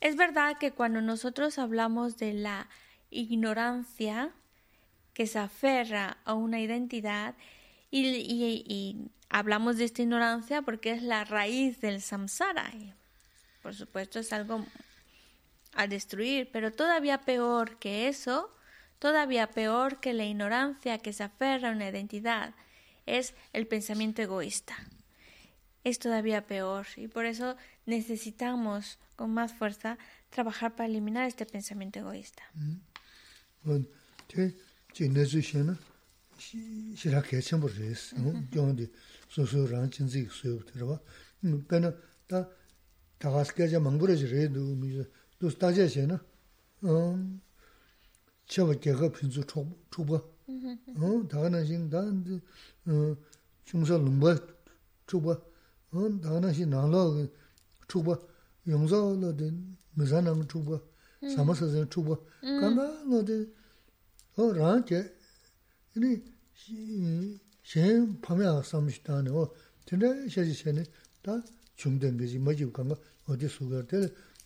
es 0.00 0.16
verdad 0.16 0.58
que 0.58 0.72
cuando 0.72 1.00
nosotros 1.00 1.58
hablamos 1.58 2.16
de 2.16 2.32
la 2.32 2.68
ignorancia 3.10 4.32
que 5.14 5.28
se 5.28 5.38
aferra 5.38 6.16
a 6.24 6.34
una 6.34 6.58
identidad 6.60 7.36
y, 7.90 8.04
y 8.08 9.10
hablamos 9.28 9.76
de 9.76 9.84
esta 9.84 10.02
ignorancia 10.02 10.62
porque 10.62 10.90
es 10.90 11.02
la 11.02 11.24
raíz 11.24 11.80
del 11.80 12.00
samsara. 12.00 12.70
Y 12.74 12.92
por 13.62 13.74
supuesto 13.74 14.18
es 14.18 14.32
algo 14.32 14.64
a 15.74 15.86
destruir, 15.86 16.50
pero 16.52 16.72
todavía 16.72 17.22
peor 17.22 17.78
que 17.78 18.08
eso, 18.08 18.50
todavía 18.98 19.50
peor 19.50 20.00
que 20.00 20.12
la 20.12 20.24
ignorancia 20.24 20.98
que 20.98 21.12
se 21.12 21.24
aferra 21.24 21.70
a 21.70 21.72
una 21.72 21.88
identidad, 21.88 22.54
es 23.06 23.34
el 23.52 23.66
pensamiento 23.66 24.22
egoísta. 24.22 24.76
Es 25.84 25.98
todavía 25.98 26.46
peor 26.46 26.86
y 26.96 27.08
por 27.08 27.26
eso 27.26 27.56
necesitamos 27.86 28.98
con 29.16 29.34
más 29.34 29.52
fuerza 29.52 29.98
trabajar 30.30 30.76
para 30.76 30.88
eliminar 30.88 31.26
este 31.26 31.44
pensamiento 31.44 31.98
egoísta. 31.98 32.42
dus 45.42 45.58
daje 45.58 45.88
she 45.88 46.06
na? 46.06 46.20
Um 46.82 47.40
chewa 48.46 48.74
gega 48.76 49.10
pinzu 49.10 49.42
chubwa 49.90 50.22
um 50.46 51.26
daga 51.26 51.48
na 51.50 51.64
shin 51.64 51.88
da 51.90 52.00
chungsa 53.66 53.98
lungba 53.98 54.38
chubwa 55.08 55.42
um 55.92 56.20
daga 56.20 56.40
na 56.40 56.52
shin 56.54 56.68
nangla 56.70 57.28
chubwa 57.88 58.16
yungza 58.64 58.96
lo 58.96 59.32
de 59.32 59.52
misa 59.96 60.20
nang 60.22 60.46
chubwa 60.46 60.80
samasa 61.34 61.66
zin 61.66 61.88
chubwa 61.88 62.16
kanda 62.40 63.02
lo 63.10 63.20
de 63.22 63.48
o 64.36 64.52
rang 64.52 64.84
ke 64.84 65.10
ini 65.96 66.22
shen 67.62 68.20
pamya 68.20 68.62
samshitane 68.62 69.30
o 69.30 69.52
tena 69.84 70.28
shaji 70.28 70.54
she 70.54 70.70
ne 70.70 70.86
da 71.20 71.42
chungden 71.76 72.16
geji 72.16 72.38
majib 72.38 72.70
kanga 72.72 72.96
odi 73.26 73.48
sugar 73.48 73.84
tele 73.86 74.12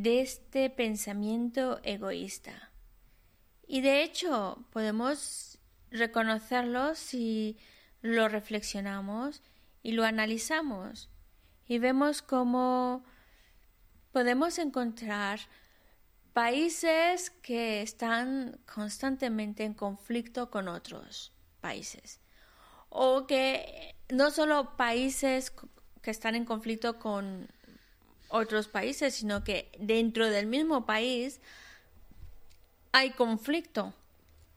de 0.00 0.22
este 0.22 0.70
pensamiento 0.70 1.80
egoísta. 1.82 2.70
Y 3.66 3.82
de 3.82 4.02
hecho, 4.02 4.64
podemos 4.70 5.58
reconocerlo 5.90 6.94
si 6.94 7.58
lo 8.00 8.28
reflexionamos 8.28 9.42
y 9.82 9.92
lo 9.92 10.04
analizamos 10.04 11.10
y 11.66 11.78
vemos 11.78 12.22
cómo 12.22 13.04
podemos 14.12 14.58
encontrar 14.58 15.40
países 16.32 17.30
que 17.30 17.82
están 17.82 18.58
constantemente 18.72 19.64
en 19.64 19.74
conflicto 19.74 20.50
con 20.50 20.68
otros 20.68 21.32
países 21.60 22.20
o 22.88 23.26
que 23.26 23.94
no 24.08 24.30
solo 24.30 24.76
países 24.76 25.52
que 26.02 26.10
están 26.10 26.34
en 26.34 26.44
conflicto 26.44 26.98
con 26.98 27.48
otros 28.32 28.66
países, 28.66 29.14
sino 29.14 29.44
que 29.44 29.70
dentro 29.78 30.28
del 30.28 30.46
mismo 30.46 30.86
país 30.86 31.40
hay 32.90 33.10
conflicto 33.10 33.94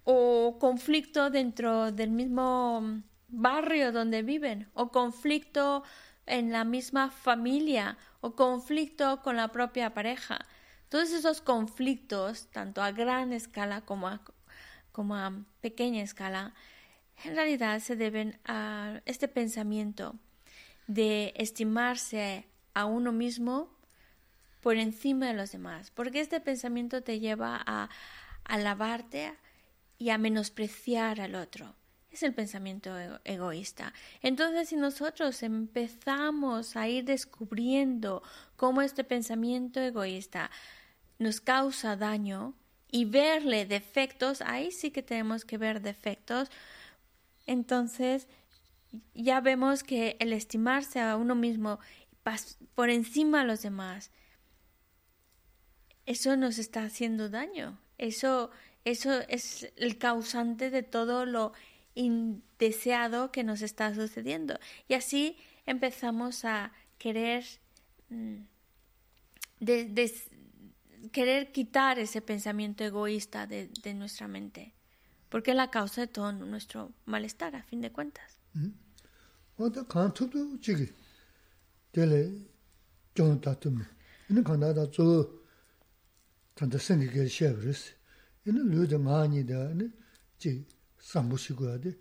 o 0.06 0.58
conflicto 0.60 1.30
dentro 1.30 1.92
del 1.92 2.12
mismo 2.12 3.02
barrio 3.28 3.92
donde 3.92 4.22
viven, 4.22 4.70
o 4.74 4.92
conflicto 4.92 5.84
en 6.26 6.52
la 6.52 6.64
misma 6.64 7.10
familia, 7.10 7.98
o 8.22 8.36
conflicto 8.36 9.22
con 9.22 9.36
la 9.36 9.50
propia 9.50 9.94
pareja. 9.94 10.46
Todos 10.90 11.12
esos 11.12 11.42
conflictos, 11.42 12.48
tanto 12.52 12.82
a 12.82 12.92
gran 12.92 13.34
escala 13.34 13.82
como 13.82 14.08
a, 14.08 14.22
como 14.92 15.16
a 15.16 15.34
pequeña 15.62 16.04
escala, 16.04 16.54
en 17.24 17.36
realidad 17.36 17.80
se 17.80 17.96
deben 17.96 18.40
a 18.46 19.02
este 19.06 19.28
pensamiento 19.28 20.16
de 20.88 21.34
estimarse 21.36 22.46
a 22.76 22.86
uno 22.86 23.12
mismo 23.12 23.70
por 24.62 24.78
encima 24.78 25.26
de 25.28 25.34
los 25.34 25.52
demás, 25.52 25.92
porque 25.92 26.20
este 26.20 26.40
pensamiento 26.40 27.02
te 27.02 27.20
lleva 27.20 27.60
a 27.66 27.90
alabarte 28.44 29.34
y 29.98 30.12
a 30.12 30.20
menospreciar 30.20 31.20
al 31.20 31.34
otro 31.34 31.76
es 32.16 32.24
el 32.24 32.34
pensamiento 32.34 32.92
egoísta. 33.26 33.94
Entonces, 34.22 34.70
si 34.70 34.78
nosotros 34.78 35.44
empezamos 35.44 36.76
a 36.76 36.88
ir 36.88 37.04
descubriendo 37.04 38.24
cómo 38.56 38.82
este 38.82 39.04
pensamiento 39.04 39.82
egoísta 39.82 40.50
nos 41.20 41.42
causa 41.42 41.96
daño 41.96 42.54
y 42.90 43.06
verle 43.06 43.66
defectos, 43.66 44.42
ahí 44.42 44.72
sí 44.72 44.92
que 44.92 45.04
tenemos 45.04 45.44
que 45.44 45.58
ver 45.58 45.82
defectos, 45.82 46.50
entonces 47.46 48.28
ya 49.14 49.42
vemos 49.42 49.84
que 49.84 50.16
el 50.20 50.32
estimarse 50.32 51.02
a 51.02 51.18
uno 51.18 51.36
mismo 51.36 51.80
por 52.74 52.90
encima 52.90 53.42
de 53.42 53.48
los 53.48 53.62
demás, 53.62 54.12
eso 56.06 56.36
nos 56.38 56.58
está 56.58 56.84
haciendo 56.84 57.30
daño. 57.30 57.80
Eso, 57.98 58.52
eso 58.84 59.22
es 59.28 59.72
el 59.76 59.98
causante 59.98 60.70
de 60.70 60.84
todo 60.84 61.26
lo 61.26 61.54
indeseado 61.94 63.32
que 63.32 63.44
nos 63.44 63.62
está 63.62 63.94
sucediendo. 63.94 64.60
Y 64.88 64.96
así 64.96 65.38
empezamos 65.66 66.46
a 66.46 66.72
querer, 66.98 67.46
mm, 68.10 68.42
querer 71.12 71.52
quitar 71.52 72.00
ese 72.00 72.22
pensamiento 72.22 72.84
egoísta 72.84 73.48
de, 73.48 73.70
de, 73.82 73.94
nuestra 73.94 74.28
mente, 74.28 74.74
porque 75.30 75.52
es 75.52 75.58
la 75.58 75.72
causa 75.72 76.02
de 76.02 76.08
todo 76.08 76.32
nuestro 76.34 76.92
malestar, 77.06 77.56
a 77.56 77.64
fin 77.64 77.82
de 77.82 77.92
cuentas. 77.92 78.38
dēlē 81.96 82.22
gyōng 83.16 83.40
tā 83.44 83.56
tūm. 83.62 83.80
Yīnā 84.28 84.44
kāndā 84.46 84.72
tā 84.76 84.86
tsō 84.92 85.06
tānta 86.60 86.80
sēngi 86.82 87.08
kēli 87.14 87.32
shēb 87.32 87.62
rīs. 87.64 87.84
Yīnā 88.46 88.66
lū 88.68 88.88
dā 88.92 89.00
ngā 89.00 89.20
nī 89.32 89.44
dā 89.48 89.62
jī 90.42 90.58
sāmbu 91.00 91.40
shī 91.40 91.56
guyā 91.58 91.78
dī 91.84 91.94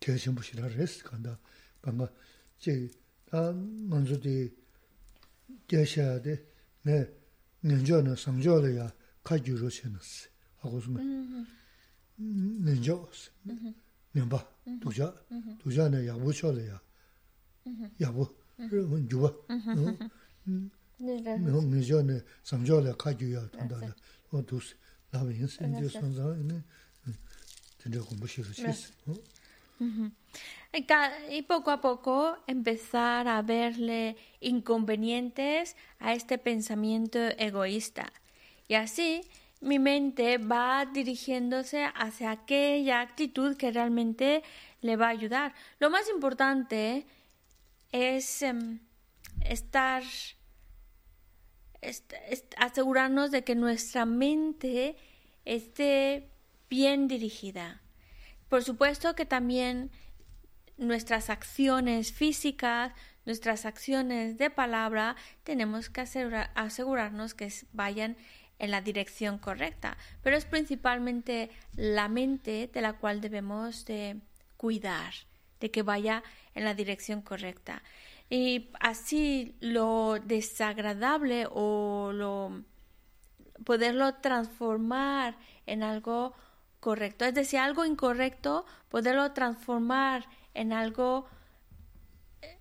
tē 0.00 0.16
shīmbu 0.20 0.44
shī 0.44 0.60
rā 0.60 0.70
rīs 0.72 1.00
kāndā. 1.04 1.34
Kāngā 1.84 2.08
jī 2.64 2.76
tā 3.28 3.42
ngānsu 3.52 4.20
dī 4.24 4.36
tē 5.68 5.84
shē 5.84 6.06
yā 6.08 6.18
dī 6.24 6.36
nē 6.88 7.00
ngānchō 7.64 8.00
nā 8.06 8.16
sāngchō 8.24 8.56
lā 8.64 8.70
yā 8.78 8.86
kā 9.26 9.38
gyū 9.40 9.58
rō 9.60 9.72
shē 9.72 9.90
nā 9.92 10.00
sī. 10.00 10.30
Hā 10.62 10.72
gu 10.72 10.80
sū 10.84 10.94
mē 10.94 11.02
ngānchō 12.68 12.96
sī. 13.20 13.74
Ngāmbā, 14.14 14.38
dūjā, 14.84 15.08
dūjā 15.64 15.90
nā 15.90 16.04
yā 16.06 16.14
wū 16.14 16.30
chō 16.30 16.54
lā 16.54 16.68
yā. 16.70 16.78
Yā 17.98 18.14
wū. 18.14 18.28
Y 30.72 31.42
poco 31.48 31.70
a 31.70 31.80
poco 31.80 32.38
empezar 32.46 33.28
a 33.28 33.42
verle 33.42 34.16
inconvenientes 34.40 35.76
a 35.98 36.14
este 36.14 36.38
pensamiento 36.38 37.18
egoísta. 37.38 38.12
Y 38.68 38.74
así 38.74 39.22
mi 39.60 39.78
mente 39.78 40.38
va 40.38 40.86
dirigiéndose 40.86 41.84
hacia 41.94 42.30
aquella 42.30 43.00
actitud 43.00 43.56
que 43.56 43.72
realmente 43.72 44.42
le 44.80 44.96
va 44.96 45.06
a 45.06 45.10
ayudar. 45.10 45.54
Lo 45.78 45.90
más 45.90 46.08
importante 46.10 46.98
es 46.98 47.04
em, 47.94 48.80
estar, 49.44 50.02
asegurarnos 52.56 53.30
de 53.30 53.44
que 53.44 53.54
nuestra 53.54 54.04
mente 54.04 54.96
esté 55.44 56.28
bien 56.68 57.06
dirigida. 57.06 57.82
Por 58.48 58.64
supuesto 58.64 59.14
que 59.14 59.26
también 59.26 59.92
nuestras 60.76 61.30
acciones 61.30 62.12
físicas, 62.12 62.92
nuestras 63.26 63.64
acciones 63.64 64.38
de 64.38 64.50
palabra, 64.50 65.14
tenemos 65.44 65.88
que 65.88 66.00
asegurarnos 66.00 67.34
que 67.34 67.52
vayan 67.72 68.16
en 68.58 68.72
la 68.72 68.80
dirección 68.80 69.38
correcta, 69.38 69.96
pero 70.22 70.36
es 70.36 70.46
principalmente 70.46 71.50
la 71.76 72.08
mente 72.08 72.68
de 72.72 72.80
la 72.80 72.94
cual 72.94 73.20
debemos 73.20 73.84
de 73.84 74.20
cuidar, 74.56 75.14
de 75.60 75.70
que 75.70 75.82
vaya 75.82 76.24
en 76.54 76.64
la 76.64 76.74
dirección 76.74 77.22
correcta. 77.22 77.82
Y 78.30 78.70
así 78.80 79.54
lo 79.60 80.18
desagradable 80.24 81.46
o 81.50 82.10
lo 82.12 82.64
poderlo 83.64 84.14
transformar 84.16 85.36
en 85.66 85.82
algo 85.82 86.34
correcto. 86.80 87.24
Es 87.24 87.34
decir, 87.34 87.58
algo 87.60 87.84
incorrecto, 87.84 88.66
poderlo 88.88 89.32
transformar 89.32 90.26
en 90.54 90.72
algo 90.72 91.26
eh, 92.42 92.58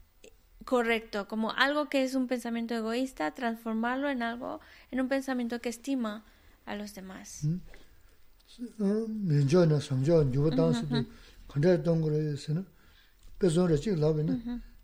correcto, 0.66 1.28
como 1.28 1.52
algo 1.52 1.90
que 1.90 2.04
es 2.04 2.16
un 2.16 2.28
pensamiento 2.28 2.74
egoísta, 2.74 3.34
transformarlo 3.34 4.10
en 4.10 4.24
algo, 4.24 4.62
en 4.92 5.02
un 5.02 5.08
pensamiento 5.08 5.60
que 5.60 5.70
estima 5.70 6.24
a 6.66 6.76
los 6.76 6.94
demás 6.94 7.46
pezon 13.44 13.68
ra 13.72 13.78
chik 13.84 13.96
labi 14.04 14.24
na, 14.24 14.34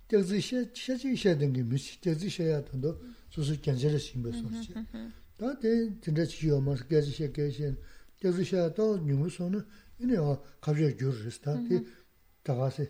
chik 0.07 1.39
dengi 1.39 1.64
ya 2.51 2.60
tando 2.68 2.89
son 3.30 3.43
chik 3.43 3.64
yo 6.43 6.60
ma, 6.68 6.74
ya 6.91 7.30
nyungu 9.07 9.30
son 9.30 9.51
na, 9.53 9.60
ina 9.99 10.14
ya 10.84 10.89
gyur 10.99 11.16
res, 11.26 11.38
se, 12.76 12.86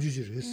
ji 0.00 0.22
res, 0.30 0.48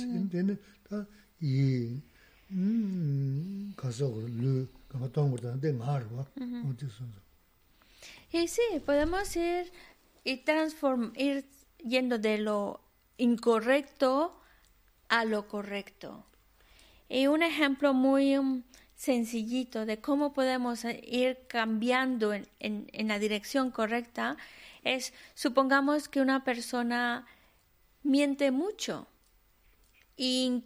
lu, 4.42 4.68
nga 4.94 6.00
rwa, 6.00 6.24
son. 6.98 7.12
Y 8.32 8.48
sí, 8.48 8.62
podemos 8.86 9.36
ir 9.36 9.72
y 10.24 10.38
transform, 10.38 11.14
ir 11.16 11.46
yendo 11.84 12.18
de 12.18 12.40
lo 12.40 12.83
incorrecto 13.18 14.40
a 15.10 15.26
lo 15.26 15.48
correcto. 15.48 16.26
Y 17.10 17.28
un 17.28 17.44
ejemplo 17.44 17.94
muy 17.94 18.38
um, 18.38 18.64
sencillito 18.96 19.86
de 19.86 20.00
cómo 20.00 20.34
podemos 20.34 20.86
ir 20.86 21.46
cambiando 21.48 22.34
en, 22.34 22.48
en, 22.60 22.90
en, 22.94 23.08
la 23.08 23.20
dirección 23.20 23.72
correcta 23.72 24.38
es, 24.84 25.14
supongamos 25.36 26.10
que 26.10 26.22
una 26.22 26.44
persona 26.44 27.26
miente 28.04 28.52
mucho. 28.52 29.08
E, 30.18 30.62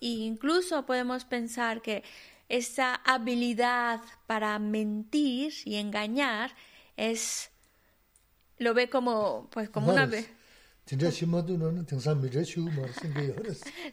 incluso 0.00 0.86
podemos 0.86 1.24
pensar 1.24 1.82
que 1.82 2.04
esa 2.48 2.94
habilidad 2.94 4.00
para 4.26 4.58
mentir 4.58 5.52
y 5.64 5.76
engañar 5.76 6.54
es 6.96 7.50
lo 8.58 8.74
ve 8.74 8.88
como 8.88 9.48
pues 9.50 9.68
como 9.68 9.92
una 9.92 10.08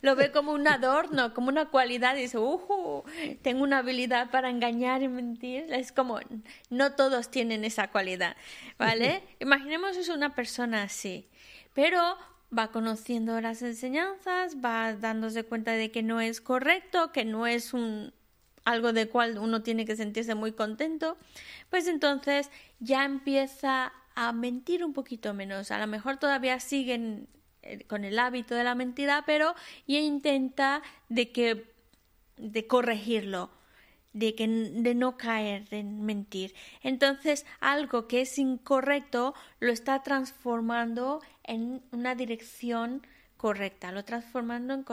lo 0.01 0.15
ve 0.15 0.31
como 0.31 0.53
un 0.53 0.67
adorno, 0.67 1.33
como 1.33 1.49
una 1.49 1.69
cualidad, 1.69 2.15
y 2.15 2.21
dice, 2.21 2.37
uh, 2.37 3.03
tengo 3.41 3.63
una 3.63 3.79
habilidad 3.79 4.31
para 4.31 4.49
engañar 4.49 5.01
y 5.03 5.07
mentir. 5.07 5.65
Es 5.73 5.91
como, 5.91 6.19
no 6.69 6.93
todos 6.93 7.29
tienen 7.29 7.65
esa 7.65 7.89
cualidad, 7.89 8.37
¿vale? 8.77 9.23
Imaginemos 9.39 9.97
es 9.97 10.09
una 10.09 10.35
persona 10.35 10.83
así, 10.83 11.27
pero 11.73 12.17
va 12.57 12.71
conociendo 12.71 13.39
las 13.41 13.61
enseñanzas, 13.61 14.57
va 14.63 14.93
dándose 14.93 15.43
cuenta 15.43 15.73
de 15.73 15.91
que 15.91 16.03
no 16.03 16.21
es 16.21 16.39
correcto, 16.39 17.11
que 17.11 17.25
no 17.25 17.47
es 17.47 17.73
un 17.73 18.13
algo 18.63 18.93
de 18.93 19.07
cual 19.07 19.37
uno 19.37 19.61
tiene 19.61 19.85
que 19.85 19.95
sentirse 19.95 20.33
muy 20.33 20.51
contento, 20.51 21.17
pues 21.69 21.87
entonces 21.87 22.49
ya 22.79 23.05
empieza 23.05 23.93
a 24.15 24.31
mentir 24.31 24.83
un 24.83 24.93
poquito 24.93 25.33
menos. 25.33 25.71
A 25.71 25.79
lo 25.79 25.87
mejor 25.87 26.17
todavía 26.17 26.59
siguen 26.59 27.27
eh, 27.61 27.83
con 27.85 28.03
el 28.03 28.17
hábito 28.17 28.55
de 28.55 28.63
la 28.63 28.75
mentira, 28.75 29.23
pero 29.25 29.55
ya 29.87 29.99
intenta 29.99 30.81
de 31.09 31.31
que 31.31 31.75
de 32.37 32.67
corregirlo, 32.67 33.49
de 34.13 34.35
que 34.35 34.47
de 34.47 34.95
no 34.95 35.17
caer 35.17 35.67
en 35.71 36.03
mentir. 36.05 36.53
Entonces, 36.81 37.45
algo 37.59 38.07
que 38.07 38.21
es 38.21 38.37
incorrecto 38.37 39.33
lo 39.59 39.71
está 39.71 40.03
transformando 40.03 41.21
en 41.43 41.81
una 41.91 42.15
dirección 42.15 43.05
correcta, 43.37 43.91
lo 43.91 44.03
transformando 44.05 44.73
en 44.73 44.83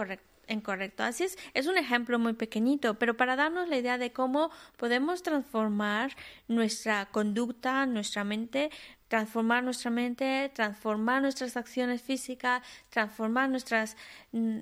correcto. 0.60 1.02
Así 1.02 1.24
es, 1.24 1.38
es 1.54 1.66
un 1.66 1.78
ejemplo 1.78 2.18
muy 2.18 2.32
pequeñito, 2.34 2.98
pero 2.98 3.16
para 3.16 3.36
darnos 3.36 3.68
la 3.68 3.78
idea 3.78 3.98
de 3.98 4.12
cómo 4.12 4.50
podemos 4.76 5.22
transformar 5.22 6.14
nuestra 6.48 7.06
conducta, 7.06 7.86
nuestra 7.86 8.24
mente, 8.24 8.70
transformar 9.12 9.62
nuestra 9.62 9.90
mente, 9.90 10.50
transformar 10.54 11.20
nuestras 11.20 11.58
acciones 11.58 12.00
físicas, 12.00 12.62
transformar 12.88 13.50
nuestras 13.50 13.94
mm, 14.32 14.60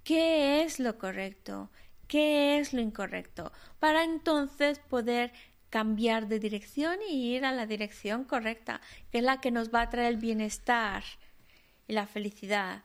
qué 0.05 0.65
es 0.65 0.79
lo 0.79 0.99
correcto, 0.99 1.71
qué 2.09 2.59
es 2.59 2.75
lo 2.75 2.83
incorrecto, 2.83 3.53
para 3.79 4.05
entonces 4.05 4.79
poder 4.81 5.33
cambiar 5.73 6.29
de 6.29 6.39
dirección 6.39 6.99
y 7.09 7.35
ir 7.35 7.47
a 7.47 7.53
la 7.53 7.65
dirección 7.65 8.25
correcta, 8.25 8.83
que 9.11 9.19
es 9.19 9.25
la 9.25 9.41
que 9.41 9.51
nos 9.51 9.75
va 9.75 9.81
a 9.81 9.89
traer 9.89 10.13
el 10.13 10.19
bienestar 10.19 11.03
y 11.89 11.95
la 11.95 12.07
felicidad. 12.07 12.85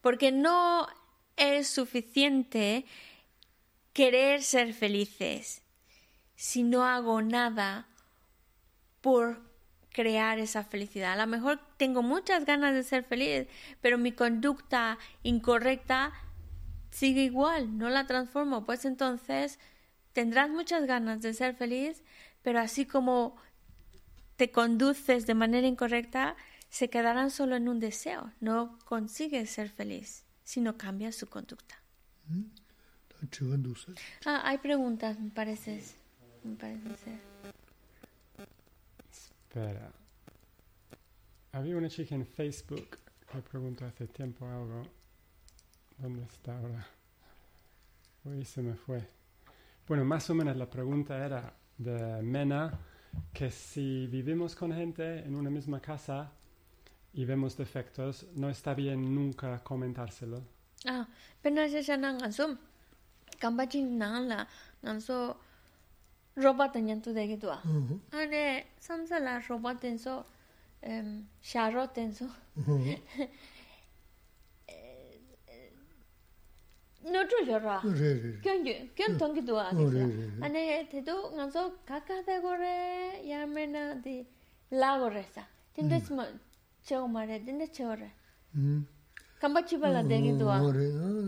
Porque 0.00 0.32
no 0.32 0.88
es 1.36 1.68
suficiente 1.68 2.86
querer 3.92 4.42
ser 4.42 4.74
felices 4.74 5.62
si 6.34 6.64
no 6.64 6.84
hago 6.84 7.22
nada 7.22 7.86
por 9.00 9.40
crear 9.90 10.40
esa 10.40 10.64
felicidad. 10.64 11.12
A 11.12 11.26
lo 11.26 11.28
mejor 11.28 11.60
tengo 11.76 12.02
muchas 12.02 12.44
ganas 12.44 12.74
de 12.74 12.82
ser 12.82 13.04
feliz, 13.04 13.46
pero 13.80 13.96
mi 13.96 14.10
conducta 14.10 14.98
incorrecta 15.22 16.12
sigue 16.90 17.22
igual, 17.22 17.78
no 17.78 17.90
la 17.90 18.08
transformo. 18.08 18.64
Pues 18.66 18.84
entonces 18.84 19.60
tendrás 20.14 20.48
muchas 20.48 20.86
ganas 20.86 21.20
de 21.20 21.34
ser 21.34 21.54
feliz, 21.54 22.02
pero 22.44 22.60
así 22.60 22.84
como 22.84 23.36
te 24.36 24.52
conduces 24.52 25.26
de 25.26 25.34
manera 25.34 25.66
incorrecta, 25.66 26.36
se 26.68 26.90
quedarán 26.90 27.30
solo 27.30 27.56
en 27.56 27.68
un 27.68 27.80
deseo. 27.80 28.32
No 28.40 28.78
consigues 28.84 29.50
ser 29.50 29.70
feliz 29.70 30.24
si 30.44 30.60
no 30.60 30.76
cambias 30.76 31.16
su 31.16 31.26
conducta. 31.26 31.80
Ah, 34.26 34.42
hay 34.44 34.58
preguntas, 34.58 35.18
me 35.18 35.30
parece. 35.30 35.82
Me 36.44 36.54
parece 36.56 36.96
ser. 36.96 37.20
Espera. 39.10 39.90
Había 41.52 41.76
una 41.76 41.88
chica 41.88 42.14
en 42.14 42.26
Facebook 42.26 42.98
que 43.32 43.38
preguntó 43.40 43.86
hace 43.86 44.06
tiempo 44.08 44.46
algo. 44.46 44.82
¿Dónde 45.96 46.24
está 46.24 46.58
ahora? 46.58 46.86
Uy, 48.24 48.44
se 48.44 48.60
me 48.60 48.74
fue. 48.74 49.08
Bueno, 49.88 50.04
más 50.04 50.28
o 50.28 50.34
menos 50.34 50.56
la 50.56 50.68
pregunta 50.68 51.24
era 51.24 51.54
de 51.78 52.22
Mena, 52.22 52.78
que 53.32 53.50
si 53.50 54.06
vivimos 54.06 54.54
con 54.54 54.72
gente 54.72 55.20
en 55.20 55.34
una 55.34 55.50
misma 55.50 55.80
casa 55.80 56.30
y 57.12 57.24
vemos 57.24 57.56
defectos, 57.56 58.26
no 58.34 58.48
está 58.50 58.74
bien 58.74 59.14
nunca 59.14 59.62
comentárselo. 59.62 60.42
Ah, 60.86 61.06
pero 61.42 61.62
es 61.62 61.74
esa 61.74 61.96
nang. 61.96 62.18
Kambachin 63.38 63.98
nang 63.98 64.28
la 64.28 64.46
nang 64.82 65.00
nyan 66.86 67.02
tu 67.02 67.12
de 67.12 67.26
gidwa. 67.26 67.60
Ane 68.12 68.66
samsa 68.78 69.20
la 69.20 69.40
robot 69.40 69.80
den 69.82 69.98
so 69.98 70.24
em 70.82 71.26
노조 77.12 77.44
저라 77.44 77.80
견규 78.42 78.88
견 78.94 79.18
동기도 79.18 79.60
아니 79.60 80.88
대도 80.88 81.30
가서 81.32 81.74
가까다고래 81.84 83.28
야메나디 83.28 84.26
라고래사 84.70 85.46
근데 85.74 86.00
뭐 86.10 86.24
저거 86.82 87.06
말해 87.06 87.42
근데 87.44 87.70
저래 87.70 88.10
음 88.54 88.86
감바치 89.40 89.78
발라 89.80 90.02
되기도 90.02 90.50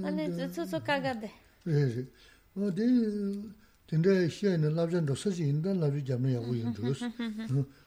아니 0.05 0.37
저저 0.53 0.79
가가데 0.83 1.31
그래 1.63 2.07
어디 2.57 3.51
근데 3.89 4.29
시에는 4.29 4.75
랍전도 4.75 5.15
쓰지 5.15 5.45
인데 5.49 5.73
랍이 5.75 6.05
잡는 6.05 6.35
야고 6.35 6.55
인도스 6.55 7.05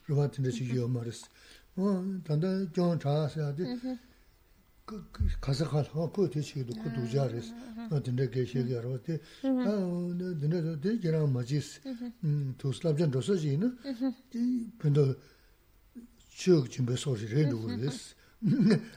로바트인데 0.06 0.52
지요 0.52 0.88
말스 0.88 1.26
어 1.76 2.04
단단 2.24 2.72
좀 2.74 3.00
자세하게 3.00 3.64
가서 5.41 5.69
가서 5.69 6.13
그 6.13 6.29
대치도 6.29 6.75
그 6.83 6.93
도자리스 6.93 7.55
어 7.91 8.03
근데 8.03 8.29
계시게 8.29 8.77
알아 8.77 8.89
어때 8.91 9.19
아 9.43 9.65
근데 10.19 10.81
저 10.83 11.01
제가 11.01 11.27
맞지스 11.27 11.81
음 12.25 12.55
도스랍전 12.59 13.11
도서지는 13.11 13.79
이 14.35 14.67
근데 14.79 15.15
쭉 16.29 16.71
준비 16.71 16.97
소리를 16.97 17.49
누르스 17.49 18.15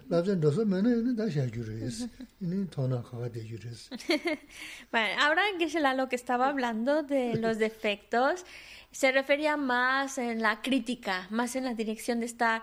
labzhen 0.09 0.41
dosa 0.41 0.65
mene 0.65 0.91
ene 0.91 1.15
da 1.15 1.29
xa 1.29 1.45
gyuru 1.47 1.71
es. 1.87 2.07
Ine 2.41 2.67
tona 2.67 3.01
kaga 3.01 3.29
de 3.29 3.41
gyuru 3.43 3.69
es. 3.71 3.89
Bueno, 4.91 5.21
ahora 5.21 5.43
que 5.57 5.65
es 5.65 5.73
lo 5.73 6.09
que 6.09 6.15
estaba 6.15 6.49
hablando 6.49 7.03
de 7.03 7.35
los 7.35 7.57
defectos, 7.57 8.45
se 8.91 9.11
refería 9.11 9.57
más 9.57 10.17
en 10.17 10.41
la 10.41 10.61
crítica, 10.61 11.27
más 11.29 11.55
en 11.55 11.63
la 11.63 11.73
dirección 11.73 12.19
de 12.19 12.25
estar 12.25 12.61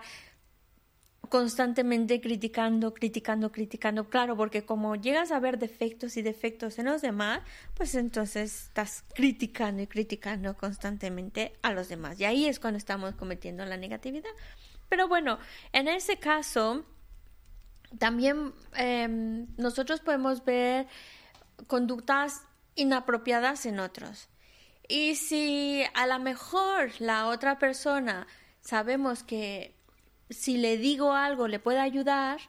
constantemente 1.30 2.20
criticando, 2.20 2.92
criticando, 2.92 3.52
criticando. 3.52 4.10
Claro, 4.10 4.36
porque 4.36 4.66
como 4.66 4.96
llegas 4.96 5.30
a 5.30 5.38
ver 5.38 5.58
defectos 5.58 6.16
y 6.16 6.22
defectos 6.22 6.78
en 6.80 6.86
los 6.86 7.02
demás, 7.02 7.40
pues 7.74 7.94
entonces 7.94 8.64
estás 8.64 9.04
criticando 9.14 9.80
y 9.80 9.86
criticando 9.86 10.54
constantemente 10.56 11.52
a 11.62 11.72
los 11.72 11.88
demás. 11.88 12.20
Y 12.20 12.24
ahí 12.24 12.46
es 12.46 12.58
cuando 12.58 12.78
estamos 12.78 13.14
cometiendo 13.14 13.64
la 13.64 13.76
negatividad. 13.76 14.30
Pero 14.88 15.06
bueno, 15.06 15.38
en 15.72 15.86
ese 15.86 16.18
caso, 16.18 16.84
también 17.98 18.52
em, 18.74 19.46
nosotros 19.56 20.00
podemos 20.00 20.44
ver 20.44 20.88
conductas 21.68 22.42
inapropiadas 22.74 23.66
en 23.66 23.78
otros. 23.78 24.28
Y 24.88 25.14
si 25.14 25.84
a 25.94 26.08
lo 26.08 26.18
mejor 26.18 26.90
la 26.98 27.28
otra 27.28 27.60
persona 27.60 28.26
sabemos 28.62 29.22
que 29.22 29.79
si 30.30 30.56
le 30.56 30.78
digo 30.78 31.12
algo 31.12 31.48
le 31.48 31.58
puede 31.58 31.80
ayudar, 31.80 32.40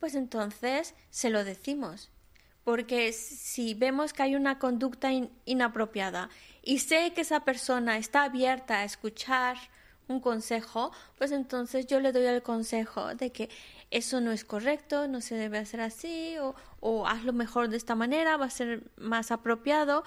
pues 0.00 0.14
entonces 0.14 0.94
se 1.10 1.30
lo 1.30 1.44
decimos. 1.44 2.10
Porque 2.64 3.12
si 3.12 3.74
vemos 3.74 4.12
que 4.12 4.22
hay 4.22 4.36
una 4.36 4.58
conducta 4.58 5.10
inapropiada 5.44 6.30
y 6.62 6.78
sé 6.78 7.12
que 7.12 7.20
esa 7.20 7.40
persona 7.40 7.98
está 7.98 8.22
abierta 8.24 8.78
a 8.78 8.84
escuchar 8.84 9.56
un 10.08 10.20
consejo, 10.20 10.92
pues 11.18 11.30
entonces 11.30 11.86
yo 11.86 12.00
le 12.00 12.12
doy 12.12 12.24
el 12.24 12.42
consejo 12.42 13.14
de 13.14 13.32
que 13.32 13.50
eso 13.90 14.20
no 14.20 14.32
es 14.32 14.44
correcto, 14.44 15.08
no 15.08 15.20
se 15.20 15.34
debe 15.34 15.58
hacer 15.58 15.80
así, 15.80 16.36
o, 16.38 16.54
o 16.80 17.06
hazlo 17.06 17.32
mejor 17.32 17.68
de 17.68 17.76
esta 17.76 17.94
manera, 17.94 18.36
va 18.36 18.46
a 18.46 18.50
ser 18.50 18.90
más 18.96 19.30
apropiado. 19.30 20.04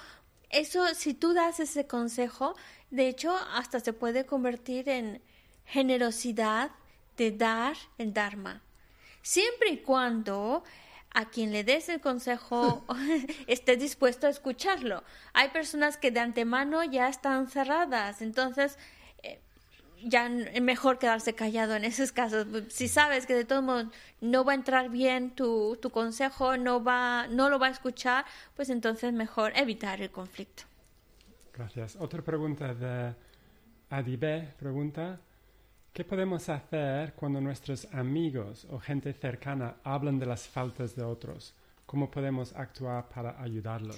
Eso, 0.50 0.86
si 0.94 1.14
tú 1.14 1.34
das 1.34 1.60
ese 1.60 1.88
consejo, 1.88 2.56
de 2.90 3.08
hecho, 3.08 3.36
hasta 3.54 3.80
se 3.80 3.94
puede 3.94 4.26
convertir 4.26 4.90
en 4.90 5.22
generosidad 5.66 6.72
de 7.18 7.32
dar 7.32 7.76
el 7.98 8.14
Dharma. 8.14 8.62
Siempre 9.22 9.70
y 9.72 9.78
cuando 9.78 10.64
a 11.14 11.26
quien 11.26 11.52
le 11.52 11.64
des 11.64 11.90
el 11.90 12.00
consejo 12.00 12.86
esté 13.48 13.76
dispuesto 13.76 14.28
a 14.28 14.30
escucharlo. 14.30 15.04
Hay 15.34 15.50
personas 15.50 15.98
que 15.98 16.12
de 16.12 16.20
antemano 16.20 16.84
ya 16.84 17.10
están 17.10 17.48
cerradas, 17.48 18.22
entonces 18.22 18.78
eh, 19.24 19.42
ya 20.04 20.28
es 20.28 20.62
mejor 20.62 21.00
quedarse 21.00 21.34
callado 21.34 21.76
en 21.76 21.86
esos 21.86 22.12
casos. 22.12 22.46
Si 22.70 22.88
sabes 22.88 23.26
que 23.26 23.34
de 23.34 23.46
todos 23.46 23.64
modos 23.64 23.88
no 24.22 24.44
va 24.44 24.52
a 24.52 24.56
entrar 24.56 24.90
bien 24.90 25.32
tu, 25.32 25.78
tu 25.82 25.90
consejo, 25.90 26.56
no, 26.58 26.84
va, 26.84 27.28
no 27.28 27.50
lo 27.50 27.58
va 27.58 27.68
a 27.68 27.72
escuchar, 27.72 28.26
pues 28.56 28.70
entonces 28.70 29.12
mejor 29.12 29.54
evitar 29.56 30.02
el 30.02 30.12
conflicto. 30.12 30.64
Gracias. 31.52 31.96
Otra 31.96 32.22
pregunta 32.22 32.76
de 32.76 33.16
Adibé, 33.90 34.54
pregunta, 34.60 35.20
¿Qué 35.98 36.06
podemos 36.06 36.48
hacer 36.48 37.14
cuando 37.16 37.42
nuestros 37.42 37.92
amigos 37.92 38.68
o 38.70 38.78
gente 38.78 39.14
cercana 39.14 39.78
hablan 39.84 40.20
de 40.20 40.28
las 40.28 40.48
faltas 40.48 40.96
de 40.96 41.02
otros? 41.02 41.56
¿Cómo 41.88 42.12
podemos 42.12 42.54
actuar 42.54 43.10
para 43.10 43.42
ayudarlos? 43.42 43.98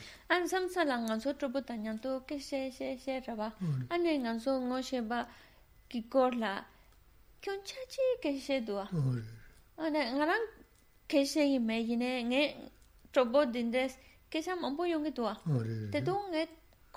Do. 16.01 16.15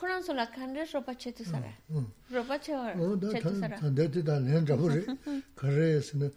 War 0.02 1.16
che 1.16 1.32
tu 1.32 1.44
sara. 1.44 1.72
Tanda 3.78 4.08
ti 4.08 4.22
ta 4.22 4.38
len 4.38 4.66
rabu 4.66 4.88
re. 4.88 5.04
Kare 5.54 5.96
esi 5.96 6.16
na 6.18 6.28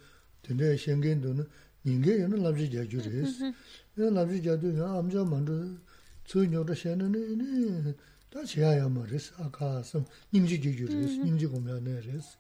tanda 0.42 0.78
shengen 0.78 1.22
do 1.22 1.34
na 1.34 1.44
nyinge 1.84 2.18
yana 2.20 2.38
labzi 2.38 2.70
jia 2.70 2.86
ju 2.86 3.00
re 3.02 3.22
esi. 3.22 3.54
Yana 3.98 4.12
labzi 4.12 4.42
jia 4.42 4.56
do 4.56 4.70
ya 4.70 4.86
amja 4.86 5.24
mando 5.26 5.80
tsu 6.24 6.46
nyo 6.46 6.64
ra 6.64 6.76
shen 6.76 6.98
na 6.98 7.08
ne 7.08 7.96
ta 8.30 8.44
chiya 8.44 8.76
ya 8.76 8.88
ma 8.88 9.04
re 9.06 9.16
esi. 9.16 9.32
Aka 9.40 9.84
sam 9.84 10.06
nyingji 10.32 10.60
ju 10.62 10.72
ju 10.72 10.88
re 10.88 11.04
esi. 11.06 11.20
Nyingji 11.24 11.48
kumya 11.48 11.80
ne 11.82 12.00
re 12.02 12.12
esi. 12.18 12.38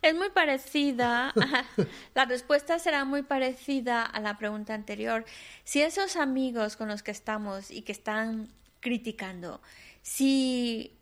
Es 0.00 0.14
muy 0.14 0.30
parecida, 0.30 1.34
la 2.14 2.24
respuesta 2.24 2.78
será 2.78 3.04
muy 3.04 3.22
parecida 3.22 4.04
a 4.04 4.20
la 4.20 4.38
pregunta 4.38 4.74
anterior. 4.74 5.24
Si 5.64 5.82
esos 5.82 6.16
amigos 6.16 6.76
con 6.76 6.88
los 6.88 7.02
que 7.02 7.10
estamos 7.10 7.70
y 7.70 7.82
que 7.82 7.92
están 7.92 8.48
criticando, 8.80 9.60
si, 10.06 10.96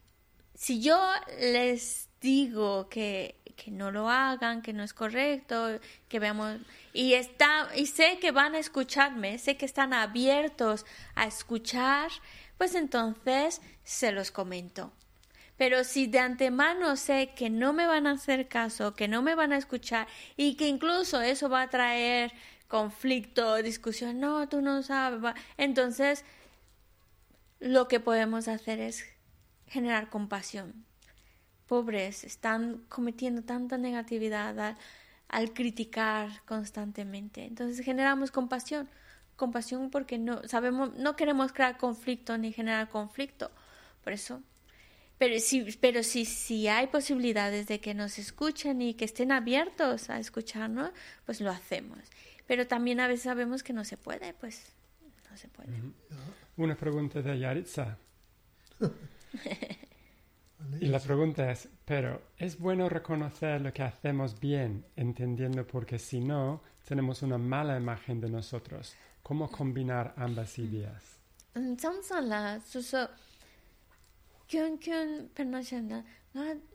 si 0.54 0.80
yo 0.80 0.98
les 1.38 2.08
digo 2.22 2.88
que, 2.88 3.36
que 3.54 3.70
no 3.70 3.90
lo 3.90 4.08
hagan, 4.08 4.62
que 4.62 4.72
no 4.72 4.82
es 4.82 4.94
correcto, 4.94 5.78
que 6.08 6.18
veamos 6.18 6.56
y 6.94 7.12
está 7.12 7.68
y 7.76 7.84
sé 7.84 8.18
que 8.18 8.32
van 8.32 8.54
a 8.54 8.58
escucharme, 8.58 9.38
sé 9.38 9.58
que 9.58 9.66
están 9.66 9.92
abiertos 9.92 10.86
a 11.14 11.26
escuchar, 11.26 12.10
pues 12.56 12.74
entonces 12.74 13.60
se 13.84 14.10
los 14.10 14.30
comento. 14.30 14.90
Pero 15.58 15.84
si 15.84 16.06
de 16.06 16.20
antemano 16.20 16.96
sé 16.96 17.34
que 17.36 17.50
no 17.50 17.74
me 17.74 17.86
van 17.86 18.06
a 18.06 18.12
hacer 18.12 18.48
caso, 18.48 18.94
que 18.94 19.06
no 19.06 19.20
me 19.20 19.34
van 19.34 19.52
a 19.52 19.58
escuchar 19.58 20.08
y 20.38 20.56
que 20.56 20.66
incluso 20.66 21.20
eso 21.20 21.50
va 21.50 21.60
a 21.60 21.70
traer 21.70 22.32
conflicto, 22.68 23.56
discusión, 23.56 24.18
no, 24.18 24.48
tú 24.48 24.62
no 24.62 24.82
sabes, 24.82 25.34
entonces 25.58 26.24
lo 27.64 27.88
que 27.88 27.98
podemos 27.98 28.46
hacer 28.46 28.78
es 28.78 29.06
generar 29.66 30.10
compasión. 30.10 30.84
Pobres, 31.66 32.22
están 32.22 32.84
cometiendo 32.90 33.42
tanta 33.42 33.78
negatividad 33.78 34.76
al, 35.28 35.52
criticar 35.54 36.44
constantemente. 36.44 37.46
Entonces 37.46 37.82
generamos 37.82 38.30
compasión, 38.30 38.90
compasión 39.36 39.88
porque 39.88 40.18
no 40.18 40.46
sabemos, 40.46 40.94
no 40.96 41.16
queremos 41.16 41.54
crear 41.54 41.78
conflicto 41.78 42.36
ni 42.36 42.52
generar 42.52 42.90
conflicto. 42.90 43.50
Por 44.02 44.12
eso, 44.12 44.42
pero 45.16 45.40
sí, 45.40 45.66
pero 45.80 46.02
sí, 46.02 46.26
sí 46.26 46.68
hay 46.68 46.88
posibilidades 46.88 47.66
de 47.66 47.80
que 47.80 47.94
nos 47.94 48.18
escuchen 48.18 48.82
y 48.82 48.92
que 48.92 49.06
estén 49.06 49.32
abiertos 49.32 50.10
a 50.10 50.18
escucharnos, 50.18 50.90
pues 51.24 51.40
lo 51.40 51.50
hacemos. 51.50 52.00
Pero 52.46 52.66
también 52.66 53.00
a 53.00 53.08
veces 53.08 53.22
sabemos 53.22 53.62
que 53.62 53.72
no 53.72 53.84
se 53.84 53.96
puede, 53.96 54.34
pues 54.34 54.73
no 55.34 55.38
se 55.38 55.48
puede. 55.48 55.70
Mm. 55.70 55.94
Una 56.58 56.76
pregunta 56.76 57.20
de 57.20 57.38
Yaritza. 57.38 57.98
y 60.80 60.86
la 60.86 61.00
pregunta 61.00 61.50
es, 61.50 61.68
pero 61.84 62.22
¿es 62.38 62.58
bueno 62.58 62.88
reconocer 62.88 63.60
lo 63.60 63.72
que 63.72 63.82
hacemos 63.82 64.38
bien, 64.38 64.84
entendiendo 64.94 65.66
porque 65.66 65.98
si 65.98 66.20
no, 66.20 66.62
tenemos 66.84 67.22
una 67.22 67.36
mala 67.36 67.76
imagen 67.76 68.20
de 68.20 68.30
nosotros? 68.30 68.94
¿Cómo 69.24 69.50
combinar 69.50 70.14
ambas 70.16 70.56
ideas? 70.58 71.18
Samsala, 71.78 72.60
suso, 72.60 73.08
kyun 74.46 74.78
kyun 74.78 75.30
penashanda, 75.34 76.04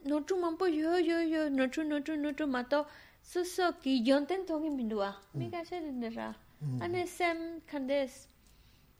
no 0.05 0.23
tu 0.23 0.37
mampo 0.37 0.67
yo 0.67 0.99
yo 0.99 1.21
yo, 1.21 1.49
no 1.49 1.69
tu 1.69 1.83
no 1.83 2.01
tu 2.01 2.17
no 2.17 2.33
tu 2.33 2.47
mato, 2.47 2.87
suso 3.21 3.77
ki 3.81 4.03
yonten 4.03 4.45
togi 4.45 4.69
mindua, 4.69 5.21
mi 5.33 5.49
ka 5.49 5.63
se 5.63 5.81
dendera. 5.81 6.35
Ane 6.81 7.07
sem 7.07 7.61
kandes, 7.61 8.27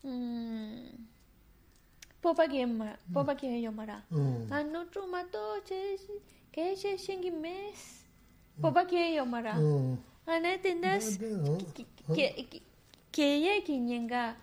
음 0.05 1.07
포바게마 2.21 2.95
포바게 3.13 3.63
요마라. 3.63 4.03
안노 4.49 4.89
투마토 4.91 5.63
제 5.63 5.95
게셰 6.51 6.97
싱기 6.97 7.31
메스 7.31 8.05
포바게 8.61 9.17
요마라. 9.17 9.57
안에 10.26 10.61
틴데스 10.61 11.19
케예 13.11 13.61
기냥가 13.63 14.38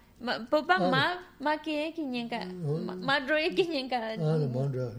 포바 0.50 0.78
마 0.90 1.18
마케 1.38 1.92
기냥가 1.92 2.44
마드로에 2.46 3.50
기냥가. 3.50 3.96
아 4.18 4.48
본다 4.52 4.90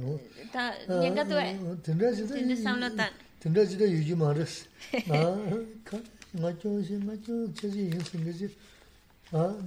다 0.53 0.71
냥가 0.87 1.23
또 1.25 1.81
틴데스 1.81 2.27
틴데스 2.27 2.61
삼라탄 2.63 3.11
틴데스 3.39 3.73
유지 3.81 4.15
마르스 4.15 4.67
나 5.07 5.35
맞죠 6.41 6.69
맞죠 7.05 7.53
제지 7.53 7.85
인생이지. 7.89 8.55
아 9.31 9.57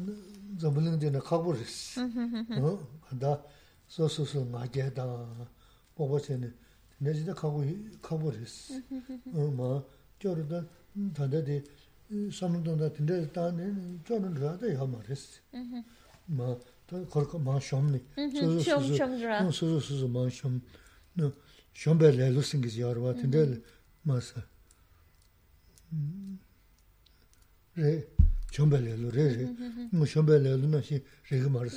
zambuling 0.59 0.99
dine 1.01 1.21
kakbu 1.21 1.53
riks. 1.53 1.95
Kanda 1.95 2.11
mm-hmm. 3.11 3.37
so 3.89 4.09
so 4.09 4.25
so 4.25 4.45
nga 4.45 4.67
je 4.73 4.91
da 4.95 5.05
bobo 5.97 6.19
chene, 6.19 6.53
dine 6.99 7.13
dine 7.13 7.35
kakbu 7.35 8.31
riks. 8.31 8.73
Ma 9.57 9.83
gyoro 10.21 10.43
dan 10.49 10.69
tanda 11.15 11.41
di 11.43 11.63
samdungda 12.31 12.89
dine 12.97 13.29
dine 13.33 14.01
gyoro 14.05 14.29
dhaya 14.29 14.57
da 14.57 14.67
hmm, 14.67 14.67
eh, 14.67 14.73
yaha 14.73 14.87
ma 14.87 14.99
riks. 15.09 15.41
Mm-hmm. 15.55 15.83
Ma 16.37 16.57
korka 17.09 17.39
ma 17.39 17.59
shomni. 17.61 18.01
Mm-hmm. 18.17 18.59
Shom 18.61 18.85
shom 18.97 19.13
dhaya. 19.21 19.53
So 19.53 19.81
so 19.81 19.95
so 19.97 20.09
ma 20.09 20.29
shom. 20.29 20.61
Shombe 21.75 22.11
lailu 22.13 22.43
singiz 22.43 22.77
yarwa 22.77 23.15
dine 23.15 23.63
ma 24.05 24.21
sa. 24.21 24.41
Hmm. 25.91 26.39
Re. 27.77 28.20
chombe 28.52 28.80
le 28.80 28.96
lo 28.96 29.10
re 29.10 29.26
re 29.36 29.46
mo 29.92 30.06
chombe 30.06 30.38
le 30.40 30.56
lo 30.56 30.68
na 30.68 30.82
shi 30.82 31.02
re 31.30 31.42
ge 31.42 31.50
mar 31.50 31.68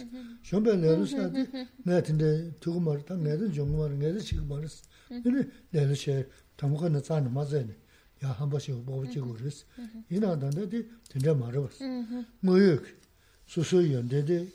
chombe 0.43 0.73
le 0.82 0.97
lo 0.97 1.05
sa 1.05 1.28
de 1.28 1.47
na 1.85 2.01
tin 2.01 2.16
de 2.16 2.53
tu 2.61 2.73
gu 2.73 2.81
mar 2.81 3.03
ta 3.03 3.15
ne 3.15 3.36
de 3.36 3.49
jong 3.51 3.77
mar 3.77 3.90
ne 3.90 4.12
de 4.12 4.20
chi 4.20 4.36
gu 4.36 4.45
mar 4.45 4.62
ne 5.09 5.31
le 5.70 5.86
lo 5.89 5.95
she 5.95 6.27
ta 6.57 6.66
mo 6.66 6.77
na 6.89 7.01
za 7.01 7.20
na 7.20 7.28
ma 7.28 7.45
ze 7.45 7.65
ne 7.65 7.74
ya 8.20 8.32
han 8.39 8.49
ba 8.49 8.59
shi 8.59 8.73
bo 8.73 8.81
bo 9.01 9.05
ji 9.05 9.19
gu 9.19 9.35
re 9.43 9.51
yi 10.09 10.19
na 10.19 10.36
da 10.36 10.49
de 10.51 10.66
tin 11.09 11.20
de 11.20 11.32
mar 11.35 11.53
ba 11.53 11.69
mo 12.40 12.57
yu 12.57 12.81
su 13.45 13.62
su 13.62 13.81
yon 13.81 14.07
de 14.07 14.23
de 14.23 14.53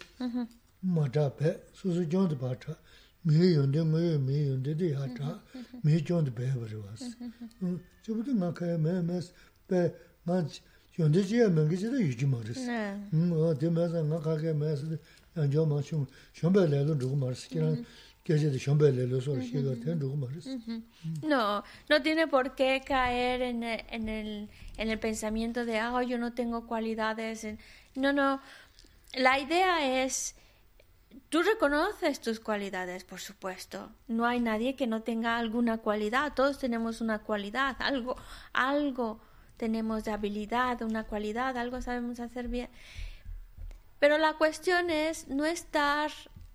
ma 0.79 1.07
da 1.07 1.29
pe 1.29 1.49
su 1.73 1.91
su 1.91 2.03
jong 2.05 2.29
de 2.29 2.35
ba 2.35 2.55
ta 2.55 2.77
mi 3.23 3.35
yon 3.57 3.71
de 3.71 3.81
mo 3.83 3.97
yu 3.97 4.17
mi 4.19 4.35
yon 4.49 4.61
de 4.61 4.73
de 4.75 4.87
ya 4.95 5.05
ta 5.17 5.43
mi 5.83 6.01
jong 6.01 6.23
de 6.25 6.31
be 6.31 6.45
ba 6.59 6.65
re 6.71 6.77
ba 6.77 6.91
저 8.03 8.13
부터 8.13 8.33
No, 21.22 21.62
no 21.88 22.02
tiene 22.02 22.26
por 22.26 22.54
qué 22.56 22.82
caer 22.84 23.42
en 23.42 23.62
el, 23.62 23.84
en 23.90 24.08
el, 24.08 24.50
en 24.76 24.90
el 24.90 24.98
pensamiento 24.98 25.64
de, 25.64 25.78
ah, 25.78 26.02
yo 26.02 26.18
no 26.18 26.34
tengo 26.34 26.66
cualidades. 26.66 27.46
No, 27.94 28.12
no. 28.12 28.40
La 29.14 29.38
idea 29.38 30.04
es, 30.04 30.34
tú 31.28 31.42
reconoces 31.42 32.20
tus 32.20 32.40
cualidades, 32.40 33.04
por 33.04 33.20
supuesto. 33.20 33.90
No 34.08 34.26
hay 34.26 34.40
nadie 34.40 34.76
que 34.76 34.86
no 34.86 35.02
tenga 35.02 35.38
alguna 35.38 35.78
cualidad. 35.78 36.34
Todos 36.34 36.58
tenemos 36.58 37.00
una 37.00 37.20
cualidad, 37.20 37.76
algo, 37.78 38.16
algo 38.52 39.20
tenemos 39.58 40.08
habilidad, 40.08 40.80
una 40.80 41.04
cualidad, 41.04 41.58
algo 41.58 41.82
sabemos 41.82 42.20
hacer 42.20 42.48
bien. 42.48 42.70
Pero 43.98 44.16
la 44.16 44.34
cuestión 44.34 44.88
es 44.88 45.28
no 45.28 45.44
estar 45.44 46.10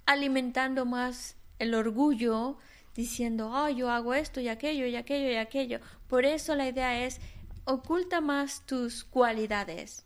alimentando 0.05 0.85
más 0.85 1.35
el 1.59 1.75
orgullo 1.75 2.57
diciendo, 2.95 3.51
oh, 3.53 3.69
yo 3.69 3.91
hago 3.91 4.13
esto 4.13 4.39
y 4.39 4.47
aquello 4.47 4.85
y 4.87 4.95
aquello 4.95 5.29
y 5.29 5.35
aquello. 5.35 5.79
Por 6.07 6.25
eso 6.25 6.55
la 6.55 6.67
idea 6.67 7.05
es 7.05 7.19
oculta 7.65 8.21
más 8.21 8.65
tus 8.65 9.03
cualidades 9.03 10.05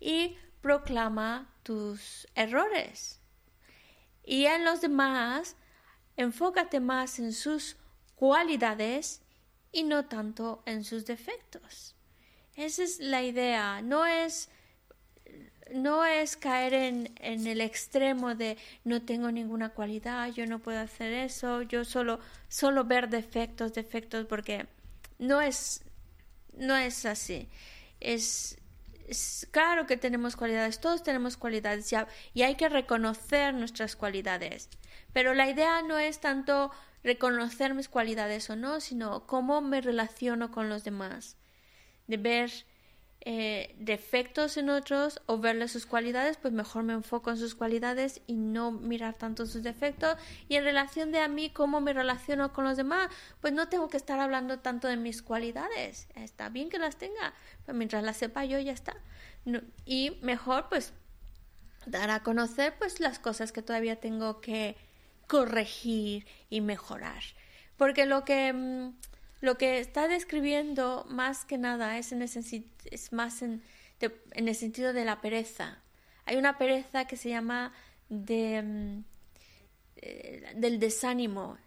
y 0.00 0.36
proclama 0.60 1.50
tus 1.62 2.26
errores. 2.34 3.20
Y 4.24 4.46
en 4.46 4.64
los 4.64 4.80
demás, 4.80 5.56
enfócate 6.16 6.80
más 6.80 7.18
en 7.18 7.32
sus 7.32 7.76
cualidades 8.16 9.22
y 9.70 9.82
no 9.84 10.06
tanto 10.06 10.62
en 10.66 10.82
sus 10.84 11.04
defectos. 11.04 11.93
Esa 12.56 12.82
es 12.82 13.00
la 13.00 13.22
idea, 13.22 13.82
no 13.82 14.06
es 14.06 14.48
no 15.72 16.04
es 16.04 16.36
caer 16.36 16.74
en, 16.74 17.12
en 17.20 17.46
el 17.46 17.60
extremo 17.60 18.34
de 18.34 18.56
no 18.84 19.02
tengo 19.02 19.30
ninguna 19.30 19.70
cualidad, 19.70 20.28
yo 20.32 20.46
no 20.46 20.58
puedo 20.58 20.78
hacer 20.78 21.12
eso, 21.12 21.62
yo 21.62 21.84
solo, 21.84 22.20
solo 22.48 22.84
ver 22.84 23.08
defectos, 23.08 23.72
defectos, 23.74 24.26
porque 24.26 24.66
no 25.18 25.40
es, 25.40 25.82
no 26.56 26.76
es 26.76 27.06
así. 27.06 27.48
Es, 28.00 28.58
claro 29.50 29.86
que 29.86 29.96
tenemos 29.96 30.36
cualidades, 30.36 30.80
todos 30.80 31.02
tenemos 31.02 31.36
cualidades 31.36 31.92
y 32.34 32.42
hay 32.42 32.54
que 32.56 32.68
reconocer 32.68 33.54
nuestras 33.54 33.96
cualidades. 33.96 34.68
Pero 35.12 35.34
la 35.34 35.48
idea 35.48 35.82
no 35.82 35.98
es 35.98 36.20
tanto 36.20 36.70
reconocer 37.02 37.74
mis 37.74 37.88
cualidades 37.88 38.48
o 38.50 38.56
no, 38.56 38.80
sino 38.80 39.26
cómo 39.26 39.60
me 39.60 39.80
relaciono 39.80 40.50
con 40.50 40.68
los 40.68 40.84
demás. 40.84 41.36
De 42.06 42.16
ver 42.16 42.50
eh, 43.26 43.74
defectos 43.78 44.58
en 44.58 44.68
otros 44.68 45.22
o 45.24 45.38
verle 45.38 45.68
sus 45.68 45.86
cualidades, 45.86 46.36
pues 46.36 46.52
mejor 46.52 46.82
me 46.82 46.92
enfoco 46.92 47.30
en 47.30 47.38
sus 47.38 47.54
cualidades 47.54 48.20
y 48.26 48.34
no 48.34 48.70
mirar 48.70 49.14
tanto 49.14 49.46
sus 49.46 49.62
defectos. 49.62 50.16
Y 50.46 50.56
en 50.56 50.64
relación 50.64 51.10
de 51.10 51.20
a 51.20 51.28
mí, 51.28 51.48
cómo 51.48 51.80
me 51.80 51.94
relaciono 51.94 52.52
con 52.52 52.64
los 52.64 52.76
demás, 52.76 53.08
pues 53.40 53.54
no 53.54 53.68
tengo 53.68 53.88
que 53.88 53.96
estar 53.96 54.20
hablando 54.20 54.58
tanto 54.58 54.88
de 54.88 54.98
mis 54.98 55.22
cualidades. 55.22 56.06
Está 56.14 56.50
bien 56.50 56.68
que 56.68 56.78
las 56.78 56.96
tenga, 56.96 57.32
pero 57.64 57.78
mientras 57.78 58.02
las 58.02 58.18
sepa 58.18 58.44
yo 58.44 58.58
ya 58.58 58.72
está. 58.72 58.94
Y 59.86 60.18
mejor 60.20 60.68
pues 60.68 60.92
dar 61.86 62.10
a 62.10 62.22
conocer 62.22 62.74
pues 62.78 63.00
las 63.00 63.18
cosas 63.18 63.52
que 63.52 63.62
todavía 63.62 63.96
tengo 63.96 64.42
que 64.42 64.76
corregir 65.26 66.26
y 66.50 66.60
mejorar. 66.60 67.22
Porque 67.78 68.04
lo 68.04 68.24
que 68.26 68.52
mm, 68.52 68.92
lo 69.44 69.56
que 69.58 69.78
está 69.78 70.08
describiendo 70.08 71.06
más 71.08 71.44
que 71.44 71.58
nada 71.58 71.98
es 71.98 72.12
en 72.12 72.22
el 72.22 72.30
es 72.90 73.12
más 73.12 73.42
en, 73.42 73.62
en 74.32 74.48
el 74.48 74.54
sentido 74.54 74.92
de 74.92 75.04
la 75.04 75.20
pereza. 75.20 75.78
Hay 76.26 76.36
una 76.36 76.58
pereza 76.58 77.06
que 77.06 77.16
se 77.16 77.28
llama 77.30 77.72
de 78.08 78.62
mm, 78.62 79.04
eh, 79.96 80.52
del 80.56 80.78
desánimo. 80.78 81.58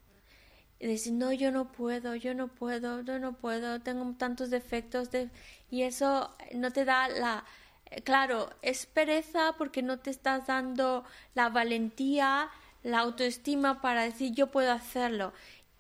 Y 0.80 0.88
decir, 0.88 1.14
no, 1.14 1.32
yo 1.34 1.52
no 1.52 1.72
puedo, 1.72 2.16
yo 2.16 2.34
no 2.36 2.50
puedo, 2.50 3.02
yo 3.02 3.18
no 3.20 3.34
puedo, 3.34 3.80
tengo 3.82 4.14
tantos 4.18 4.50
defectos 4.52 5.10
de... 5.12 5.30
y 5.72 5.84
eso 5.84 6.36
no 6.54 6.72
te 6.72 6.86
da 6.86 7.08
la... 7.10 7.46
eh, 7.90 8.02
Claro, 8.04 8.50
es 8.62 8.86
pereza 8.86 9.56
porque 9.58 9.82
no 9.82 9.98
te 10.00 10.12
estás 10.12 10.46
dando 10.48 11.04
la 11.34 11.50
valentía, 11.50 12.50
la 12.84 13.00
autoestima 13.00 13.82
para 13.82 14.04
decir 14.04 14.34
yo 14.36 14.48
puedo 14.52 14.72
hacerlo. 14.72 15.34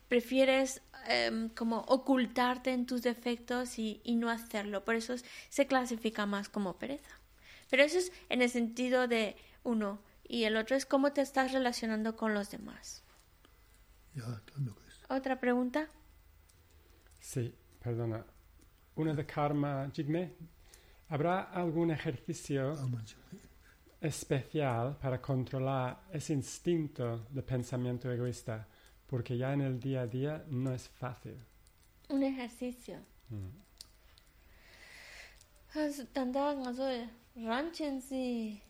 Prefieres 0.07 0.81
em, 1.07 1.49
como 1.49 1.79
ocultarte 1.87 2.71
en 2.71 2.85
tus 2.85 3.01
defectos 3.03 3.79
y, 3.79 4.01
y 4.03 4.15
no 4.15 4.29
hacerlo. 4.29 4.83
Por 4.85 4.95
eso 4.95 5.13
es- 5.13 5.25
se 5.49 5.67
clasifica 5.67 6.25
más 6.25 6.49
como 6.49 6.77
pereza. 6.77 7.09
Pero 7.69 7.83
eso 7.83 7.97
es 7.97 8.11
en 8.29 8.41
el 8.41 8.49
sentido 8.49 9.07
de 9.07 9.35
uno 9.63 9.99
y 10.27 10.43
el 10.43 10.55
otro 10.57 10.75
es 10.75 10.85
cómo 10.85 11.11
te 11.13 11.21
estás 11.21 11.51
relacionando 11.51 12.15
con 12.15 12.33
los 12.33 12.49
demás. 12.51 13.03
¿Otra 15.09 15.39
pregunta? 15.39 15.87
Sí, 17.19 17.53
perdona. 17.83 18.23
Una 18.95 19.13
de 19.13 19.25
karma, 19.25 19.89
Jigme. 19.93 20.33
¿Habrá 21.09 21.43
algún 21.43 21.91
ejercicio 21.91 22.75
especial 24.01 24.97
para 25.01 25.21
controlar 25.21 26.03
ese 26.11 26.33
instinto 26.33 27.25
de 27.29 27.41
pensamiento 27.43 28.11
egoísta? 28.11 28.67
Porque 29.07 29.37
ya 29.37 29.53
en 29.53 29.61
el 29.61 29.79
día 29.79 30.01
a 30.01 30.07
día 30.07 30.43
no 30.49 30.73
es 30.73 30.87
fácil. 30.89 31.37
Un 32.09 32.23
ejercicio. 32.23 32.97
Mm. 33.29 33.49
Ngazo 36.55 36.87
ranchensi 37.35 38.61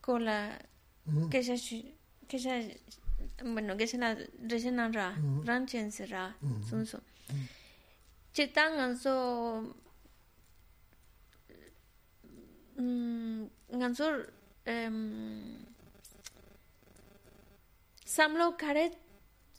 con 0.00 0.24
la 0.24 0.58
mm 1.06 1.28
que 1.30 1.42
se 1.42 1.56
que 2.28 2.38
se 2.38 2.80
bueno 3.44 3.76
que 3.76 3.86
se 3.86 3.98
ra 3.98 5.10
Mm. 5.16 5.44
ranchensi 5.46 6.04
ra 6.06 6.36
Mm. 6.40 6.62
sunso. 6.68 7.00
Chita 8.32 8.70
ngazo 8.70 9.74
mm 12.76 13.48
ngazo 13.78 14.06
em 14.64 15.56
samlo 18.04 18.56
kare 18.56 18.92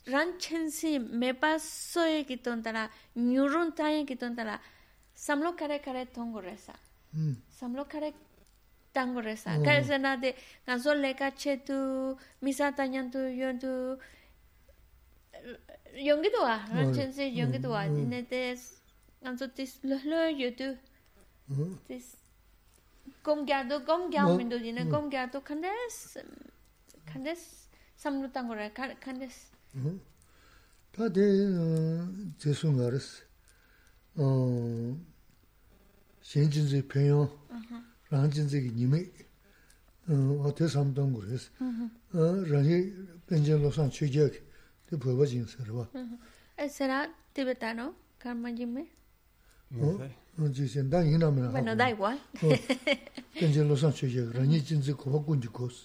ran 0.06 0.38
chensi 0.38 0.98
mepa 0.98 1.58
soye 1.58 2.24
ki 2.24 2.36
tontara, 2.42 2.88
nyurun 3.16 3.74
taye 3.74 4.06
ki 4.06 4.16
tontara, 4.16 4.58
samlo 5.14 5.56
kare 5.56 5.78
kare 5.78 6.06
tongo 6.06 6.40
resa. 6.40 6.72
Hmm. 7.12 7.34
Samlo 7.50 7.88
kare 7.88 8.12
tango 8.92 9.20
resa. 9.20 9.56
Oh. 9.58 9.64
Kare 9.64 9.84
sena 9.84 10.16
de 10.16 10.34
kanso 10.66 10.94
leka 10.94 11.30
che 11.30 11.56
tu, 11.64 12.16
misa 12.42 12.72
tanyan 12.72 13.10
tu, 13.10 13.18
yon 13.18 13.58
tu, 13.58 13.98
yongi 15.94 16.30
tuwa, 16.30 16.56
ran 16.74 16.88
oh. 16.88 16.94
chensi 16.94 17.30
yongi 17.36 17.60
tuwa. 17.60 17.86
Dine 17.88 18.20
hmm. 18.20 18.28
tes, 18.28 18.80
kanso 19.22 19.48
tis 19.48 19.78
lo 19.82 19.96
lo 20.04 20.28
yo 20.28 20.50
tu, 20.54 20.76
hmm. 21.48 21.78
tis 21.86 22.16
gom 23.22 23.46
gya 23.46 23.68
tu, 23.68 23.80
gom 23.84 24.10
gya 24.10 24.24
mindu 24.36 24.58
dine, 24.58 24.84
gom 24.88 25.10
gya 25.10 25.30
tu, 25.30 25.40
kandes, 25.40 26.18
kandes 27.12 27.68
samlo 27.96 28.28
tango 28.32 28.54
re, 28.54 28.70
kandes, 28.70 29.49
mm 29.75 29.99
ta 30.91 31.09
de 31.09 31.25
je 32.39 32.53
su 32.53 32.71
ngares 32.71 33.07
어 34.17 34.95
신진지 36.21 36.87
평요 36.87 37.29
란진지 38.09 38.71
님이 38.73 39.11
어 40.07 40.13
어때 40.47 40.67
삼동 40.67 41.13
그랬어 41.13 41.51
어 42.13 42.17
라니 42.51 42.93
벤젤로산 43.27 43.89
취재 43.91 44.29
그 44.87 44.97
버버진 44.97 45.45
서버 45.45 45.87
Eh, 46.57 46.69
¿Será 46.69 47.11
tibetano, 47.33 47.93
Karma 48.17 48.47
Jimmy? 48.55 48.87
No 49.71 49.83
¿Oh? 49.83 49.97
sé. 49.99 50.07
어 50.28 50.28
지선 50.28 50.28
당 50.28 50.28
이나면 50.28 50.28
Bueno, 50.28 50.28
da 50.28 50.28
igual. 50.28 50.28
벤젤로산 50.28 50.28
취재 50.28 50.28
라니 50.28 50.28
진지 50.28 50.28
고군지 50.28 50.28
고 50.28 50.28
nōjī 50.38 50.66
sēn, 50.70 50.90
dā 50.90 51.00
yīnā 51.04 51.28
mē 51.34 51.46
rā. 51.46 51.50
Wē 51.54 51.62
nā 51.64 51.74
dā 51.78 51.88
iguā. 51.92 52.12
Tēnzē 53.36 53.64
lōsāng 53.66 53.94
chō 53.96 54.08
yā, 54.10 54.24
rāñī 54.34 54.60
jīnzī 54.62 54.94
kōpa 54.98 55.20
guñjī 55.26 55.50
kōs, 55.52 55.76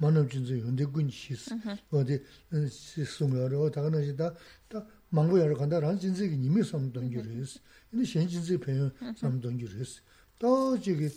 mā 0.00 0.08
nām 0.10 0.26
jīnzī 0.32 0.58
yōndē 0.62 0.86
guñjī 0.92 1.12
shīs. 1.12 1.44
Wā 1.92 2.02
dē 2.08 2.18
sōng 2.52 3.36
yā 3.36 3.48
rā, 3.52 3.58
tā 3.74 3.84
kā 3.84 3.92
nā 3.92 4.00
shī 4.02 4.14
dā, 4.18 4.32
dā 4.72 4.82
māngbō 5.12 5.42
yā 5.42 5.46
rā 5.50 5.56
kāndā 5.60 5.82
rāñ 5.84 6.00
jīnzī 6.02 6.30
kī 6.32 6.36
nīmī 6.40 6.64
sām 6.66 6.88
dōng 6.94 7.08
yō 7.12 7.22
rēs, 7.26 7.58
yīnī 7.92 8.08
shēn 8.08 8.26
jīnzī 8.32 8.58
pēyō 8.62 8.86
sām 9.20 9.38
dōng 9.44 9.60
yō 9.60 9.68
rēs. 9.76 9.92
Dā 10.40 10.50
jī 10.82 10.92
kī 10.98 11.08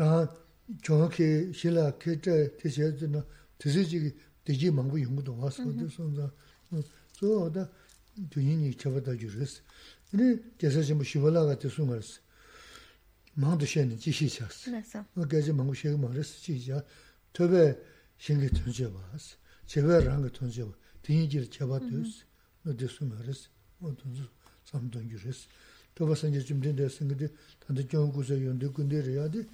rā 0.00 0.10
chōng 0.80 1.06
kī 1.12 1.28
shī 1.54 1.74
lā 1.76 1.90
kī 2.00 2.18
chā 2.24 2.34
tē 2.56 2.66
shē 2.72 2.92
dā 2.98 3.06
nā, 3.14 3.24
tē 3.60 3.68
shē 3.74 3.84
jī 3.84 3.98
kī 4.06 4.10
dē 4.48 4.52
jī 4.56 4.68
māngbō 4.74 4.96
yōngu 5.04 5.22
dōng 5.28 5.44
wā 5.44 5.50
sō 5.54 5.68
dē 5.76 5.86
sōng 5.92 6.14
dā, 6.18 6.26
sō 7.20 7.50
dā 7.54 7.68
근데 10.11 10.41
대세 10.57 10.83
좀 10.83 11.03
쉬어라 11.03 11.57
돼서 11.57 11.83
말았어. 11.85 12.19
망도 13.33 13.65
셴이 13.65 13.97
지시 13.99 14.29
쳤어. 14.29 14.71
그래서 14.71 14.99
어 15.15 15.27
그게 15.27 15.51
망고 15.51 15.73
쉬고 15.73 15.97
말았어. 15.97 16.39
지자. 16.39 16.83
저배 17.33 17.77
신기 18.17 18.47
던져 18.49 18.91
봤어. 18.91 19.35
제배를 19.65 20.21
거 20.21 20.29
던져 20.29 20.67
봐. 20.67 20.73
뒤지를 21.01 21.49
잡아뒀어. 21.49 22.03
너 22.63 22.75
돼서 22.75 23.05
말았어. 23.05 23.49
어 23.81 23.95
던져 23.97 24.23
삼던 24.63 25.09
주셨어. 25.09 25.47
또 25.95 26.07
봐서 26.07 26.27
이제 26.27 26.39
좀 26.39 26.61
된다서 26.61 26.99
근데 26.99 27.27
단도 27.59 27.87
좀 27.87 28.11
고서 28.11 28.35
연대 28.45 28.67
군대를 28.67 29.31
돼. 29.31 29.47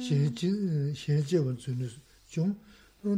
신지 0.00 0.94
신지 0.94 1.36
원주는 1.36 1.88
좀 2.28 2.60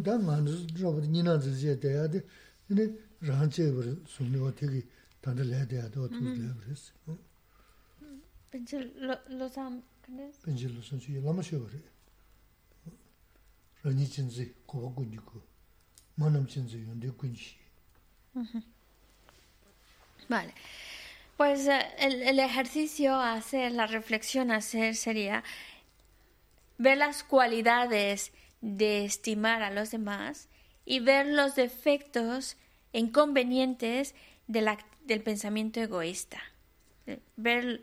당만 0.02 0.46
저보다 0.76 1.06
니나즈 1.06 1.56
제 1.58 1.78
돼야 1.78 2.08
돼. 2.08 2.24
근데 2.66 2.92
ranche 3.22 3.72
bar 3.72 3.96
sumni 4.06 4.38
wa 4.38 4.52
tegi 4.54 4.84
tanda 5.23 5.43
laya 5.43 5.65
daya 5.71 5.87
dawa 5.93 6.07
tu 6.09 6.19
laya 6.21 6.53
baris. 6.59 6.83
Pensé, 8.51 8.77
lo, 9.07 9.15
los 9.39 9.57
am... 9.57 9.81
¿Candes? 10.05 10.35
Penche 10.45 10.67
lo 10.69 10.81
san 10.83 10.99
suya 10.99 11.21
lama 11.21 11.41
shio 11.41 11.59
bari. 11.65 11.81
Rani. 13.83 14.05
Manam 16.17 16.45
chinzi 16.45 16.77
yonde 16.87 17.09
kunji. 17.19 17.57
Vale. 20.29 20.53
Pues 21.37 21.67
eh, 21.67 21.81
el, 21.97 22.21
el 22.21 22.39
ejercicio 22.39 23.15
hacer, 23.15 23.71
la 23.71 23.87
reflexión 23.87 24.51
hacer 24.51 24.95
sería 24.95 25.43
ver 26.77 26.97
las 26.97 27.23
cualidades 27.23 28.31
de 28.61 29.05
estimar 29.05 29.63
a 29.63 29.71
los 29.71 29.89
demás 29.91 30.47
y 30.85 30.99
ver 30.99 31.25
los 31.27 31.55
defectos 31.55 32.57
e 32.93 32.99
inconvenientes 32.99 34.13
de 34.47 34.61
la- 34.61 34.77
del 35.05 35.21
pensamiento 35.21 35.79
egoísta. 35.79 36.41
Eh, 37.07 37.19
Ver 37.35 37.81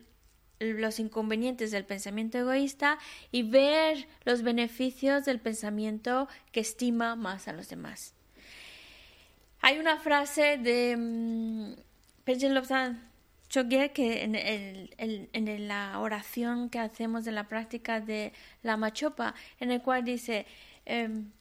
los 0.61 1.01
inconvenientes 1.01 1.71
del 1.71 1.85
pensamiento 1.85 2.39
egoísta 2.39 2.99
y 3.33 3.43
ver 3.43 4.07
los 4.25 4.43
beneficios 4.43 5.25
del 5.25 5.41
pensamiento 5.41 6.29
que 6.53 6.61
estima 6.61 7.17
más 7.17 7.49
a 7.49 7.53
los 7.53 7.69
demás. 7.71 8.15
Hay 9.63 9.79
una 9.79 9.99
frase 9.99 10.59
de 10.59 10.97
mm, 10.97 11.73
Penchen 12.25 12.55
que 13.95 14.23
en, 14.23 15.69
la 15.69 15.99
oración 15.99 16.71
que 16.71 16.79
hacemos 16.79 17.25
de 17.25 17.33
la 17.33 17.49
práctica 17.49 18.01
de 18.01 18.33
la 18.63 18.77
machopa, 18.77 19.35
en 19.59 19.73
el 19.73 19.83
cual 19.83 20.05
dice 20.05 20.47
em, 20.85 21.33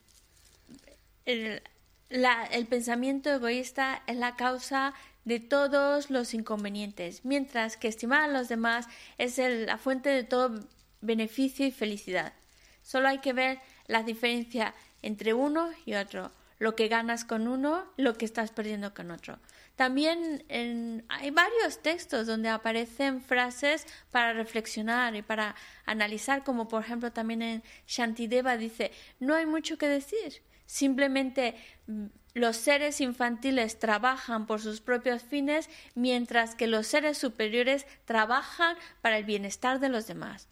el, 1.26 1.62
el 2.10 2.66
pensamiento 2.66 3.30
egoísta 3.30 4.02
es 4.08 4.16
la 4.16 4.36
causa 4.36 4.94
de 5.26 5.40
todos 5.40 6.10
los 6.10 6.34
inconvenientes, 6.34 7.26
mientras 7.26 7.78
que 7.78 7.88
estimar 7.88 8.24
a 8.24 8.34
los 8.34 8.48
demás 8.50 8.88
es 9.18 9.40
el- 9.40 9.66
la 9.68 9.78
fuente 9.78 10.10
de 10.10 10.24
todo 10.24 10.60
beneficio 11.02 11.66
y 11.66 11.72
felicidad. 11.72 12.34
Solo 12.82 13.08
hay 13.10 13.20
que 13.20 13.34
ver 13.34 13.60
la 13.88 14.04
diferencia 14.04 14.74
entre 15.02 15.34
uno 15.34 15.70
y 15.86 15.94
otro, 15.94 16.32
lo 16.58 16.76
que 16.76 16.88
ganas 16.88 17.24
con 17.26 17.48
uno, 17.48 17.86
lo 17.98 18.18
que 18.18 18.26
estás 18.26 18.52
perdiendo 18.52 18.94
con 18.94 19.12
otro. 19.12 19.40
También 19.76 20.44
hay 20.50 21.32
varios 21.32 21.82
textos 21.82 22.28
donde 22.28 22.50
aparecen 22.50 23.22
frases 23.22 23.88
para 24.12 24.34
reflexionar 24.34 25.16
y 25.16 25.22
para 25.22 25.56
analizar, 25.86 26.44
como 26.44 26.68
por 26.68 26.84
ejemplo 26.84 27.14
también 27.14 27.42
en 27.42 27.64
Shantideva 27.88 28.58
dice, 28.58 28.92
no 29.22 29.36
hay 29.36 29.46
mucho 29.46 29.78
que 29.78 29.88
decir, 29.88 30.42
simplemente 30.66 31.56
mm, 31.88 32.08
los 32.34 32.58
seres 32.58 33.02
infantiles 33.02 33.80
trabajan 33.80 34.46
por 34.46 34.62
sus 34.62 34.82
propios 34.82 35.24
fines, 35.24 35.70
mientras 35.96 36.56
que 36.56 36.68
los 36.68 36.88
seres 36.88 37.18
superiores 37.18 37.86
trabajan 38.06 38.78
para 39.02 39.18
el 39.18 39.24
bienestar 39.26 39.80
de 39.80 39.90
los 39.90 40.08
demás. 40.08 40.48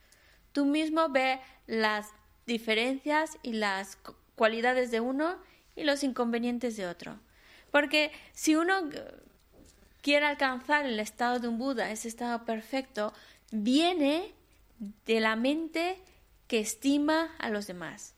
Tú 0.51 0.65
mismo 0.65 1.09
ve 1.09 1.39
las 1.67 2.07
diferencias 2.45 3.37
y 3.43 3.53
las 3.53 3.95
cu- 3.97 4.15
cualidades 4.35 4.89
de 4.91 5.01
uno 5.01 5.37
y 5.75 5.83
los 5.83 6.03
inconvenientes 6.03 6.77
de 6.77 6.87
otro. 6.87 7.19
Porque 7.71 8.11
si 8.33 8.55
uno 8.55 8.89
quiere 10.01 10.25
alcanzar 10.25 10.85
el 10.85 10.99
estado 10.99 11.39
de 11.39 11.47
un 11.47 11.57
Buda, 11.57 11.91
ese 11.91 12.07
estado 12.07 12.45
perfecto, 12.45 13.13
viene 13.51 14.33
de 15.05 15.19
la 15.19 15.35
mente 15.35 15.99
que 16.47 16.59
estima 16.59 17.35
a 17.39 17.49
los 17.49 17.67
demás. 17.67 18.15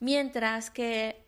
Mientras 0.00 0.70
que 0.70 1.25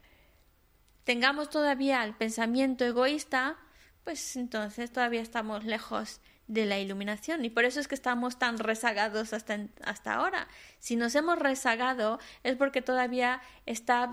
tengamos 1.08 1.48
todavía 1.48 2.04
el 2.04 2.12
pensamiento 2.12 2.84
egoísta, 2.84 3.56
pues 4.04 4.36
entonces 4.36 4.92
todavía 4.92 5.22
estamos 5.22 5.64
lejos 5.64 6.20
de 6.48 6.66
la 6.66 6.78
iluminación 6.78 7.46
y 7.46 7.48
por 7.48 7.64
eso 7.64 7.80
es 7.80 7.88
que 7.88 7.94
estamos 7.94 8.38
tan 8.38 8.58
rezagados 8.58 9.32
hasta, 9.32 9.58
hasta 9.82 10.12
ahora. 10.12 10.48
Si 10.80 10.96
nos 10.96 11.14
hemos 11.14 11.38
rezagado 11.38 12.18
es 12.42 12.56
porque 12.56 12.82
todavía 12.82 13.40
está, 13.64 14.12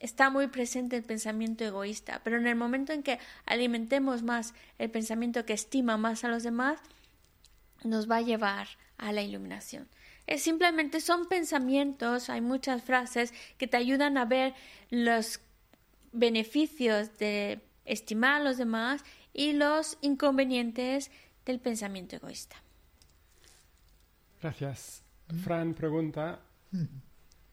está 0.00 0.30
muy 0.30 0.46
presente 0.46 0.96
el 0.96 1.02
pensamiento 1.02 1.64
egoísta, 1.64 2.22
pero 2.24 2.38
en 2.38 2.46
el 2.46 2.56
momento 2.56 2.94
en 2.94 3.02
que 3.02 3.18
alimentemos 3.44 4.22
más 4.22 4.54
el 4.78 4.90
pensamiento 4.90 5.44
que 5.44 5.52
estima 5.52 5.98
más 5.98 6.24
a 6.24 6.28
los 6.28 6.44
demás, 6.44 6.80
nos 7.82 8.10
va 8.10 8.16
a 8.16 8.22
llevar 8.22 8.68
a 8.96 9.12
la 9.12 9.20
iluminación. 9.20 9.86
Es 10.26 10.40
simplemente 10.40 11.02
son 11.02 11.28
pensamientos, 11.28 12.30
hay 12.30 12.40
muchas 12.40 12.82
frases 12.82 13.34
que 13.58 13.66
te 13.66 13.76
ayudan 13.76 14.16
a 14.16 14.24
ver 14.24 14.54
los 14.88 15.40
beneficios 16.14 17.18
de 17.18 17.60
estimar 17.84 18.40
a 18.40 18.44
los 18.44 18.56
demás 18.56 19.04
y 19.32 19.52
los 19.52 19.98
inconvenientes 20.00 21.10
del 21.44 21.60
pensamiento 21.60 22.16
egoísta. 22.16 22.56
Gracias. 24.40 25.02
Fran 25.42 25.74
pregunta 25.74 26.40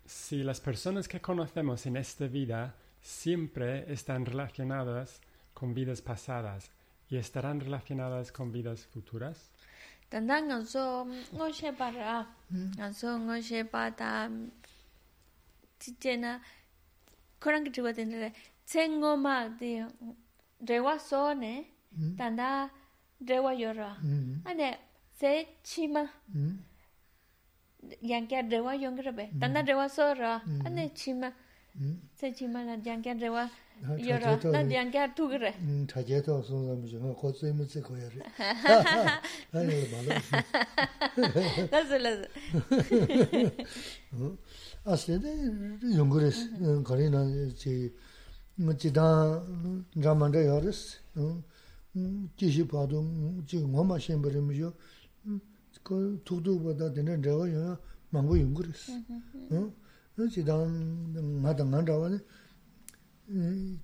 si 0.05 0.43
las 0.43 0.59
personas 0.59 1.07
que 1.07 1.21
conocemos 1.21 1.85
en 1.85 1.97
esta 1.97 2.27
vida 2.27 2.75
siempre 3.01 3.91
están 3.91 4.25
relacionadas 4.25 5.21
con 5.53 5.73
vidas 5.73 6.01
pasadas 6.01 6.71
y 7.09 7.17
estarán 7.17 7.59
relacionadas 7.59 8.31
con 8.31 8.51
vidas 8.51 8.85
futuras. 8.85 9.49
Tsengo 18.65 19.17
ma 19.17 19.47
di 19.49 19.83
rewa 20.65 20.97
so 20.99 21.33
ne, 21.33 21.65
tanda 22.17 22.69
rewa 23.25 23.53
yoro. 23.53 23.95
Ane, 24.45 24.77
se 25.19 25.57
chi 25.61 25.87
ma, 25.87 26.07
yankia 28.01 28.41
rewa 28.49 28.73
yongirabe, 28.75 29.29
tanda 29.39 29.61
rewa 29.61 29.89
so 29.89 30.13
ra, 30.13 30.41
ane 30.65 30.91
chi 30.93 31.13
ma, 31.13 31.31
se 32.15 32.31
chi 32.31 32.47
ma 32.47 32.63
la 32.63 32.77
yankia 32.77 33.13
rewa 33.19 33.49
yoro, 33.97 34.39
na 34.51 34.61
yankia 34.61 35.13
tugire. 35.13 35.53
Taje 35.87 36.21
to 36.23 36.41
sun 36.41 36.67
zami 36.67 36.87
zhima, 36.87 37.13
ko 37.13 37.31
tsui 37.31 37.51
mu 37.51 37.65
tsi 37.65 37.81
koya 37.81 38.09
re. 38.09 38.21
Ane, 39.53 39.87
malo. 39.91 40.11
Lazo, 41.71 41.97
lazo. 41.97 42.27
Asli 44.85 45.19
de 45.19 45.29
yongires, 45.97 46.49
kari 46.85 47.09
na 47.09 47.25
chi, 47.57 47.91
지 48.60 48.62
뭐지다 48.62 49.44
자만데 50.02 50.46
요레스 50.46 50.98
음 51.16 52.30
지시 52.36 52.66
봐도 52.66 53.04
지금 53.46 53.72
뭐마 53.72 53.98
셴버리면요 53.98 54.72
그 55.82 56.20
두두보다 56.24 56.92
되는 56.92 57.22
저거요 57.22 57.78
망고 58.10 58.38
용거레스 58.38 58.92
어 59.50 60.28
지단 60.30 61.40
마당 61.42 61.74
안 61.74 61.84
잡아네 61.84 62.18
음 63.30 63.80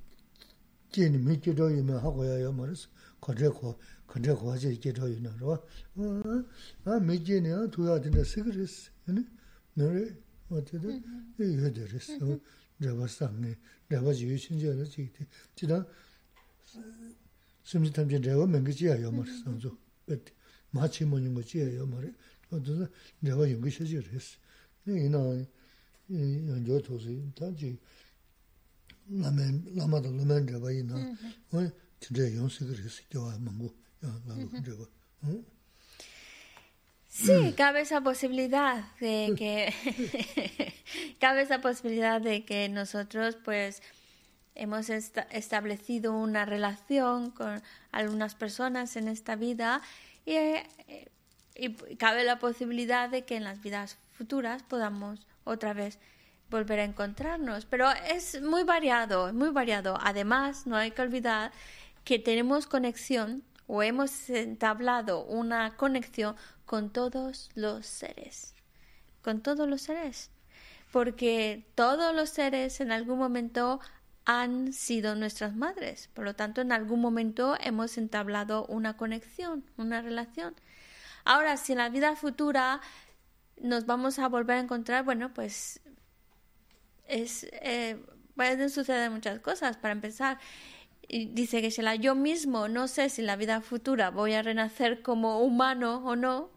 제니 0.90 1.18
미치도 1.18 1.70
이면 1.70 1.98
하고야 1.98 2.50
말스 2.52 2.88
거제고 3.20 3.78
거제고 4.06 4.52
하지 4.52 4.74
이제도 4.74 5.08
이나 5.08 5.30
어아 5.40 7.00
미지네 7.00 7.70
두야 7.70 8.00
된다 8.00 8.22
시그레스 8.24 8.90
네 9.06 9.24
너네 9.74 10.16
어때도 10.50 10.90
이거 11.38 11.72
되랬어 11.72 12.38
내가 12.78 13.06
상네 13.06 13.56
rāpa 13.91 14.13
jīyō 14.13 14.37
shīnjī 14.43 14.71
ārā 14.71 14.85
chīk 14.91 15.11
tī, 15.15 15.27
chī 15.55 15.69
tā 15.71 15.79
sīmchī 17.67 17.91
tamchī 17.95 18.19
rāpa 18.25 18.47
mēngi 18.51 18.75
chīyā 18.79 18.97
yō 19.03 19.11
mā 19.13 19.23
rī 19.23 19.31
mm-hmm. 19.31 19.43
sāngzō, 19.45 19.71
bēt 20.07 20.31
mā 20.75 20.89
chī 20.91 21.07
mō 21.07 21.21
nyōngu 21.23 21.43
chīyā 21.51 21.69
yō 21.77 21.87
mā 21.87 22.03
rī, 22.03 22.11
tō 22.49 22.61
tō 22.67 22.77
sā 22.81 22.89
rāpa 23.29 23.47
yōngu 23.51 23.73
shā 23.77 23.87
chī 23.87 24.03
rī 24.03 24.23
sī. 24.27 24.39
Nī 24.87 24.99
yīnā 25.05 25.23
yōngyō 26.51 26.81
tō 26.87 27.01
sī, 27.03 27.17
tā 27.37 27.51
chī 27.55 27.73
lāma 29.11 30.01
tā 30.03 30.11
lōmēn 30.11 30.49
rāpa 30.51 30.73
yīnā, 30.75 30.95
mm-hmm. 31.03 31.37
wā 31.55 31.67
chī 32.03 32.17
rā 32.19 32.31
yōng 32.37 32.51
sī 32.51 32.67
kī 32.67 32.81
rī 32.81 32.91
sī, 32.91 33.07
kiawā 33.11 33.37
māngu, 33.39 33.71
yā 34.03 34.11
lā 34.27 34.35
lō 34.35 34.47
mm-hmm. 34.47 34.67
rāpa. 34.71 35.47
Sí, 37.07 37.53
cabe 37.57 37.81
esa 37.81 38.01
posibilidad 38.01 38.83
de 38.99 39.33
que 39.37 40.73
cabe 41.19 41.41
esa 41.41 41.61
posibilidad 41.61 42.21
de 42.21 42.45
que 42.45 42.69
nosotros 42.69 43.37
pues 43.43 43.81
hemos 44.55 44.89
establecido 44.89 46.13
una 46.13 46.45
relación 46.45 47.31
con 47.31 47.61
algunas 47.91 48.35
personas 48.35 48.95
en 48.97 49.07
esta 49.07 49.35
vida 49.35 49.81
y, 50.25 50.33
eh, 50.33 50.67
y 51.55 51.73
cabe 51.95 52.23
la 52.23 52.39
posibilidad 52.39 53.09
de 53.09 53.23
que 53.25 53.35
en 53.35 53.43
las 53.43 53.61
vidas 53.61 53.97
futuras 54.13 54.63
podamos 54.63 55.25
otra 55.43 55.73
vez 55.73 55.99
volver 56.49 56.79
a 56.79 56.83
encontrarnos. 56.83 57.65
Pero 57.65 57.89
es 57.91 58.41
muy 58.41 58.63
variado, 58.63 59.31
muy 59.33 59.49
variado. 59.49 59.97
Además, 60.01 60.67
no 60.67 60.75
hay 60.75 60.91
que 60.91 61.01
olvidar 61.01 61.51
que 62.03 62.19
tenemos 62.19 62.67
conexión 62.67 63.43
o 63.67 63.83
hemos 63.83 64.29
entablado 64.29 65.23
una 65.25 65.75
conexión 65.75 66.35
con 66.65 66.89
todos 66.91 67.49
los 67.53 67.85
seres. 67.85 68.55
Con 69.21 69.41
todos 69.41 69.67
los 69.67 69.81
seres. 69.81 70.31
Porque 70.91 71.65
todos 71.75 72.15
los 72.15 72.29
seres 72.29 72.79
en 72.79 72.91
algún 72.91 73.19
momento 73.19 73.81
han 74.25 74.73
sido 74.73 75.15
nuestras 75.15 75.55
madres. 75.55 76.09
Por 76.13 76.25
lo 76.25 76.35
tanto, 76.35 76.61
en 76.61 76.71
algún 76.71 77.01
momento 77.01 77.55
hemos 77.59 77.97
entablado 77.97 78.65
una 78.65 78.97
conexión, 78.97 79.63
una 79.77 80.01
relación. 80.01 80.55
Ahora, 81.23 81.57
si 81.57 81.73
en 81.73 81.79
la 81.79 81.89
vida 81.89 82.15
futura 82.15 82.81
nos 83.61 83.85
vamos 83.85 84.19
a 84.19 84.27
volver 84.27 84.57
a 84.57 84.59
encontrar, 84.61 85.03
bueno, 85.03 85.33
pues 85.33 85.81
es, 87.05 87.47
eh, 87.51 87.97
pueden 88.35 88.69
suceder 88.69 89.09
muchas 89.11 89.39
cosas. 89.39 89.77
Para 89.77 89.93
empezar, 89.93 90.39
dice 91.09 91.61
que 91.61 91.81
la 91.81 91.95
yo 91.95 92.15
mismo 92.15 92.67
no 92.67 92.87
sé 92.87 93.09
si 93.09 93.21
en 93.21 93.27
la 93.27 93.35
vida 93.35 93.61
futura 93.61 94.09
voy 94.09 94.33
a 94.33 94.41
renacer 94.41 95.01
como 95.01 95.41
humano 95.41 96.03
o 96.05 96.15
no, 96.15 96.49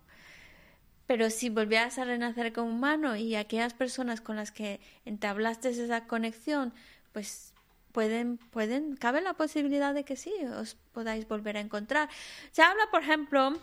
pero 1.06 1.30
si 1.30 1.50
volvieras 1.50 1.98
a 1.98 2.04
renacer 2.04 2.52
como 2.52 2.70
humano 2.70 3.16
y 3.16 3.34
aquellas 3.34 3.74
personas 3.74 4.20
con 4.20 4.36
las 4.36 4.52
que 4.52 4.80
entablaste 5.04 5.70
esa 5.70 6.06
conexión, 6.06 6.72
pues 7.12 7.52
pueden, 7.92 8.38
pueden, 8.38 8.96
cabe 8.96 9.20
la 9.20 9.34
posibilidad 9.34 9.94
de 9.94 10.04
que 10.04 10.16
sí, 10.16 10.32
os 10.56 10.76
podáis 10.92 11.26
volver 11.26 11.56
a 11.56 11.60
encontrar. 11.60 12.08
Se 12.52 12.62
habla, 12.62 12.84
por 12.90 13.02
ejemplo, 13.02 13.58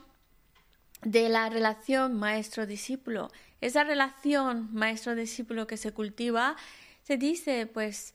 de 1.03 1.29
la 1.29 1.49
relación 1.49 2.13
maestro-discípulo. 2.15 3.31
Esa 3.61 3.83
relación 3.83 4.69
maestro-discípulo 4.73 5.67
que 5.67 5.77
se 5.77 5.91
cultiva, 5.91 6.55
se 7.03 7.17
dice, 7.17 7.65
pues, 7.65 8.13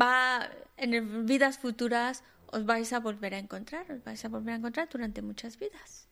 va 0.00 0.50
en 0.76 1.26
vidas 1.26 1.58
futuras 1.58 2.22
os 2.46 2.64
vais 2.64 2.92
a 2.92 3.00
volver 3.00 3.34
a 3.34 3.38
encontrar, 3.38 3.90
os 3.90 4.02
vais 4.04 4.24
a 4.24 4.28
volver 4.28 4.54
a 4.54 4.56
encontrar 4.56 4.88
durante 4.88 5.22
muchas 5.22 5.58
vidas. 5.58 6.08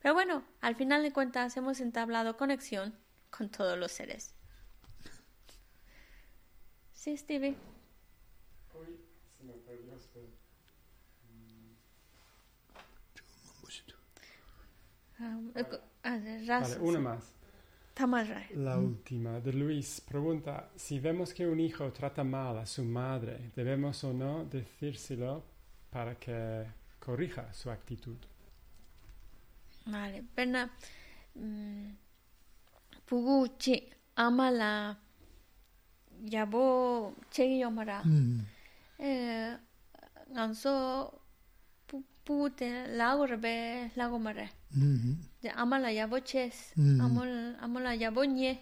Pero 0.00 0.14
bueno, 0.14 0.44
al 0.60 0.76
final 0.76 1.02
de 1.02 1.12
cuentas 1.12 1.56
hemos 1.56 1.80
entablado 1.80 2.36
conexión 2.36 2.94
con 3.30 3.48
todos 3.48 3.78
los 3.78 3.92
seres. 3.92 4.34
Sí, 6.92 7.16
Stevie. 7.16 7.56
Vale, 16.46 16.78
una 16.80 16.98
más. 16.98 17.33
La 18.56 18.76
última, 18.76 19.40
de 19.40 19.52
Luis, 19.52 20.00
pregunta, 20.00 20.70
si 20.74 20.98
vemos 20.98 21.32
que 21.32 21.46
un 21.46 21.60
hijo 21.60 21.92
trata 21.92 22.24
mal 22.24 22.58
a 22.58 22.66
su 22.66 22.84
madre, 22.84 23.52
¿debemos 23.54 24.02
o 24.02 24.12
no 24.12 24.44
decírselo 24.46 25.44
para 25.90 26.16
que 26.16 26.66
corrija 26.98 27.52
su 27.52 27.70
actitud? 27.70 28.16
Vale, 29.86 30.24
pena. 30.34 30.70
Pugu 33.06 33.56
chi 33.58 33.90
amala 34.16 34.98
yabo 36.24 37.14
chegi 37.30 37.60
yomara. 37.60 38.02
Eh, 38.98 39.56
ganso 40.30 41.20
pu 42.24 42.50
te 42.50 42.88
lago 42.88 43.26
rebe 43.26 43.90
lago 43.96 44.18
mare. 44.18 44.50
de 45.42 45.48
amala 45.50 45.90
yabo 45.90 46.18
ches 46.24 46.72
amol 46.76 47.28
amola 47.60 47.94
yabo 47.94 48.24
nye 48.24 48.60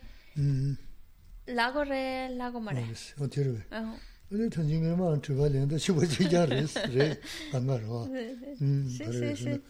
lago 1.46 1.82
re 1.84 2.28
lago 2.36 2.60
mare 2.60 2.84
o 3.18 3.28
tiro 3.28 3.56
근데 4.28 4.48
전진에만 4.48 5.20
주발인데 5.20 5.76
싶어지자레스 5.76 6.78
레 6.96 7.20
안가로 7.52 8.08
음 8.62 8.88
그래 8.98 9.60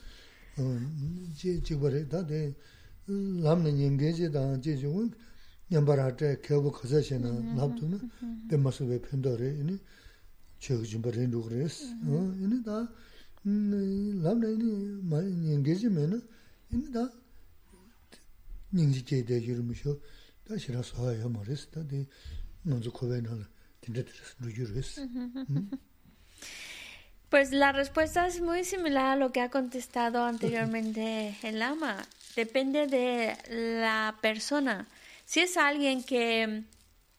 어 0.59 0.63
이제 1.33 1.61
지버에 1.63 2.07
다데 2.09 2.55
남는 3.09 3.83
연계제다. 3.83 4.57
이제 4.59 4.77
좀 4.77 5.11
연바라테 5.71 6.41
겨고 6.43 6.71
거서시는 6.71 7.57
남도는 7.57 7.99
내 8.49 8.57
모습에 8.57 9.01
편도래. 9.01 9.59
이니 9.59 9.79
저기 10.61 10.89
좀 10.89 11.03
버린 11.03 11.33
어? 11.35 12.35
이니 12.39 12.63
다 12.63 12.89
Pues 27.29 27.51
la 27.51 27.73
respuesta 27.73 28.27
es 28.27 28.43
muy 28.43 28.63
similar 28.63 29.07
a 29.07 29.17
lo 29.17 29.33
que 29.33 29.41
ha 29.41 29.51
contestado 29.51 30.23
anteriormente 30.23 31.35
el 31.43 31.61
lama. 31.61 31.97
Depende 32.37 32.87
de 32.87 33.35
la 33.81 34.19
persona. 34.21 34.87
Si 35.25 35.41
es 35.41 35.57
alguien 35.57 36.05
que 36.05 36.65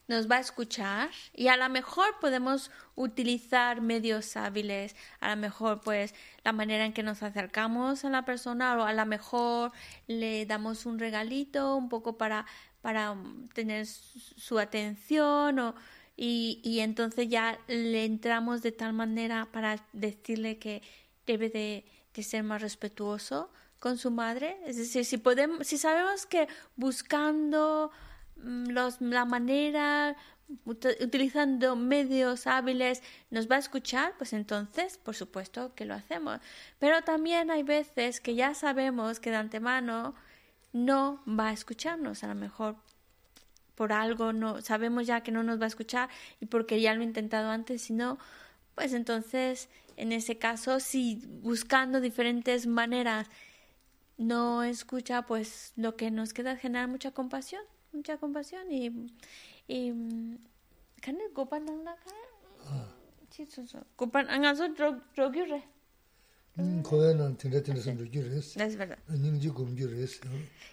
nos 0.06 0.30
va 0.30 0.36
a 0.36 0.40
escuchar 0.40 1.10
y 1.34 1.48
a 1.48 1.56
lo 1.56 1.68
mejor 1.68 2.06
podemos 2.20 2.70
utilizar 2.96 3.80
medios 3.80 4.36
hábiles, 4.36 4.94
a 5.20 5.30
lo 5.34 5.40
mejor 5.40 5.80
pues 5.80 6.14
la 6.44 6.52
manera 6.52 6.84
en 6.84 6.92
que 6.92 7.02
nos 7.02 7.22
acercamos 7.22 8.04
a 8.04 8.10
la 8.10 8.24
persona 8.24 8.76
o 8.76 8.84
a 8.84 8.92
lo 8.92 9.06
mejor 9.06 9.72
le 10.06 10.46
damos 10.46 10.86
un 10.86 10.98
regalito 10.98 11.76
un 11.76 11.88
poco 11.88 12.16
para, 12.16 12.46
para 12.82 13.16
tener 13.52 13.86
su 13.86 14.58
atención 14.58 15.58
o, 15.58 15.74
y, 16.16 16.60
y 16.62 16.80
entonces 16.80 17.28
ya 17.28 17.58
le 17.66 18.04
entramos 18.04 18.62
de 18.62 18.72
tal 18.72 18.92
manera 18.92 19.48
para 19.50 19.84
decirle 19.92 20.58
que 20.58 20.82
debe 21.26 21.50
de, 21.50 21.84
de 22.14 22.22
ser 22.22 22.44
más 22.44 22.62
respetuoso 22.62 23.50
con 23.80 23.98
su 23.98 24.10
madre. 24.10 24.56
Es 24.66 24.76
decir, 24.76 25.04
si 25.04 25.18
podemos, 25.18 25.66
si 25.66 25.76
sabemos 25.78 26.26
que 26.26 26.46
buscando 26.76 27.90
Mm, 28.36 28.70
los, 28.70 29.00
la 29.00 29.24
manera, 29.24 30.16
utilizando 30.64 31.76
medios 31.76 32.46
hábiles, 32.46 33.02
nos 33.30 33.50
va 33.50 33.56
a 33.56 33.58
escuchar, 33.58 34.14
pues 34.18 34.32
entonces, 34.32 34.98
por 34.98 35.14
supuesto 35.14 35.74
que 35.74 35.84
lo 35.84 35.94
hacemos. 35.94 36.40
Pero 36.78 37.02
también 37.02 37.50
hay 37.50 37.62
veces 37.62 38.20
que 38.20 38.34
ya 38.34 38.54
sabemos 38.54 39.20
que 39.20 39.30
de 39.30 39.36
antemano 39.36 40.14
no 40.72 41.22
va 41.26 41.48
a 41.48 41.52
escucharnos, 41.52 42.24
a 42.24 42.28
lo 42.28 42.34
mejor 42.34 42.76
por 43.74 43.92
algo 43.92 44.32
no 44.32 44.60
sabemos 44.62 45.06
ya 45.06 45.22
que 45.22 45.32
no 45.32 45.42
nos 45.42 45.60
va 45.60 45.64
a 45.64 45.68
escuchar 45.68 46.08
y 46.40 46.46
porque 46.46 46.80
ya 46.80 46.94
lo 46.94 47.02
he 47.02 47.04
intentado 47.04 47.50
antes, 47.50 47.82
si 47.82 47.92
no, 47.92 48.18
pues 48.74 48.92
entonces 48.92 49.68
en 49.96 50.12
ese 50.12 50.38
caso 50.38 50.80
si 50.80 51.22
buscando 51.42 52.00
diferentes 52.00 52.66
maneras 52.66 53.28
no 54.16 54.62
escucha, 54.62 55.22
pues 55.22 55.72
lo 55.76 55.96
que 55.96 56.10
nos 56.10 56.32
queda 56.32 56.52
es 56.52 56.60
generar 56.60 56.88
mucha 56.88 57.10
compasión 57.10 57.62
mucha 57.94 58.18
compasión 58.18 58.70
y 58.70 58.90
y 59.68 59.92
kan 61.00 61.18
gopan 61.34 61.64
nang 61.64 61.84
na 61.84 61.94
ka 61.96 62.12
chi 63.30 63.44
su 63.46 63.66
su 63.66 63.78
gopan 63.96 64.28
ang 64.28 64.44
aso 64.44 64.68
drog 64.68 65.00
drog 65.14 65.36
yure 65.36 65.62
ko 66.82 66.96
na 67.14 67.34
tinde 67.36 67.62
tinde 67.62 67.80
son 67.82 67.96
drog 67.96 68.12
yure 68.12 68.38
es 68.38 68.56
es 68.56 68.76
verdad 68.76 68.98
ning 69.08 69.40
ji 69.40 69.48
gom 69.48 69.74
yure 69.76 70.02
es 70.04 70.20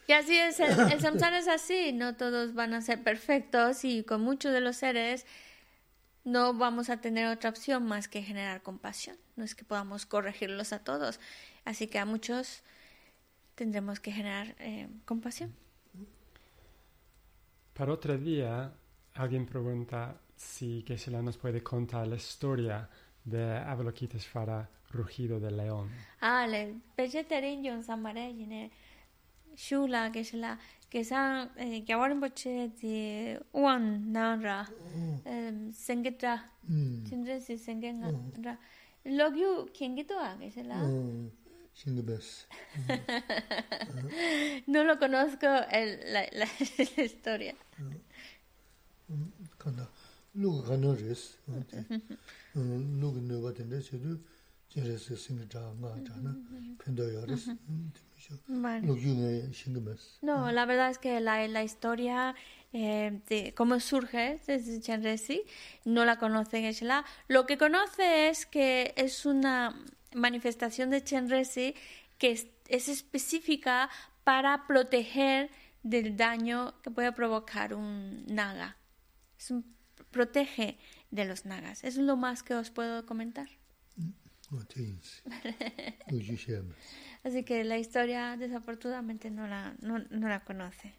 y 0.08 0.14
así 0.14 0.38
es 0.38 0.60
el, 0.60 0.72
el 0.92 1.00
samsara 1.02 1.40
es 1.40 1.48
así 1.48 1.92
no 1.94 2.16
todos 2.16 2.54
van 2.54 2.74
a 2.74 2.82
ser 2.82 3.04
perfectos 3.04 3.84
y 3.86 4.04
con 4.04 4.22
muchos 4.22 4.54
de 4.54 4.62
los 4.62 4.78
seres 4.78 5.26
no 6.24 6.54
vamos 6.54 6.90
a 6.90 6.98
tener 6.98 7.28
otra 7.28 7.50
opción 7.50 7.84
más 7.86 8.08
que 8.08 8.22
generar 8.22 8.62
compasión. 8.62 9.18
No 9.36 9.44
es 9.44 9.56
que 9.56 9.66
podamos 9.66 10.06
corregirlos 10.06 10.74
a 10.74 10.80
todos. 10.80 11.20
Así 11.66 11.88
que 11.88 12.00
a 12.00 12.06
muchos 12.06 12.64
tendremos 13.56 14.00
que 14.00 14.12
generar 14.12 14.56
eh, 14.60 14.88
compasión. 15.06 15.54
Para 17.74 17.94
otro 17.94 18.18
día, 18.18 18.74
alguien 19.16 19.46
pregunta 19.46 20.16
si 20.36 20.84
Geshe-la 20.88 21.22
nos 21.22 21.38
puede 21.38 21.62
contar 21.62 22.08
la 22.08 22.16
historia 22.16 22.90
de 23.24 23.58
Avalokiteshvara, 23.58 24.70
rugido 24.92 25.40
del 25.40 25.58
león. 25.58 25.90
Ah, 26.22 26.48
le 26.48 26.76
vegetarian 26.98 27.64
yon 27.64 27.84
samare 27.84 28.34
yine 28.34 28.72
shula 29.56 30.12
Geshe-la 30.12 30.58
que 30.90 31.04
san 31.04 31.52
eh, 31.58 31.84
que 31.86 31.94
ahora 31.94 32.14
boche 32.16 32.70
de 32.82 33.40
uan 33.54 34.12
nara 34.12 34.68
eh 35.26 35.72
sengeta 35.74 36.52
chindre 37.08 37.40
si 37.40 37.58
sengenga 37.58 38.12
ra 38.44 38.60
logyu 39.06 39.70
kengito 39.74 40.20
a 40.20 40.36
Geshe-la 40.38 40.78
no 44.68 44.84
lo 44.84 45.00
conozco 45.00 45.48
el, 45.72 46.00
la, 46.14 46.28
la, 46.34 46.46
la 46.98 47.04
historia. 47.04 47.56
No, 60.22 60.52
la 60.52 60.66
verdad 60.66 60.90
es 60.90 60.98
que 60.98 61.20
la, 61.20 61.48
la 61.48 61.64
historia 61.64 62.36
eh, 62.74 63.20
de 63.28 63.54
cómo 63.54 63.82
surge 63.82 64.40
desde 64.48 64.80
Chenresi 64.80 65.44
no 65.84 66.06
la 66.06 66.18
conoce 66.18 66.62
Geshe-la. 66.62 67.04
Lo 67.28 67.46
que 67.46 67.58
conoce 67.58 68.30
es 68.30 68.46
que 68.46 68.94
es 68.96 69.26
una 69.26 69.76
manifestación 70.14 70.90
de 70.90 71.04
Chenresi 71.04 71.76
que 72.18 72.32
es, 72.32 72.48
específica 72.88 73.90
para 74.24 74.68
proteger 74.68 75.50
del 75.84 76.16
daño 76.16 76.74
que 76.82 76.92
puede 76.92 77.12
provocar 77.12 77.74
un 77.74 78.26
naga. 78.28 78.78
Es 79.42 79.50
un, 79.50 79.66
protege 80.12 80.78
de 81.10 81.26
los 81.26 81.46
nagas. 81.46 81.84
Es 81.84 81.98
lo 81.98 82.16
más 82.16 82.44
que 82.44 82.54
os 82.54 82.70
puedo 82.70 83.08
comentar. 83.08 83.50
Así 87.24 87.44
que 87.44 87.64
la 87.64 87.80
historia 87.80 88.38
desafortunadamente 88.38 89.32
no 89.32 89.48
la, 89.48 89.74
no, 89.82 89.98
no 90.12 90.30
la 90.30 90.42
conoce. 90.42 90.94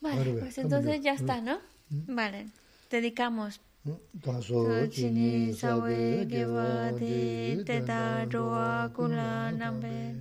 Vale, 0.00 0.32
pues 0.32 0.56
entonces 0.56 1.02
ya 1.02 1.12
está, 1.12 1.42
¿no? 1.42 1.60
Vale, 1.90 2.46
dedicamos. 2.90 3.60
Chini 4.90 5.52
sawe 5.52 6.26
gewa 6.28 6.92
di 6.92 7.62
teta 7.64 8.24
roa 8.26 8.90
kula 8.94 9.50
nambe 9.52 10.16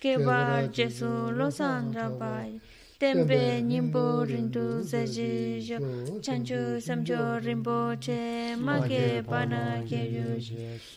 Gewa 0.00 0.68
jesu 0.70 1.32
lo 1.32 1.50
sandra 1.50 2.10
bai 2.10 2.60
tenpe 3.00 3.62
nyingpo 3.70 4.24
rindu 4.30 4.82
zaji 4.90 5.30
yo 5.68 5.78
chanchu 6.20 6.60
samcho 6.86 7.20
rinpo 7.40 7.96
che 8.04 8.54
ma 8.66 8.76
ke 8.88 9.24
pana 9.30 9.62
ke 9.88 10.00
yu 10.14 10.28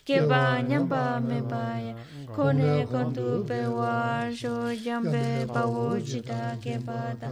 ke 0.07 0.17
pa 0.29 0.41
nyampa 0.69 1.03
me 1.27 1.39
pa 1.51 1.65
ya 1.85 1.93
kone 2.35 2.85
kontu 2.91 3.27
pe 3.47 3.59
wa 3.77 4.27
sho 4.39 4.55
yampe 4.85 5.47
pa 5.53 5.63
wo 5.73 5.85
chita 6.09 6.41
ke 6.63 6.75
pa 6.87 6.99
ta 7.21 7.29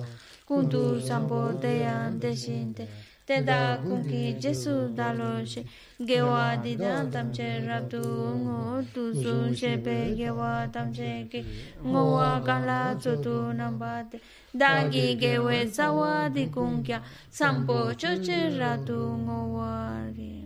kuntu 0.47 0.81
sampo 1.07 1.41
te 1.61 1.71
yan 1.83 2.19
te 2.21 2.31
shin 2.43 2.73
te 2.73 2.87
teda 3.27 3.77
kungi 3.83 4.33
jesu 4.41 4.89
dalo 4.95 5.45
she 5.45 5.63
gewa 5.99 6.57
didan 6.63 7.11
tamche 7.11 7.61
rabdu 7.67 8.01
ngo 8.43 8.81
tu 8.93 9.13
su 9.13 9.53
shebe 9.53 10.15
gewa 10.17 10.67
tamche 10.73 11.27
ki 11.31 11.45
ngowa 11.85 12.41
gala 12.43 12.95
chotu 12.99 13.53
nambate 13.53 14.19
dangi 14.53 15.15
gewe 15.21 15.65
zawa 15.65 16.29
di 16.33 16.47
kungya 16.47 17.01
sampo 17.29 17.93
choche 17.93 18.57
ratu 18.57 18.99
ngowa 19.25 20.01
ri 20.17 20.40